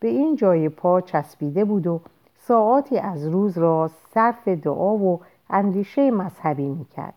به 0.00 0.08
این 0.08 0.36
جای 0.36 0.68
پا 0.68 1.00
چسبیده 1.00 1.64
بود 1.64 1.86
و 1.86 2.00
ساعاتی 2.38 2.98
از 2.98 3.26
روز 3.26 3.58
را 3.58 3.90
صرف 4.14 4.48
دعا 4.48 4.96
و 4.96 5.20
اندیشه 5.50 6.10
مذهبی 6.10 6.68
می 6.68 6.84
کرد. 6.84 7.14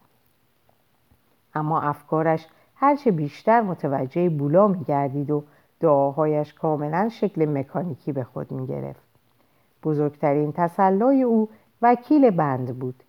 اما 1.56 1.82
افکارش 1.82 2.47
هرچه 2.76 3.12
بیشتر 3.12 3.62
متوجه 3.62 4.30
بولا 4.30 4.68
می 4.68 4.84
گردید 4.84 5.32
و 5.32 5.43
دعاهایش 5.80 6.54
کاملا 6.54 7.10
شکل 7.10 7.46
مکانیکی 7.46 8.12
به 8.12 8.24
خود 8.24 8.52
می 8.52 8.68
گرفت. 8.68 9.10
بزرگترین 9.84 10.52
تسلای 10.52 11.24
او 11.24 11.50
وکیل 11.82 12.30
بند 12.30 12.80
بود 12.80 13.04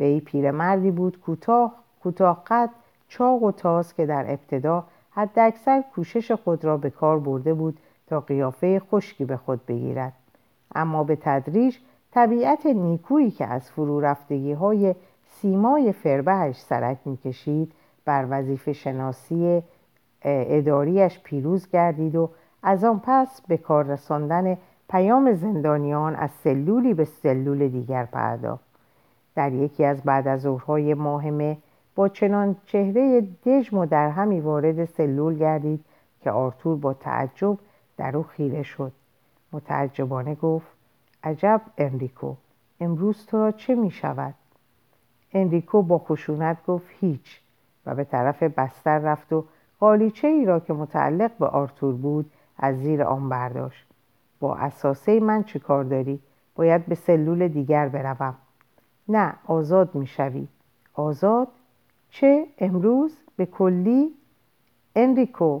وی 0.00 0.20
پیرمردی 0.20 0.90
بود 0.90 1.20
کوتاه 1.20 1.74
کوتاه 2.02 2.42
قد 2.46 2.70
چاق 3.08 3.42
و 3.42 3.52
تاز 3.52 3.94
که 3.94 4.06
در 4.06 4.24
ابتدا 4.32 4.84
حداکثر 5.10 5.84
کوشش 5.94 6.32
خود 6.32 6.64
را 6.64 6.76
به 6.76 6.90
کار 6.90 7.18
برده 7.18 7.54
بود 7.54 7.78
تا 8.06 8.20
قیافه 8.20 8.80
خشکی 8.80 9.24
به 9.24 9.36
خود 9.36 9.66
بگیرد 9.66 10.12
اما 10.74 11.04
به 11.04 11.16
تدریج 11.16 11.76
طبیعت 12.10 12.66
نیکویی 12.66 13.30
که 13.30 13.46
از 13.46 13.70
فرو 13.70 14.00
رفتگی 14.00 14.52
های 14.52 14.94
سیمای 15.28 15.92
فربهش 15.92 16.60
سرک 16.60 16.98
می‌کشید 17.04 17.72
بر 18.04 18.26
وظیفه 18.30 18.72
شناسی 18.72 19.62
اداریش 20.22 21.20
پیروز 21.20 21.70
گردید 21.70 22.16
و 22.16 22.30
از 22.62 22.84
آن 22.84 23.00
پس 23.04 23.40
به 23.48 23.56
کار 23.56 23.84
رساندن 23.84 24.58
پیام 24.90 25.34
زندانیان 25.34 26.16
از 26.16 26.30
سلولی 26.30 26.94
به 26.94 27.04
سلول 27.04 27.68
دیگر 27.68 28.04
پرداخت. 28.04 28.64
در 29.34 29.52
یکی 29.52 29.84
از 29.84 30.02
بعد 30.02 30.28
از 30.28 30.40
ظهرهای 30.40 30.94
ماه 30.94 31.25
مه 31.25 31.56
با 31.94 32.08
چنان 32.08 32.56
چهره 32.66 33.20
دژم 33.20 33.78
و 33.78 33.86
درهمی 33.86 34.40
وارد 34.40 34.84
سلول 34.84 35.38
گردید 35.38 35.84
که 36.20 36.30
آرتور 36.30 36.76
با 36.76 36.94
تعجب 36.94 37.58
در 37.96 38.16
او 38.16 38.22
خیره 38.22 38.62
شد. 38.62 38.92
متعجبانه 39.52 40.34
گفت 40.34 40.66
عجب 41.24 41.60
انریکو 41.78 42.34
امروز 42.80 43.26
تو 43.26 43.38
را 43.38 43.50
چه 43.52 43.74
می 43.74 43.90
شود؟ 43.90 44.34
انریکو 45.32 45.82
با 45.82 45.98
خشونت 45.98 46.66
گفت 46.66 46.86
هیچ. 47.00 47.40
و 47.86 47.94
به 47.94 48.04
طرف 48.04 48.42
بستر 48.42 48.98
رفت 48.98 49.32
و 49.32 49.44
قالیچه 49.80 50.28
ای 50.28 50.44
را 50.44 50.60
که 50.60 50.72
متعلق 50.72 51.38
به 51.38 51.46
آرتور 51.46 51.94
بود 51.94 52.30
از 52.58 52.76
زیر 52.78 53.02
آن 53.02 53.28
برداشت 53.28 53.86
با 54.40 54.56
اساسه 54.56 55.20
من 55.20 55.42
چه 55.42 55.58
کار 55.58 55.84
داری؟ 55.84 56.20
باید 56.54 56.86
به 56.86 56.94
سلول 56.94 57.48
دیگر 57.48 57.88
بروم 57.88 58.34
نه 59.08 59.34
آزاد 59.46 59.94
می‌شوی 59.94 60.48
آزاد؟ 60.94 61.48
چه 62.10 62.46
امروز؟ 62.58 63.16
به 63.36 63.46
کلی؟ 63.46 64.14
انریکو 64.96 65.60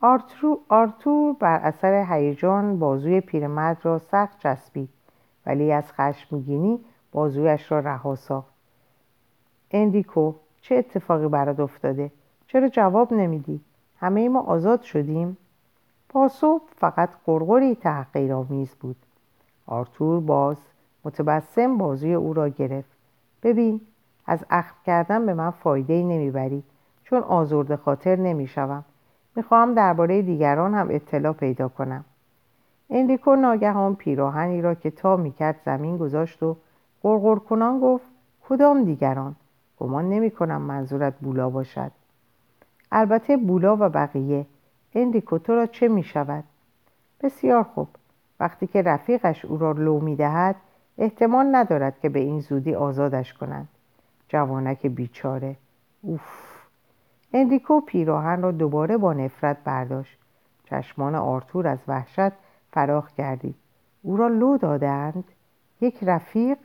آرتور, 0.00 0.58
آرتور 0.68 1.32
بر 1.32 1.58
اثر 1.58 2.06
هیجان 2.08 2.78
بازوی 2.78 3.20
پیرمرد 3.20 3.78
را 3.82 3.98
سخت 3.98 4.38
چسبید 4.38 4.88
ولی 5.46 5.72
از 5.72 5.92
خشمگینی 5.92 6.80
بازویش 7.12 7.72
را 7.72 7.80
رها 7.80 8.14
ساخت 8.14 8.54
اندیکو 9.70 10.34
چه 10.60 10.74
اتفاقی 10.74 11.28
برات 11.28 11.60
افتاده 11.60 12.10
چرا 12.56 12.68
جواب 12.68 13.12
نمیدی؟ 13.12 13.60
همه 14.00 14.28
ما 14.28 14.40
آزاد 14.40 14.82
شدیم. 14.82 15.36
پاسخ 16.08 16.60
فقط 16.76 17.10
قرقری 17.26 17.74
تحقیرآمیز 17.74 18.74
بود. 18.74 18.96
آرتور 19.66 20.20
باز 20.20 20.56
متبسم 21.04 21.78
بازوی 21.78 22.14
او 22.14 22.34
را 22.34 22.48
گرفت. 22.48 22.90
ببین 23.42 23.80
از 24.26 24.44
اخم 24.50 24.74
کردن 24.86 25.26
به 25.26 25.34
من 25.34 25.50
فایده 25.50 25.94
ای 25.94 26.02
نمی‌بری. 26.04 26.62
چون 27.04 27.22
آزرد 27.22 27.76
خاطر 27.76 28.16
نمی‌شوم. 28.16 28.84
می‌خواهم 29.36 29.74
درباره 29.74 30.22
دیگران 30.22 30.74
هم 30.74 30.88
اطلاع 30.90 31.32
پیدا 31.32 31.68
کنم. 31.68 32.04
اندیکو 32.90 33.36
ناگهان 33.36 33.94
پیراهنی 33.94 34.62
را 34.62 34.74
که 34.74 34.90
تا 34.90 35.16
می‌کرد 35.16 35.60
زمین 35.64 35.96
گذاشت 35.96 36.42
و 36.42 36.56
قرقر 37.02 37.36
کنان 37.36 37.80
گفت 37.80 38.06
کدام 38.48 38.84
دیگران؟ 38.84 39.36
گمان 39.78 40.08
نمی 40.08 40.30
کنم 40.30 40.62
منظورت 40.62 41.14
بولا 41.20 41.50
باشد. 41.50 41.92
البته 42.98 43.36
بولا 43.36 43.76
و 43.80 43.88
بقیه. 43.88 44.46
انریکو 44.94 45.38
تو 45.38 45.54
را 45.54 45.66
چه 45.66 45.88
می 45.88 46.02
شود؟ 46.02 46.44
بسیار 47.22 47.62
خوب. 47.62 47.88
وقتی 48.40 48.66
که 48.66 48.82
رفیقش 48.82 49.44
او 49.44 49.58
را 49.58 49.72
لو 49.72 50.00
می 50.00 50.16
دهد 50.16 50.56
احتمال 50.98 51.54
ندارد 51.54 52.00
که 52.00 52.08
به 52.08 52.18
این 52.20 52.40
زودی 52.40 52.74
آزادش 52.74 53.32
کنند. 53.32 53.68
جوانک 54.28 54.86
بیچاره. 54.86 55.56
اوف. 56.02 56.20
انریکو 57.32 57.80
پیراهن 57.80 58.42
را 58.42 58.50
دوباره 58.50 58.96
با 58.96 59.12
نفرت 59.12 59.56
برداشت. 59.64 60.18
چشمان 60.64 61.14
آرتور 61.14 61.68
از 61.68 61.78
وحشت 61.88 62.32
فراخ 62.72 63.12
گردید 63.12 63.54
او 64.02 64.16
را 64.16 64.28
لو 64.28 64.56
دادند 64.56 65.24
یک 65.80 65.98
رفیق؟ 66.02 66.58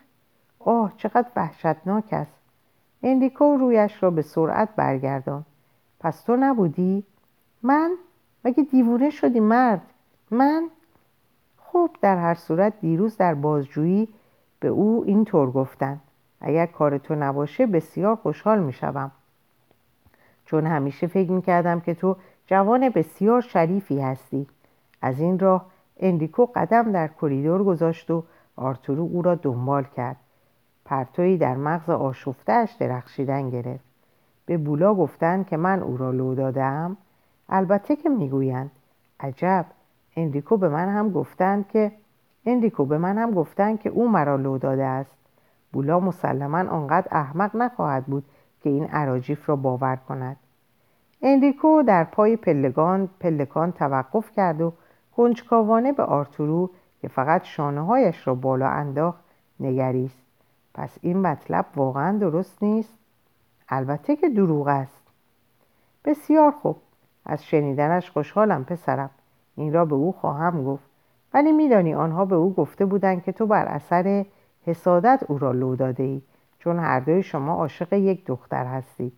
آه 0.60 0.94
چقدر 0.98 1.28
وحشتناک 1.36 2.08
است. 2.12 2.38
اندیکو 3.04 3.58
رویش 3.58 4.04
را 4.04 4.12
به 4.12 4.22
سرعت 4.22 4.70
برگردان 4.76 5.46
پس 6.02 6.22
تو 6.22 6.36
نبودی؟ 6.36 7.04
من؟ 7.64 7.96
مگه 8.46 8.64
دیوونه 8.64 9.10
شدی 9.10 9.40
مرد؟ 9.40 9.82
من؟ 10.32 10.70
خب 11.58 11.90
در 12.02 12.18
هر 12.18 12.34
صورت 12.34 12.74
دیروز 12.82 13.18
در 13.18 13.34
بازجویی 13.34 14.08
به 14.60 14.68
او 14.68 15.04
اینطور 15.08 15.52
گفتن 15.52 16.00
اگر 16.42 16.66
کار 16.66 16.98
تو 16.98 17.16
نباشه 17.16 17.66
بسیار 17.66 18.16
خوشحال 18.16 18.60
می 18.60 18.74
شوم. 18.74 19.12
چون 20.46 20.68
همیشه 20.68 21.08
فکر 21.08 21.32
می 21.32 21.42
کردم 21.42 21.80
که 21.80 21.94
تو 21.94 22.16
جوان 22.48 22.90
بسیار 22.90 23.42
شریفی 23.42 24.00
هستی 24.00 24.48
از 25.02 25.20
این 25.20 25.40
راه 25.40 25.66
انریکو 26.00 26.46
قدم 26.46 26.92
در 26.92 27.08
کریدور 27.08 27.64
گذاشت 27.64 28.12
و 28.12 28.24
آرتور 28.56 29.04
او 29.04 29.22
را 29.22 29.36
دنبال 29.36 29.84
کرد 29.84 30.18
پرتویی 30.86 31.38
در 31.38 31.56
مغز 31.56 31.90
آشفتهاش 31.90 32.74
درخشیدن 32.74 33.50
گرفت 33.50 33.91
به 34.52 34.58
بولا 34.58 34.94
گفتند 34.94 35.48
که 35.48 35.58
من 35.58 35.80
او 35.80 35.98
را 35.98 36.12
لو 36.12 36.36
دادم. 36.36 36.98
البته 37.50 37.96
که 37.96 38.10
می‌گویند 38.10 38.72
عجب 39.20 39.66
انریکو 40.16 40.58
به 40.58 40.70
من 40.70 40.90
هم 40.90 41.10
گفتند 41.10 41.68
که 41.68 41.92
انریکو 42.46 42.86
به 42.86 42.98
من 42.98 43.18
هم 43.18 43.32
گفتند 43.32 43.80
که 43.80 43.90
او 43.90 44.10
مرا 44.10 44.36
لو 44.36 44.58
داده 44.58 44.84
است. 44.84 45.16
بولا 45.74 46.00
مسلما 46.00 46.58
آنقدر 46.58 47.08
احمق 47.12 47.56
نخواهد 47.56 48.06
بود 48.06 48.24
که 48.64 48.70
این 48.70 48.84
اراجیف 48.84 49.50
را 49.50 49.56
باور 49.56 49.96
کند. 49.96 50.38
اندیکو 51.22 51.84
در 51.84 52.04
پای 52.04 52.36
پلگان 52.36 53.10
پلکان 53.20 53.72
توقف 53.72 54.32
کرد 54.32 54.62
و 54.62 54.74
کنجکاوانه 55.18 55.92
به 55.92 56.04
آرتورو 56.04 56.70
که 57.02 57.08
فقط 57.08 57.44
شانه 57.44 57.86
هایش 57.86 58.28
را 58.28 58.36
بالا 58.36 58.68
انداخت 58.68 59.24
نگریست. 59.60 60.22
پس 60.74 60.98
این 61.02 61.22
مطلب 61.22 61.66
واقعا 61.76 62.18
درست 62.18 62.64
نیست؟ 62.64 63.01
البته 63.72 64.16
که 64.16 64.30
دروغ 64.30 64.68
است. 64.68 65.02
بسیار 66.06 66.52
خوب. 66.52 66.78
از 67.26 67.46
شنیدنش 67.46 68.12
خوشحالم 68.12 68.64
پسرم. 68.64 69.10
این 69.56 69.74
را 69.74 69.86
به 69.86 69.96
او 69.96 70.12
خواهم 70.12 70.64
گفت. 70.64 70.84
ولی 71.34 71.52
میدانی 71.52 71.94
آنها 71.94 72.26
به 72.26 72.36
او 72.36 72.54
گفته 72.54 72.86
بودند 72.86 73.24
که 73.24 73.32
تو 73.32 73.46
بر 73.46 73.66
اثر 73.66 74.26
حسادت 74.66 75.24
او 75.28 75.38
را 75.38 75.52
لو 75.52 75.76
داده 75.76 76.04
ای 76.04 76.22
چون 76.60 76.80
هر 76.80 77.00
دوی 77.00 77.24
شما 77.24 77.54
عاشق 77.54 77.94
یک 77.94 78.26
دختر 78.26 78.66
هستید 78.66 79.14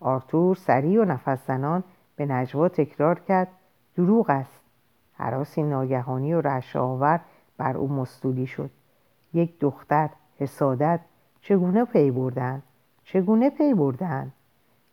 آرتور 0.00 0.56
سریع 0.56 1.02
و 1.02 1.04
نفس 1.04 1.46
زنان 1.46 1.84
به 2.16 2.26
نجوا 2.26 2.68
تکرار 2.68 3.20
کرد. 3.20 3.48
دروغ 3.96 4.30
است. 4.30 4.60
هراسی 5.14 5.62
ناگهانی 5.62 6.34
و 6.34 6.40
رعشه 6.40 6.78
بر 7.58 7.76
او 7.76 7.88
مستولی 7.88 8.46
شد. 8.46 8.70
یک 9.32 9.60
دختر 9.60 10.10
حسادت 10.38 11.00
چگونه 11.40 11.84
پی 11.84 12.10
بردند؟ 12.10 12.62
چگونه 13.06 13.50
پی 13.50 13.74
بردند؟ 13.74 14.32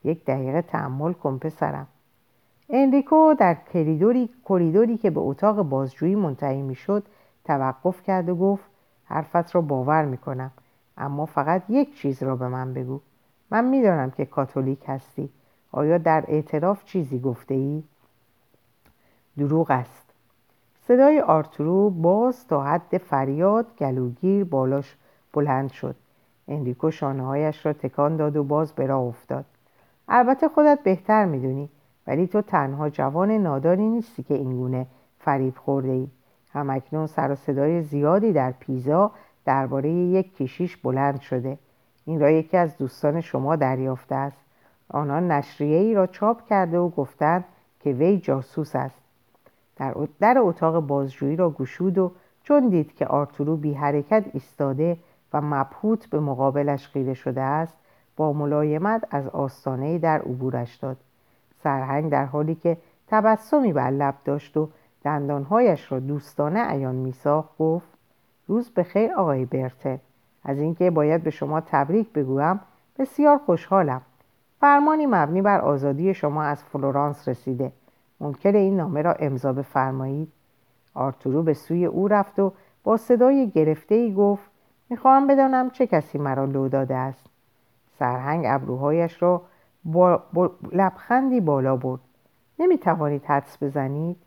یک 0.03 0.25
دقیقه 0.25 0.61
تحمل 0.61 1.13
کن 1.13 1.37
پسرم. 1.37 1.87
انریکو 2.69 3.33
در 3.33 3.53
کریدوری 3.73 4.29
کریدوری 4.49 4.97
که 4.97 5.09
به 5.09 5.19
اتاق 5.19 5.61
بازجویی 5.61 6.15
منتهی 6.15 6.61
می‌شد 6.61 7.03
توقف 7.45 8.03
کرد 8.03 8.29
و 8.29 8.35
گفت 8.35 8.63
حرفت 9.05 9.55
را 9.55 9.61
باور 9.61 10.05
می‌کنم 10.05 10.51
اما 10.97 11.25
فقط 11.25 11.63
یک 11.69 11.95
چیز 11.95 12.23
را 12.23 12.35
به 12.35 12.47
من 12.47 12.73
بگو. 12.73 12.99
من 13.51 13.65
می‌دانم 13.65 14.11
که 14.11 14.25
کاتولیک 14.25 14.79
هستی. 14.87 15.29
آیا 15.71 15.97
در 15.97 16.23
اعتراف 16.27 16.85
چیزی 16.85 17.19
گفته 17.19 17.53
ای؟ 17.53 17.83
دروغ 19.37 19.71
است. 19.71 20.13
صدای 20.87 21.19
آرتورو 21.19 21.89
باز 21.89 22.47
تا 22.47 22.63
حد 22.63 22.97
فریاد 22.97 23.65
گلوگیر 23.77 24.43
بالاش 24.43 24.95
بلند 25.33 25.71
شد. 25.71 25.95
اندیکو 26.47 26.91
شانه 26.91 27.23
هایش 27.23 27.65
را 27.65 27.73
تکان 27.73 28.17
داد 28.17 28.37
و 28.37 28.43
باز 28.43 28.73
به 28.73 28.85
راه 28.85 29.01
افتاد. 29.01 29.45
البته 30.07 30.47
خودت 30.47 30.79
بهتر 30.83 31.25
می‌دونی 31.25 31.69
ولی 32.07 32.27
تو 32.27 32.41
تنها 32.41 32.89
جوان 32.89 33.31
نادانی 33.31 33.89
نیستی 33.89 34.23
که 34.23 34.33
اینگونه 34.33 34.87
فریب 35.19 35.57
خورده 35.57 35.91
ای. 35.91 36.07
همکنون 36.53 37.07
سر 37.07 37.31
و 37.31 37.35
صدای 37.35 37.81
زیادی 37.81 38.33
در 38.33 38.51
پیزا 38.51 39.11
درباره 39.45 39.91
یک 39.91 40.35
کشیش 40.37 40.77
بلند 40.77 41.21
شده. 41.21 41.57
این 42.05 42.19
را 42.19 42.31
یکی 42.31 42.57
از 42.57 42.77
دوستان 42.77 43.21
شما 43.21 43.55
دریافته 43.55 44.15
است. 44.15 44.37
آنان 44.89 45.31
نشریه 45.31 45.77
ای 45.77 45.93
را 45.93 46.07
چاپ 46.07 46.47
کرده 46.47 46.77
و 46.77 46.89
گفتند 46.89 47.43
که 47.79 47.91
وی 47.91 48.17
جاسوس 48.17 48.75
است. 48.75 48.99
در, 49.75 49.93
در 50.19 50.35
اتاق 50.37 50.79
بازجویی 50.79 51.35
را 51.35 51.49
گشود 51.49 51.97
و 51.97 52.11
چون 52.43 52.69
دید 52.69 52.95
که 52.95 53.05
آرتورو 53.05 53.57
بی 53.57 53.73
حرکت 53.73 54.25
ایستاده 54.33 54.97
و 55.33 55.41
مبهوت 55.41 56.09
به 56.09 56.19
مقابلش 56.19 56.87
خیره 56.87 57.13
شده 57.13 57.41
است 57.41 57.77
با 58.17 58.33
ملایمت 58.33 59.03
از 59.09 59.27
آستانه 59.27 59.97
در 59.97 60.19
عبورش 60.19 60.75
داد. 60.75 60.97
سرهنگ 61.63 62.11
در 62.11 62.25
حالی 62.25 62.55
که 62.55 62.77
تبسمی 63.07 63.73
بر 63.73 63.91
لب 63.91 64.15
داشت 64.25 64.57
و 64.57 64.69
دندانهایش 65.03 65.91
را 65.91 65.99
دوستانه 65.99 66.59
عیان 66.59 66.95
میساخت 66.95 67.57
گفت 67.57 67.87
روز 68.47 68.69
به 68.69 68.83
خیر 68.83 69.13
آقای 69.13 69.45
برته. 69.45 69.99
از 70.43 70.59
اینکه 70.59 70.91
باید 70.91 71.23
به 71.23 71.29
شما 71.29 71.61
تبریک 71.61 72.13
بگویم 72.13 72.59
بسیار 72.99 73.37
خوشحالم. 73.37 74.01
فرمانی 74.59 75.05
مبنی 75.05 75.41
بر 75.41 75.61
آزادی 75.61 76.13
شما 76.13 76.43
از 76.43 76.63
فلورانس 76.63 77.27
رسیده. 77.27 77.71
ممکن 78.19 78.55
این 78.55 78.77
نامه 78.77 79.01
را 79.01 79.13
امضا 79.13 79.53
بفرمایید. 79.53 80.31
آرتورو 80.93 81.43
به 81.43 81.53
سوی 81.53 81.85
او 81.85 82.07
رفت 82.07 82.39
و 82.39 82.53
با 82.83 82.97
صدای 82.97 83.49
گرفته 83.49 83.95
ای 83.95 84.13
گفت 84.13 84.52
می‌خواهم 84.89 85.27
بدانم 85.27 85.69
چه 85.69 85.87
کسی 85.87 86.17
مرا 86.17 86.45
لو 86.45 86.67
داده 86.67 86.95
است. 86.95 87.25
سرهنگ 87.99 88.45
ابروهایش 88.47 89.21
را 89.21 89.41
با, 89.85 90.23
لبخندی 90.71 91.41
بالا 91.41 91.75
برد. 91.75 92.01
نمی‌توانید 92.59 93.25
حدس 93.25 93.63
بزنید؟ 93.63 94.17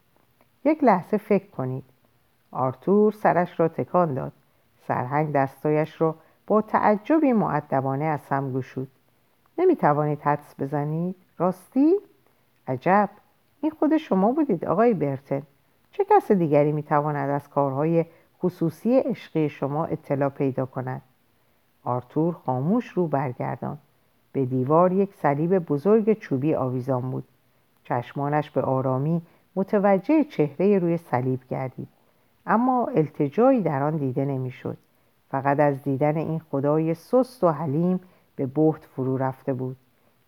یک 0.64 0.84
لحظه 0.84 1.16
فکر 1.16 1.50
کنید. 1.50 1.84
آرتور 2.52 3.12
سرش 3.12 3.61
را 3.61 3.68
تکان 3.68 4.14
داد. 4.14 4.32
سرهنگ 4.88 5.32
دستایش 5.32 6.00
را 6.00 6.14
با 6.46 6.62
تعجبی 6.62 7.32
معدبانه 7.32 8.04
از 8.04 8.26
هم 8.28 8.52
گشود. 8.52 8.88
نمی‌توانید 9.59 10.20
حدس 10.20 10.54
بزنید؟ 10.59 11.16
راستی؟ 11.38 11.94
عجب. 12.68 13.11
این 13.61 13.70
خود 13.70 13.96
شما 13.96 14.32
بودید 14.32 14.64
آقای 14.64 14.94
برتن. 14.94 15.42
چه 15.90 16.04
کس 16.04 16.32
دیگری 16.32 16.72
می‌تواند 16.72 17.30
از 17.30 17.48
کارهای 17.50 18.04
خصوصی 18.47 18.99
عشقی 18.99 19.49
شما 19.49 19.84
اطلاع 19.84 20.28
پیدا 20.28 20.66
کند. 20.66 21.03
آرتور 21.84 22.34
خاموش 22.34 22.88
رو 22.88 23.07
برگردان 23.07 23.78
به 24.32 24.44
دیوار 24.44 24.92
یک 24.92 25.14
صلیب 25.14 25.59
بزرگ 25.59 26.12
چوبی 26.12 26.55
آویزان 26.55 27.11
بود. 27.11 27.24
چشمانش 27.84 28.51
به 28.51 28.62
آرامی 28.62 29.22
متوجه 29.57 30.24
چهره 30.24 30.78
روی 30.78 30.97
صلیب 30.97 31.40
گردید. 31.51 31.88
اما 32.47 32.86
التجایی 32.86 33.62
در 33.62 33.82
آن 33.82 33.97
دیده 33.97 34.24
نمی‌شد. 34.24 34.76
فقط 35.30 35.61
از 35.61 35.82
دیدن 35.82 36.16
این 36.16 36.40
خدای 36.51 36.94
سست 36.94 37.44
و 37.44 37.49
حلیم 37.49 38.01
به 38.36 38.47
بحت 38.47 38.84
فرو 38.84 39.16
رفته 39.16 39.53
بود. 39.55 39.76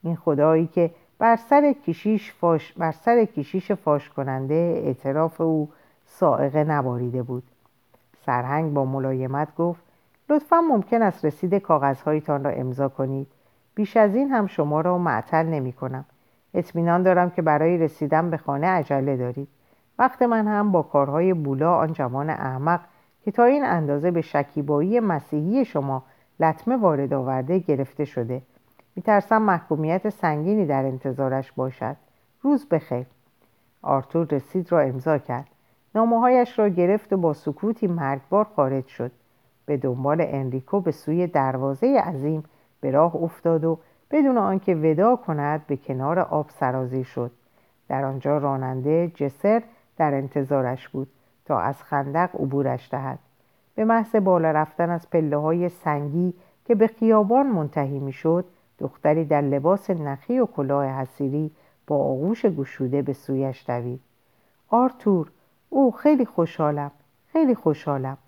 این 0.03 0.17
خدایی 0.17 0.67
که 0.67 0.91
بر 1.19 1.37
سر 1.37 1.73
کشیش 1.87 2.33
فاش, 2.33 2.73
بر 2.73 2.93
سر 2.93 3.25
کشیش 3.25 3.73
فاش 3.73 4.09
کننده 4.09 4.83
اعتراف 4.85 5.41
او 5.41 5.69
سائقه 6.07 6.65
نباریده 6.65 7.23
بود. 7.23 7.43
سرهنگ 8.29 8.73
با 8.73 8.85
ملایمت 8.85 9.57
گفت 9.57 9.83
لطفا 10.31 10.61
ممکن 10.61 11.03
است 11.03 11.25
رسید 11.25 11.55
کاغذهایتان 11.55 12.45
را 12.45 12.51
امضا 12.51 12.89
کنید. 12.89 13.27
بیش 13.75 13.97
از 13.97 14.15
این 14.15 14.31
هم 14.31 14.47
شما 14.47 14.81
را 14.81 14.99
معطل 14.99 15.47
نمی 15.47 15.73
کنم. 15.73 16.05
اطمینان 16.55 17.03
دارم 17.03 17.31
که 17.31 17.43
برای 17.43 17.79
رسیدن 17.79 18.31
به 18.31 18.37
خانه 18.37 18.67
عجله 18.67 19.17
دارید. 19.17 19.49
وقت 19.99 20.23
من 20.23 20.49
هم 20.49 20.73
با 20.73 20.83
کارهای 20.83 21.35
بولا 21.35 21.75
آن 21.75 21.93
جوان 21.93 22.31
احمق 22.31 22.81
که 23.25 23.31
تا 23.31 23.45
این 23.45 23.65
اندازه 23.65 24.11
به 24.11 24.21
شکیبایی 24.21 25.01
مسیحی 25.01 25.65
شما 25.65 26.03
لطمه 26.41 26.77
وارد 26.77 27.13
آورده 27.13 27.59
گرفته 27.59 28.05
شده. 28.05 28.43
میترسم 28.97 29.43
محکومیت 29.43 30.09
سنگینی 30.09 30.67
در 30.67 30.85
انتظارش 30.85 31.53
باشد. 31.53 31.97
روز 32.43 32.69
بخیر. 32.69 33.07
آرتور 33.83 34.27
رسید 34.31 34.73
را 34.73 34.81
امضا 34.81 35.19
کرد. 35.19 35.47
نامههایش 35.95 36.59
را 36.59 36.69
گرفت 36.69 37.13
و 37.13 37.17
با 37.17 37.33
سکوتی 37.33 37.87
مرگبار 37.87 38.45
خارج 38.45 38.87
شد. 38.87 39.13
به 39.67 39.77
دنبال 39.77 40.25
انریکو 40.29 40.81
به 40.81 40.91
سوی 40.91 41.27
دروازه 41.27 42.01
عظیم 42.01 42.45
به 42.81 42.91
راه 42.91 43.17
افتاد 43.17 43.65
و 43.65 43.79
بدون 44.11 44.39
آنکه 44.39 44.75
ودا 44.75 45.17
کند 45.17 45.67
به 45.67 45.77
کنار 45.77 46.19
آب 46.19 46.51
سرازی 46.51 47.05
شد. 47.05 47.31
در 47.89 48.05
آنجا 48.05 48.39
راننده 48.39 49.13
جسر 49.15 49.63
در 49.97 50.15
انتظارش 50.15 50.89
بود 50.89 51.09
تا 51.45 51.61
از 51.61 51.83
خندق 51.83 52.31
عبورش 52.35 52.89
دهد. 52.91 53.19
به 53.75 53.85
محض 53.85 54.17
بالا 54.17 54.51
رفتن 54.51 54.91
از 54.91 55.11
پله 55.11 55.37
های 55.37 55.69
سنگی 55.69 56.35
که 56.65 56.75
به 56.75 56.87
خیابان 56.87 57.47
منتهی 57.47 57.99
می‌شد 57.99 58.45
دختری 58.79 59.25
در 59.25 59.41
لباس 59.41 59.91
نخی 59.91 60.39
و 60.39 60.47
کلاه 60.47 60.87
حسیری 60.87 61.51
با 61.87 61.97
آغوش 61.97 62.47
گشوده 62.47 63.03
به 63.03 63.13
سویش 63.13 63.65
دوید. 63.71 64.01
آرتور 64.69 65.31
او 65.71 65.93
خیلی 65.93 66.25
خوشحالم 66.25 66.91
خیلی 67.33 67.55
خوشحالم 67.55 68.19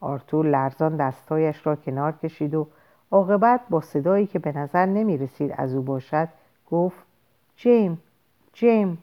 آرتور 0.00 0.46
لرزان 0.46 0.96
دستایش 0.96 1.66
را 1.66 1.76
کنار 1.76 2.12
کشید 2.12 2.54
و 2.54 2.66
عاقبت 3.10 3.60
با 3.70 3.80
صدایی 3.80 4.26
که 4.26 4.38
به 4.38 4.52
نظر 4.52 4.86
نمی 4.86 5.18
رسید 5.18 5.54
از 5.56 5.74
او 5.74 5.82
باشد 5.82 6.28
گفت 6.70 7.06
جیم 7.56 8.02
جیم 8.52 8.98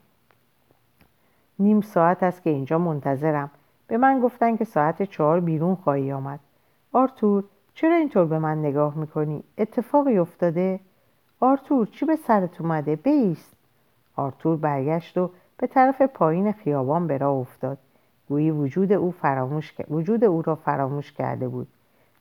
نیم 1.58 1.80
ساعت 1.80 2.22
است 2.22 2.42
که 2.42 2.50
اینجا 2.50 2.78
منتظرم 2.78 3.50
به 3.86 3.98
من 3.98 4.20
گفتن 4.20 4.56
که 4.56 4.64
ساعت 4.64 5.02
چهار 5.02 5.40
بیرون 5.40 5.74
خواهی 5.74 6.12
آمد 6.12 6.40
آرتور 6.92 7.44
چرا 7.74 7.96
اینطور 7.96 8.24
به 8.24 8.38
من 8.38 8.58
نگاه 8.58 8.98
می‌کنی؟ 8.98 9.44
اتفاقی 9.58 10.18
افتاده؟ 10.18 10.80
آرتور 11.40 11.86
چی 11.86 12.06
به 12.06 12.16
سرت 12.16 12.60
اومده؟ 12.60 12.96
بیست 12.96 13.56
آرتور 14.16 14.56
برگشت 14.56 15.18
و 15.18 15.30
به 15.64 15.68
طرف 15.68 16.02
پایین 16.02 16.52
خیابان 16.52 17.06
به 17.06 17.18
راه 17.18 17.36
افتاد. 17.36 17.78
گویی 18.28 18.50
وجود 18.50 18.92
او, 18.92 19.10
فراموش... 19.10 19.74
وجود 19.90 20.24
او 20.24 20.42
را 20.42 20.54
فراموش 20.54 21.12
کرده 21.12 21.48
بود. 21.48 21.68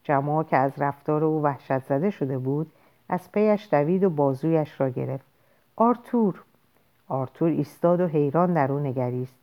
جماعه 0.03 0.45
که 0.45 0.57
از 0.57 0.71
رفتار 0.77 1.23
او 1.23 1.41
وحشت 1.41 1.79
زده 1.79 2.09
شده 2.09 2.37
بود 2.37 2.71
از 3.09 3.31
پیش 3.31 3.67
دوید 3.71 4.03
و 4.03 4.09
بازویش 4.09 4.81
را 4.81 4.89
گرفت. 4.89 5.25
آرتور. 5.75 6.43
آرتور 7.07 7.49
ایستاد 7.49 8.01
و 8.01 8.07
حیران 8.07 8.53
در 8.53 8.71
او 8.71 8.79
نگریست. 8.79 9.35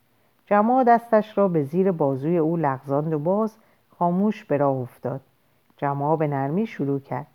جماع 0.47 0.85
دستش 0.85 1.39
را 1.39 1.49
به 1.49 1.63
زیر 1.63 1.93
بازوی 1.93 2.39
او 2.39 2.57
لغزاند 2.57 3.13
و 3.13 3.19
باز 3.19 3.57
خاموش 3.99 4.45
به 4.45 4.57
راه 4.57 4.77
افتاد. 4.77 5.21
جماع 5.77 6.17
به 6.17 6.27
نرمی 6.27 6.67
شروع 6.67 7.01
کرد. 7.01 7.27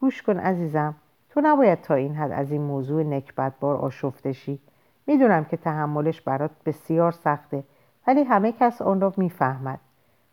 گوش 0.00 0.22
کن 0.22 0.38
عزیزم 0.38 0.94
تو 1.30 1.40
نباید 1.44 1.80
تا 1.80 1.94
این 1.94 2.14
حد 2.14 2.32
از 2.32 2.52
این 2.52 2.62
موضوع 2.62 3.02
نکبتبار 3.02 3.76
آشفته 3.76 4.32
شی. 4.32 4.60
می‌دونم 5.06 5.44
که 5.44 5.56
تحملش 5.56 6.20
برات 6.20 6.50
بسیار 6.66 7.12
سخته 7.12 7.64
ولی 8.06 8.22
همه 8.24 8.52
کس 8.52 8.82
آن 8.82 9.00
را 9.00 9.12
می‌فهمد. 9.16 9.80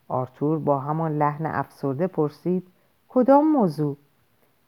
آرتور 0.07 0.59
با 0.59 0.79
همان 0.79 1.17
لحن 1.17 1.45
افسرده 1.45 2.07
پرسید 2.07 2.67
کدام 3.09 3.51
موضوع؟ 3.51 3.97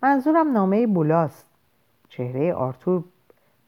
منظورم 0.04 0.52
نامه 0.52 0.88
بولاست. 0.88 1.48
چهره 2.10 2.54
آرتور 2.54 3.04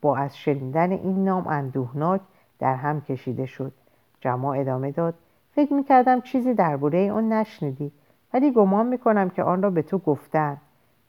با 0.01 0.17
از 0.17 0.37
شنیدن 0.37 0.91
این 0.91 1.23
نام 1.23 1.47
اندوهناک 1.47 2.21
در 2.59 2.75
هم 2.75 3.01
کشیده 3.01 3.45
شد. 3.45 3.71
جماع 4.19 4.59
ادامه 4.59 4.91
داد 4.91 5.13
فکر 5.51 5.73
می‌کردم 5.73 6.21
چیزی 6.21 6.53
درباره 6.53 6.97
اون 6.97 7.33
نشنیدی 7.33 7.91
ولی 8.33 8.51
گمان 8.51 8.85
می‌کنم 8.87 9.29
که 9.29 9.43
آن 9.43 9.61
را 9.61 9.69
به 9.69 9.81
تو 9.81 9.97
گفتن. 9.97 10.57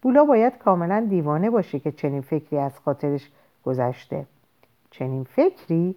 بولا 0.03 0.24
باید 0.24 0.59
کاملا 0.59 1.07
دیوانه 1.11 1.51
باشه 1.51 1.79
که 1.79 1.93
چنین 1.93 2.20
فکری 2.20 2.59
از 2.59 2.79
خاطرش 2.79 3.31
گذشته. 3.64 4.27
چنین 4.91 5.24
فکری؟ 5.24 5.95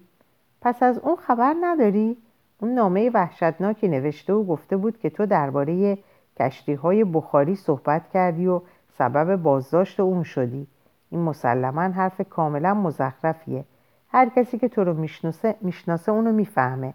پس 0.62 0.84
از 0.84 1.00
اون 1.00 1.16
خبر 1.16 1.56
نداری؟ 1.62 2.18
اون 2.62 2.74
نامه 2.74 3.10
وحشتناکی 3.10 3.88
نوشته 3.88 4.34
و 4.34 4.44
گفته 4.44 4.78
بود 4.78 5.00
که 5.00 5.10
تو 5.10 5.26
درباره 5.26 5.98
کشتی 6.40 6.74
های 6.74 7.04
بخاری 7.04 7.56
صحبت 7.56 8.10
کردی 8.10 8.48
و 8.48 8.62
سبب 8.98 9.36
بازداشت 9.36 10.00
اون 10.00 10.24
شدی 10.24 10.68
این 11.10 11.22
مسلما 11.22 11.82
حرف 11.82 12.22
کاملا 12.30 12.74
مزخرفیه 12.74 13.66
هر 14.12 14.30
کسی 14.30 14.58
که 14.58 14.70
تو 14.70 14.84
رو 14.84 14.94
می‌شناسه 14.94 15.56
می‌شناسه 15.62 16.12
اونو 16.12 16.32
می‌فهمه 16.32 16.94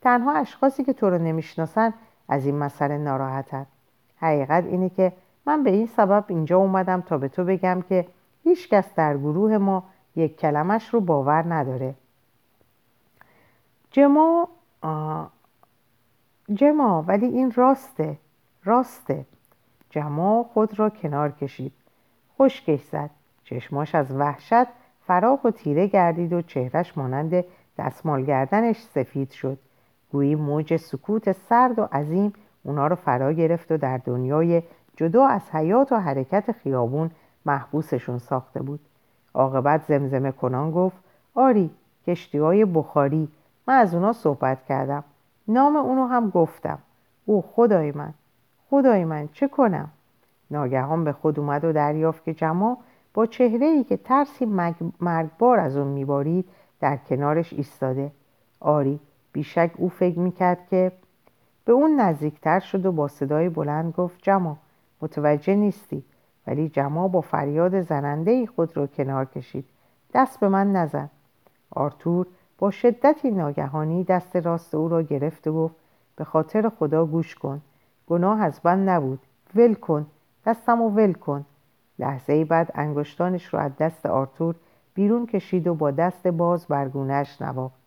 تنها 0.00 0.32
اشخاصی 0.32 0.84
که 0.84 0.92
تو 0.92 1.10
رو 1.10 1.18
نمی‌شناسن 1.18 1.94
از 2.28 2.46
این 2.46 2.58
مسئله 2.58 2.98
ناراحتن 2.98 3.66
حقیقت 4.16 4.64
اینه 4.64 4.88
که 4.88 5.12
من 5.46 5.62
به 5.62 5.70
این 5.70 5.86
سبب 5.86 6.24
اینجا 6.28 6.58
اومدم 6.58 7.00
تا 7.00 7.18
به 7.18 7.28
تو 7.28 7.44
بگم 7.44 7.82
که 7.88 8.06
هیچ 8.44 8.68
کس 8.68 8.94
در 8.94 9.16
گروه 9.16 9.58
ما 9.58 9.84
یک 10.16 10.36
کلمش 10.36 10.88
رو 10.94 11.00
باور 11.00 11.54
نداره. 11.54 11.94
جما 13.90 14.48
جما 16.54 17.02
ولی 17.02 17.26
این 17.26 17.52
راسته 17.52 18.18
راسته. 18.64 19.26
جما 19.90 20.42
خود 20.42 20.78
را 20.78 20.90
کنار 20.90 21.30
کشید. 21.30 21.72
خشکش 22.38 22.84
زد. 22.84 23.10
چشماش 23.44 23.94
از 23.94 24.12
وحشت 24.12 24.66
فراخ 25.06 25.44
و 25.44 25.50
تیره 25.50 25.86
گردید 25.86 26.32
و 26.32 26.42
چهرش 26.42 26.98
مانند 26.98 27.44
دستمال 27.78 28.24
گردنش 28.24 28.82
سفید 28.82 29.30
شد. 29.30 29.58
گویی 30.12 30.34
موج 30.34 30.76
سکوت 30.76 31.32
سرد 31.32 31.78
و 31.78 31.88
عظیم 31.92 32.32
اونا 32.62 32.86
رو 32.86 32.96
فرا 32.96 33.32
گرفت 33.32 33.72
و 33.72 33.76
در 33.76 33.98
دنیای 33.98 34.62
جدا 34.96 35.26
از 35.26 35.50
حیات 35.50 35.92
و 35.92 35.96
حرکت 35.96 36.52
خیابون 36.52 37.10
محبوسشون 37.46 38.18
ساخته 38.18 38.62
بود. 38.62 38.80
عاقبت 39.34 39.84
زمزمه 39.88 40.32
کنان 40.32 40.70
گفت 40.70 40.96
آری 41.34 41.70
کشتی 42.06 42.38
های 42.38 42.64
بخاری. 42.64 43.28
من 43.66 43.74
از 43.74 43.94
اونا 43.94 44.12
صحبت 44.12 44.64
کردم. 44.64 45.04
نام 45.48 45.76
اونو 45.76 46.06
هم 46.06 46.30
گفتم. 46.30 46.78
او 47.26 47.42
خدای 47.42 47.92
من 47.92 48.14
خدای 48.70 49.04
من 49.04 49.28
چه 49.32 49.48
کنم؟ 49.48 49.88
ناگهان 50.50 51.04
به 51.04 51.12
خود 51.12 51.38
اومد 51.38 51.64
و 51.64 51.72
دریافت 51.72 52.24
که 52.24 52.34
جما 52.34 52.78
با 53.14 53.26
چهره 53.26 53.66
ای 53.66 53.84
که 53.84 53.96
ترسی 53.96 54.44
مرگبار 55.00 55.60
از 55.60 55.76
اون 55.76 55.88
میبارید 55.88 56.44
در 56.80 56.96
کنارش 56.96 57.52
ایستاده. 57.52 58.12
آری 58.60 59.00
بیشک 59.32 59.70
او 59.76 59.88
فکر 59.88 60.18
می‌کرد 60.18 60.66
که 60.70 60.92
به 61.64 61.72
اون 61.72 62.00
نزدیکتر 62.00 62.60
شد 62.60 62.86
و 62.86 62.92
با 62.92 63.08
صدای 63.08 63.48
بلند 63.48 63.92
گفت 63.92 64.18
جما 64.22 64.56
متوجه 65.02 65.54
نیستی. 65.54 66.04
ولی 66.46 66.68
جما 66.68 67.08
با 67.08 67.20
فریاد 67.20 67.80
زننده 67.80 68.46
خود 68.46 68.76
را 68.76 68.86
کنار 68.86 69.24
کشید. 69.24 69.64
دست 70.14 70.40
به 70.40 70.48
من 70.48 70.72
نزن. 70.72 71.10
آرتور 71.70 72.26
با 72.58 72.70
شدتی 72.70 73.30
ناگهانی 73.30 74.04
دست 74.04 74.36
راست 74.36 74.74
او 74.74 74.88
را 74.88 75.02
گرفت 75.02 75.46
و 75.46 75.52
گفت 75.52 75.74
به 76.16 76.24
خاطر 76.24 76.68
خدا 76.68 77.06
گوش 77.06 77.34
کن. 77.34 77.60
گناه 78.06 78.42
از 78.42 78.60
من 78.64 78.84
نبود. 78.88 79.18
ول 79.54 79.74
کن. 79.74 80.06
دستم 80.46 80.82
و 80.82 80.88
ول 80.88 81.12
کن. 81.12 81.44
لحظه 81.98 82.44
بعد 82.44 82.70
انگشتانش 82.74 83.54
را 83.54 83.60
از 83.60 83.76
دست 83.76 84.06
آرتور 84.06 84.54
بیرون 84.94 85.26
کشید 85.26 85.66
و 85.66 85.74
با 85.74 85.90
دست 85.90 86.26
باز 86.26 86.66
برگونهش 86.66 87.42
نواخت. 87.42 87.80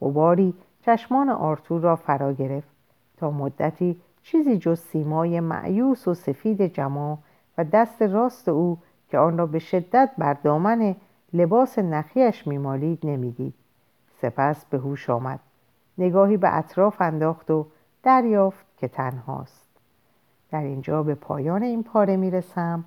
غباری 0.00 0.54
چشمان 0.84 1.28
آرتور 1.28 1.80
را 1.80 1.96
فرا 1.96 2.32
گرفت. 2.32 2.68
تا 3.16 3.30
مدتی 3.30 4.00
چیزی 4.22 4.58
جز 4.58 4.80
سیمای 4.80 5.40
معیوس 5.40 6.08
و 6.08 6.14
سفید 6.14 6.66
جما 6.66 7.18
و 7.58 7.64
دست 7.64 8.02
راست 8.02 8.48
او 8.48 8.78
که 9.08 9.18
آن 9.18 9.38
را 9.38 9.46
به 9.46 9.58
شدت 9.58 10.10
بر 10.18 10.34
دامن 10.34 10.96
لباس 11.32 11.78
نخیش 11.78 12.46
میمالید 12.46 12.98
نمی‌دید. 13.06 13.54
سپس 14.20 14.64
به 14.64 14.78
هوش 14.78 15.10
آمد. 15.10 15.40
نگاهی 15.98 16.36
به 16.36 16.56
اطراف 16.56 17.00
انداخت 17.00 17.50
و 17.50 17.66
دریافت 18.02 18.66
که 18.76 18.88
تنهاست. 18.88 19.66
در 20.50 20.62
اینجا 20.62 21.02
به 21.02 21.14
پایان 21.14 21.62
این 21.62 21.82
پاره 21.82 22.16
می‌رسم. 22.16 22.84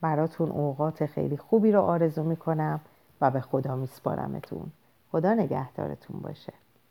براتون 0.00 0.50
اوقات 0.50 1.06
خیلی 1.06 1.36
خوبی 1.36 1.72
رو 1.72 1.80
آرزو 1.80 2.22
می‌کنم 2.22 2.80
و 3.20 3.30
به 3.30 3.40
خدا 3.40 3.76
میسپارمتون. 3.76 4.72
خدا 5.12 5.34
نگهدارتون 5.34 6.20
باشه. 6.20 6.52